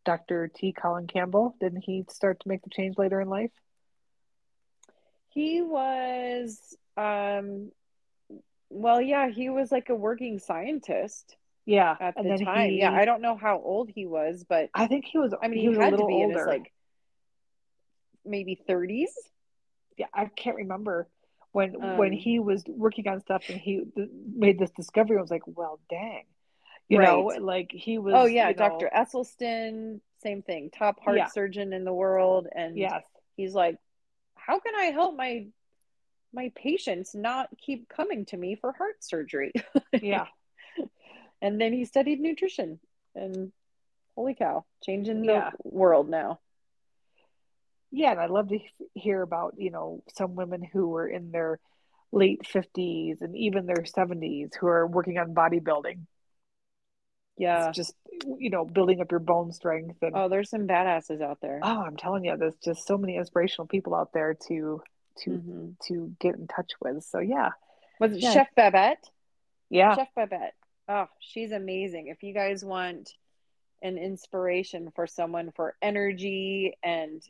Dr. 0.04 0.48
T. 0.48 0.72
Colin 0.72 1.06
Campbell? 1.06 1.54
Didn't 1.60 1.82
he 1.82 2.04
start 2.08 2.40
to 2.40 2.48
make 2.48 2.62
the 2.62 2.70
change 2.70 2.98
later 2.98 3.20
in 3.20 3.28
life? 3.28 3.50
He 5.28 5.62
was 5.62 6.58
um 6.96 7.70
well 8.68 9.00
yeah, 9.00 9.28
he 9.28 9.48
was 9.48 9.70
like 9.70 9.88
a 9.88 9.94
working 9.94 10.38
scientist. 10.38 11.36
Yeah. 11.66 11.94
At 12.00 12.16
the 12.16 12.42
time. 12.44 12.70
He, 12.70 12.78
yeah, 12.78 12.92
I 12.92 13.04
don't 13.04 13.22
know 13.22 13.36
how 13.36 13.60
old 13.64 13.90
he 13.94 14.06
was, 14.06 14.44
but 14.48 14.70
I 14.74 14.86
think 14.86 15.04
he 15.04 15.18
was 15.18 15.34
I 15.40 15.48
mean 15.48 15.58
he, 15.58 15.62
he 15.62 15.68
was 15.68 15.78
had 15.78 15.92
a 15.92 15.96
little 15.96 16.06
to 16.06 16.10
be 16.10 16.14
older. 16.14 16.32
in 16.32 16.38
his 16.38 16.46
like 16.46 16.72
maybe 18.24 18.60
30s. 18.68 19.06
Yeah, 20.00 20.06
I 20.14 20.24
can't 20.34 20.56
remember 20.56 21.06
when 21.52 21.76
um, 21.76 21.98
when 21.98 22.12
he 22.12 22.38
was 22.38 22.64
working 22.66 23.06
on 23.06 23.20
stuff 23.20 23.44
and 23.50 23.60
he 23.60 23.82
made 24.34 24.58
this 24.58 24.70
discovery. 24.70 25.18
I 25.18 25.20
was 25.20 25.30
like, 25.30 25.42
well, 25.46 25.78
dang, 25.90 26.24
you 26.88 26.98
right. 26.98 27.06
know, 27.06 27.24
like 27.38 27.70
he 27.70 27.98
was. 27.98 28.14
Oh 28.16 28.24
yeah, 28.24 28.50
Dr. 28.54 28.90
Esselstyn, 28.94 30.00
same 30.22 30.40
thing, 30.40 30.70
top 30.70 31.00
heart 31.00 31.18
yeah. 31.18 31.26
surgeon 31.26 31.74
in 31.74 31.84
the 31.84 31.92
world, 31.92 32.46
and 32.50 32.78
yes, 32.78 33.02
he's 33.36 33.52
like, 33.52 33.76
how 34.36 34.58
can 34.58 34.74
I 34.74 34.84
help 34.84 35.14
my 35.16 35.48
my 36.32 36.50
patients 36.54 37.14
not 37.14 37.50
keep 37.58 37.90
coming 37.90 38.24
to 38.26 38.38
me 38.38 38.54
for 38.54 38.72
heart 38.72 39.04
surgery? 39.04 39.52
yeah. 40.00 40.28
and 41.42 41.60
then 41.60 41.74
he 41.74 41.84
studied 41.84 42.20
nutrition, 42.20 42.80
and 43.14 43.52
holy 44.14 44.34
cow, 44.34 44.64
changing 44.82 45.26
the 45.26 45.32
yeah. 45.34 45.50
world 45.62 46.08
now. 46.08 46.40
Yeah, 47.92 48.12
and 48.12 48.20
I 48.20 48.26
love 48.26 48.48
to 48.48 48.58
hear 48.94 49.22
about 49.22 49.54
you 49.58 49.70
know 49.70 50.02
some 50.16 50.34
women 50.34 50.62
who 50.62 50.88
were 50.88 51.08
in 51.08 51.30
their 51.30 51.58
late 52.12 52.42
50s 52.42 53.20
and 53.20 53.36
even 53.36 53.66
their 53.66 53.76
70s 53.76 54.50
who 54.58 54.66
are 54.66 54.86
working 54.86 55.18
on 55.18 55.34
bodybuilding. 55.34 56.06
Yeah. 57.38 57.68
it's 57.68 57.76
just 57.76 57.94
you 58.38 58.50
know 58.50 58.66
building 58.66 59.00
up 59.00 59.10
your 59.10 59.20
bone 59.20 59.50
strength 59.52 59.96
and 60.02 60.12
oh 60.14 60.28
there's 60.28 60.50
some 60.50 60.66
badasses 60.66 61.22
out 61.22 61.38
there. 61.40 61.60
Oh 61.62 61.82
i'm 61.82 61.96
telling 61.96 62.24
you 62.24 62.36
there's 62.36 62.58
just 62.62 62.86
so 62.86 62.98
many 62.98 63.16
inspirational 63.16 63.66
people 63.66 63.94
out 63.94 64.12
there 64.12 64.36
to 64.48 64.82
to 65.20 65.30
mm-hmm. 65.30 65.68
to 65.88 66.14
get 66.20 66.34
in 66.34 66.46
touch 66.46 66.72
with. 66.82 67.02
So 67.04 67.18
yeah. 67.18 67.50
Was 67.98 68.12
it 68.12 68.20
yeah. 68.20 68.32
chef 68.32 68.48
babette? 68.54 69.08
Yeah. 69.70 69.96
Chef 69.96 70.08
babette. 70.14 70.54
Oh 70.88 71.06
she's 71.20 71.52
amazing. 71.52 72.08
If 72.08 72.22
you 72.22 72.34
guys 72.34 72.64
want 72.64 73.10
an 73.82 73.96
inspiration 73.96 74.92
for 74.94 75.06
someone 75.06 75.50
for 75.56 75.74
energy 75.80 76.74
and 76.82 77.22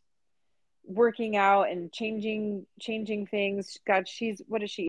working 0.85 1.37
out 1.37 1.71
and 1.71 1.93
changing 1.93 2.67
changing 2.81 3.27
things 3.27 3.79
god 3.87 4.09
she's 4.09 4.43
what 4.49 4.63
is 4.63 4.71
she 4.71 4.89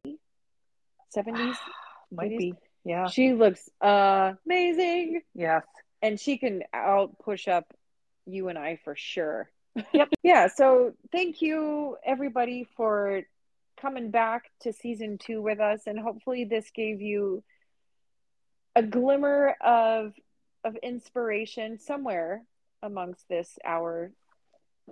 70s 1.16 1.56
might 2.12 2.32
80s? 2.32 2.38
be 2.38 2.54
yeah. 2.84 3.08
She 3.08 3.34
looks 3.34 3.70
amazing. 3.80 5.22
Yes. 5.34 5.64
And 6.02 6.20
she 6.20 6.38
can 6.38 6.64
out 6.74 7.20
push 7.20 7.48
up 7.48 7.66
you 8.26 8.48
and 8.48 8.58
I 8.58 8.80
for 8.84 8.96
sure. 8.96 9.50
Yep. 9.94 10.10
yeah. 10.24 10.48
So 10.48 10.94
thank 11.12 11.42
you 11.42 11.98
everybody 12.04 12.68
for 12.76 13.22
coming 13.80 14.12
back 14.12 14.52
to 14.62 14.74
season 14.74 15.18
two 15.18 15.42
with 15.42 15.60
us. 15.60 15.82
And 15.86 16.00
hopefully 16.00 16.46
this 16.46 16.70
gave 16.72 17.02
you 17.02 17.44
a 18.76 18.84
glimmer 18.84 19.56
of 19.62 20.14
of 20.64 20.76
inspiration 20.78 21.80
somewhere 21.80 22.44
amongst 22.84 23.28
this 23.28 23.58
hour 23.66 24.12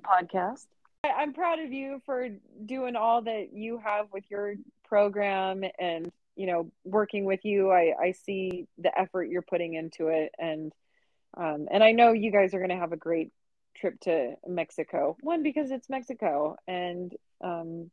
podcast. 0.04 0.66
I'm 1.04 1.34
proud 1.34 1.60
of 1.60 1.72
you 1.72 2.02
for 2.06 2.30
doing 2.66 2.95
all 2.95 3.22
that 3.24 3.54
you 3.54 3.80
have 3.84 4.08
with 4.12 4.26
your 4.30 4.56
program 4.86 5.64
and 5.80 6.12
you 6.36 6.47
know 6.47 6.72
working 6.84 7.26
with 7.26 7.43
you. 7.43 7.72
I 7.72 7.93
i 8.02 8.12
see 8.12 8.68
the 8.78 8.97
effort 8.97 9.26
you're 9.26 9.41
putting 9.41 9.76
into 9.76 10.08
it. 10.08 10.32
And 10.38 10.74
um 11.38 11.68
and 11.72 11.84
i 11.84 11.91
know 11.91 12.12
you 12.12 12.32
guys 12.32 12.54
are 12.54 12.60
going 12.60 12.70
to 12.70 12.78
have 12.78 12.91
a 12.91 12.97
great 12.97 13.32
trip 13.78 14.00
to 14.02 14.36
mexico. 14.47 15.16
One 15.22 15.43
because 15.43 15.72
it's 15.72 15.89
mexico 15.89 16.58
and 16.68 17.14
um 17.41 17.91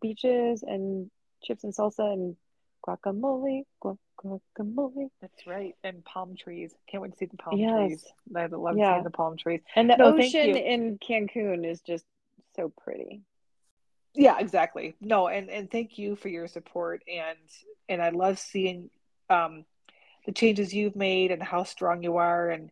beaches 0.00 0.62
and 0.62 1.10
chips 1.42 1.64
and 1.64 1.74
salsa 1.74 2.12
and 2.12 2.36
guacamole 2.86 3.64
guacamole. 3.82 5.10
That's 5.20 5.46
right. 5.46 5.74
And 5.84 6.04
palm 6.04 6.34
trees. 6.36 6.74
Can't 6.90 7.02
wait 7.02 7.12
to 7.12 7.18
see 7.18 7.26
the 7.26 7.36
palm 7.36 7.58
yes. 7.58 7.88
trees. 7.88 8.04
I 8.36 8.46
love 8.46 8.76
yeah. 8.76 8.94
seeing 8.94 9.04
the 9.04 9.10
palm 9.10 9.36
trees. 9.36 9.60
And 9.76 9.88
the 9.88 9.96
no, 9.96 10.16
ocean 10.16 10.56
in 10.56 10.98
cancun 10.98 11.64
is 11.64 11.80
just 11.80 12.04
so 12.58 12.72
pretty. 12.82 13.22
Yeah 14.14 14.36
exactly. 14.38 14.96
No 15.00 15.28
and 15.28 15.48
and 15.48 15.70
thank 15.70 15.98
you 15.98 16.16
for 16.16 16.28
your 16.28 16.48
support 16.48 17.02
and 17.08 17.38
and 17.88 18.02
i 18.02 18.10
love 18.10 18.38
seeing 18.38 18.90
um 19.30 19.64
the 20.26 20.32
changes 20.32 20.74
you've 20.74 20.96
made 20.96 21.30
and 21.30 21.42
how 21.42 21.62
strong 21.64 22.02
you 22.02 22.16
are 22.16 22.50
and 22.50 22.70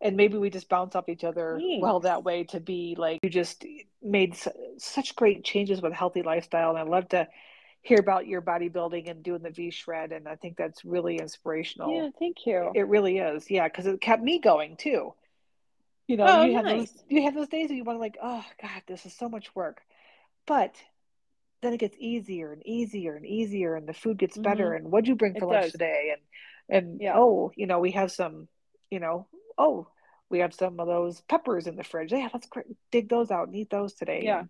and 0.00 0.16
maybe 0.16 0.36
we 0.36 0.50
just 0.50 0.68
bounce 0.68 0.94
off 0.94 1.08
each 1.08 1.24
other 1.24 1.58
Thanks. 1.58 1.82
well 1.82 2.00
that 2.00 2.24
way 2.24 2.44
to 2.44 2.60
be 2.60 2.94
like 2.98 3.20
you 3.22 3.30
just 3.30 3.64
made 4.02 4.36
su- 4.36 4.50
such 4.78 5.16
great 5.16 5.44
changes 5.44 5.80
with 5.80 5.92
healthy 5.92 6.22
lifestyle 6.22 6.70
and 6.70 6.78
i 6.78 6.82
love 6.82 7.08
to 7.08 7.26
hear 7.80 7.98
about 7.98 8.26
your 8.26 8.42
bodybuilding 8.42 9.10
and 9.10 9.22
doing 9.22 9.42
the 9.42 9.50
v 9.50 9.70
shred 9.70 10.12
and 10.12 10.28
i 10.28 10.36
think 10.36 10.56
that's 10.56 10.84
really 10.84 11.16
inspirational. 11.18 11.94
Yeah 11.94 12.10
thank 12.18 12.46
you. 12.46 12.70
It 12.74 12.86
really 12.86 13.18
is. 13.18 13.50
Yeah 13.50 13.66
because 13.66 13.86
it 13.86 14.00
kept 14.00 14.22
me 14.22 14.38
going 14.38 14.76
too 14.76 15.14
you 16.06 16.16
know 16.16 16.26
oh, 16.26 16.44
you 16.44 16.54
nice. 16.54 16.64
have 16.64 16.78
those 16.78 17.04
you 17.08 17.22
have 17.22 17.34
those 17.34 17.48
days 17.48 17.68
where 17.68 17.76
you 17.76 17.84
want 17.84 17.96
to 17.96 18.00
like 18.00 18.18
oh 18.22 18.44
god 18.60 18.82
this 18.86 19.06
is 19.06 19.16
so 19.16 19.28
much 19.28 19.54
work 19.54 19.80
but 20.46 20.74
then 21.62 21.72
it 21.72 21.78
gets 21.78 21.96
easier 21.98 22.52
and 22.52 22.66
easier 22.66 23.14
and 23.14 23.24
easier 23.24 23.76
and 23.76 23.88
the 23.88 23.94
food 23.94 24.18
gets 24.18 24.36
better 24.36 24.70
mm-hmm. 24.70 24.84
and 24.84 24.92
what'd 24.92 25.08
you 25.08 25.14
bring 25.14 25.34
for 25.34 25.44
it 25.44 25.54
lunch 25.54 25.62
does. 25.64 25.72
today 25.72 26.12
and 26.12 26.82
and 26.84 27.00
yeah. 27.00 27.14
oh 27.16 27.52
you 27.56 27.66
know 27.66 27.78
we 27.78 27.92
have 27.92 28.10
some 28.10 28.48
you 28.90 29.00
know 29.00 29.26
oh 29.58 29.86
we 30.28 30.40
have 30.40 30.54
some 30.54 30.80
of 30.80 30.86
those 30.86 31.20
peppers 31.22 31.66
in 31.66 31.76
the 31.76 31.84
fridge 31.84 32.12
yeah 32.12 32.28
let's 32.32 32.48
dig 32.90 33.08
those 33.08 33.30
out 33.30 33.46
and 33.46 33.56
eat 33.56 33.70
those 33.70 33.94
today 33.94 34.22
yeah 34.24 34.44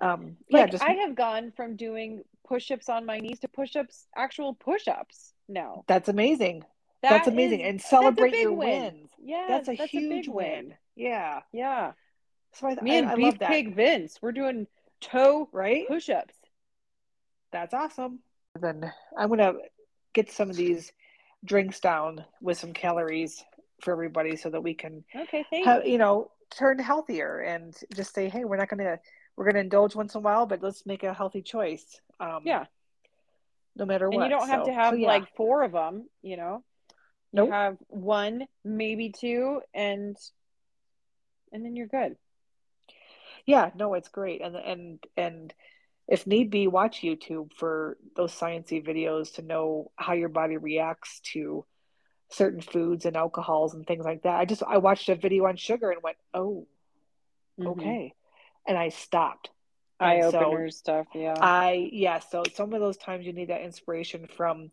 and, 0.00 0.10
um 0.10 0.36
like 0.50 0.60
yeah 0.60 0.66
just 0.66 0.84
i 0.84 0.92
have 0.92 1.14
gone 1.14 1.52
from 1.56 1.76
doing 1.76 2.22
push-ups 2.46 2.88
on 2.88 3.04
my 3.04 3.18
knees 3.18 3.40
to 3.40 3.48
push-ups 3.48 4.06
actual 4.16 4.54
push-ups 4.54 5.32
now 5.48 5.84
that's 5.88 6.08
amazing 6.08 6.62
that 7.08 7.18
that's 7.18 7.28
amazing. 7.28 7.60
is, 7.60 7.68
and 7.68 7.80
celebrate 7.80 8.34
your 8.34 8.52
win. 8.52 8.82
wins. 8.82 9.10
Yeah 9.22 9.46
that's 9.48 9.68
a 9.68 9.76
that's 9.76 9.90
huge 9.90 10.28
a 10.28 10.30
win. 10.30 10.50
win. 10.50 10.74
yeah. 10.94 11.40
Yeah. 11.52 11.92
So 12.52 12.68
I, 12.68 12.74
me 12.82 12.98
and 12.98 13.08
I, 13.08 13.12
I 13.12 13.16
beef 13.16 13.38
pig 13.38 13.74
vince 13.74 14.18
we're 14.22 14.32
doing 14.32 14.66
toe 15.00 15.48
right? 15.52 15.86
push-ups. 15.88 16.34
That's 17.52 17.74
awesome. 17.74 18.20
Then 18.60 18.90
i'm 19.16 19.28
gonna 19.28 19.54
get 20.14 20.30
some 20.30 20.50
of 20.50 20.56
these 20.56 20.92
drinks 21.44 21.80
down 21.80 22.24
with 22.40 22.58
some 22.58 22.72
calories 22.72 23.44
for 23.82 23.92
everybody 23.92 24.36
so 24.36 24.50
that 24.50 24.62
we 24.62 24.74
can 24.74 25.04
okay 25.14 25.44
have, 25.64 25.86
you 25.86 25.98
know 25.98 26.30
turn 26.50 26.78
healthier 26.78 27.40
and 27.40 27.76
just 27.94 28.14
say 28.14 28.28
hey 28.28 28.44
we're 28.44 28.56
not 28.56 28.68
gonna 28.68 28.98
we're 29.36 29.44
gonna 29.44 29.58
indulge 29.60 29.94
once 29.94 30.14
in 30.14 30.18
a 30.18 30.22
while 30.22 30.46
but 30.46 30.62
let's 30.62 30.86
make 30.86 31.02
a 31.02 31.12
healthy 31.12 31.42
choice. 31.42 32.00
Um 32.20 32.40
yeah. 32.44 32.64
no 33.76 33.84
matter 33.84 34.08
what, 34.08 34.14
and 34.14 34.22
what 34.22 34.30
you 34.30 34.38
don't 34.38 34.48
have 34.48 34.64
so, 34.64 34.70
to 34.70 34.74
have 34.74 34.92
so, 34.92 34.96
yeah. 34.96 35.08
like 35.08 35.36
four 35.36 35.62
of 35.62 35.72
them 35.72 36.08
you 36.22 36.36
know? 36.36 36.62
you 36.64 36.65
nope. 37.36 37.50
have 37.50 37.76
one 37.88 38.46
maybe 38.64 39.10
two 39.10 39.60
and 39.74 40.16
and 41.52 41.64
then 41.64 41.76
you're 41.76 41.86
good 41.86 42.16
yeah 43.44 43.70
no 43.74 43.94
it's 43.94 44.08
great 44.08 44.42
and 44.42 44.56
and 44.56 45.04
and 45.16 45.54
if 46.08 46.26
need 46.26 46.50
be 46.50 46.66
watch 46.68 47.02
youtube 47.02 47.52
for 47.54 47.96
those 48.16 48.32
sciency 48.32 48.84
videos 48.84 49.34
to 49.34 49.42
know 49.42 49.90
how 49.96 50.12
your 50.12 50.28
body 50.28 50.56
reacts 50.56 51.20
to 51.20 51.64
certain 52.30 52.60
foods 52.60 53.06
and 53.06 53.16
alcohols 53.16 53.74
and 53.74 53.86
things 53.86 54.04
like 54.04 54.22
that. 54.22 54.38
I 54.38 54.44
just 54.44 54.62
I 54.62 54.78
watched 54.78 55.08
a 55.08 55.14
video 55.14 55.46
on 55.46 55.56
sugar 55.56 55.90
and 55.90 56.02
went, 56.02 56.16
"Oh, 56.34 56.66
mm-hmm. 57.58 57.68
okay." 57.68 58.14
And 58.66 58.76
I 58.76 58.88
stopped. 58.90 59.50
Eye 59.98 60.20
opener 60.20 60.70
so 60.70 60.76
stuff, 60.76 61.06
yeah. 61.14 61.36
I 61.40 61.88
yeah, 61.90 62.18
so 62.18 62.42
some 62.54 62.74
of 62.74 62.80
those 62.80 62.98
times 62.98 63.24
you 63.24 63.32
need 63.32 63.48
that 63.48 63.62
inspiration 63.62 64.26
from 64.36 64.70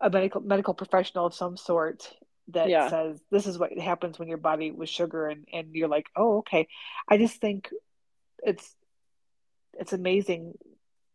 a 0.00 0.10
medical 0.10 0.40
medical 0.40 0.74
professional 0.74 1.26
of 1.26 1.34
some 1.34 1.56
sort 1.56 2.12
that 2.48 2.68
yeah. 2.68 2.88
says 2.88 3.20
this 3.30 3.46
is 3.46 3.58
what 3.58 3.76
happens 3.78 4.18
when 4.18 4.28
your 4.28 4.38
body 4.38 4.70
with 4.70 4.88
sugar 4.88 5.28
and 5.28 5.46
and 5.52 5.74
you're 5.74 5.88
like, 5.88 6.06
"Oh, 6.14 6.38
okay." 6.38 6.68
I 7.08 7.18
just 7.18 7.40
think 7.40 7.70
it's 8.42 8.74
it's 9.78 9.92
amazing 9.92 10.54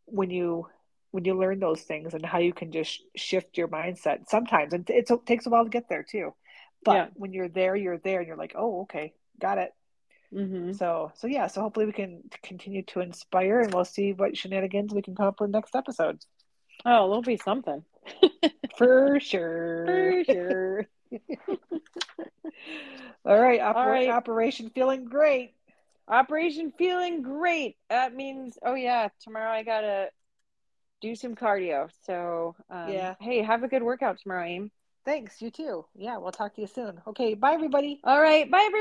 when 0.06 0.30
you 0.30 0.68
when 1.12 1.26
you 1.26 1.38
learn 1.38 1.60
those 1.60 1.82
things 1.82 2.14
and 2.14 2.26
how 2.26 2.40
you 2.40 2.54
can 2.54 2.72
just 2.72 3.02
shift 3.16 3.58
your 3.58 3.68
mindset 3.68 4.30
sometimes 4.30 4.74
and 4.74 4.90
it 4.90 5.10
takes 5.26 5.46
a 5.46 5.50
while 5.50 5.64
to 5.64 5.70
get 5.70 5.90
there 5.90 6.04
too 6.04 6.34
but 6.84 6.94
yeah. 6.94 7.08
when 7.14 7.34
you're 7.34 7.50
there 7.50 7.76
you're 7.76 7.98
there 7.98 8.20
and 8.20 8.28
you're 8.28 8.38
like 8.38 8.54
oh 8.56 8.82
okay 8.82 9.14
got 9.40 9.58
it 9.58 9.74
mm-hmm. 10.34 10.72
so 10.72 11.12
so 11.16 11.28
yeah 11.28 11.48
so 11.48 11.62
hopefully 11.62 11.86
we 11.86 11.92
can 11.92 12.22
continue 12.44 12.82
to 12.84 13.02
inspire 13.02 13.60
and 13.62 13.74
we'll 13.74 13.86
see 13.86 14.14
what 14.14 14.38
shenanigans 14.38 14.94
we 14.94 15.02
can 15.02 15.16
come 15.16 15.28
up 15.28 15.40
with 15.42 15.50
next 15.50 15.76
episode 15.76 16.20
oh 16.86 17.08
there'll 17.08 17.22
be 17.22 17.38
something 17.38 17.84
for 18.78 19.20
sure 19.20 19.86
for 19.86 20.24
sure 20.26 20.88
all 23.26 23.40
right, 23.40 23.60
oper- 23.62 23.76
all 23.76 23.90
right 23.90 24.10
operation 24.10 24.70
feeling 24.74 25.06
great 25.06 25.54
operation 26.08 26.74
feeling 26.78 27.22
great 27.22 27.78
that 27.90 28.16
means 28.16 28.58
oh 28.64 28.76
yeah 28.76 29.10
tomorrow 29.22 29.52
i 29.52 29.64
gotta 29.64 30.10
do 31.02 31.16
some 31.16 31.36
cardio. 31.36 31.90
So 32.06 32.56
um, 32.70 32.90
yeah. 32.90 33.16
Hey, 33.20 33.42
have 33.42 33.64
a 33.64 33.68
good 33.68 33.84
workout 33.84 34.20
tomorrow, 34.22 34.46
Aim. 34.46 34.72
Thanks. 35.04 35.42
You 35.42 35.50
too. 35.50 35.86
Yeah, 35.96 36.18
we'll 36.18 36.32
talk 36.32 36.56
to 36.56 36.62
you 36.62 36.68
soon. 36.68 37.02
Okay. 37.08 37.34
Bye, 37.34 37.54
everybody. 37.54 38.00
All 38.04 38.22
right. 38.22 38.50
Bye, 38.50 38.60
everybody. 38.60 38.81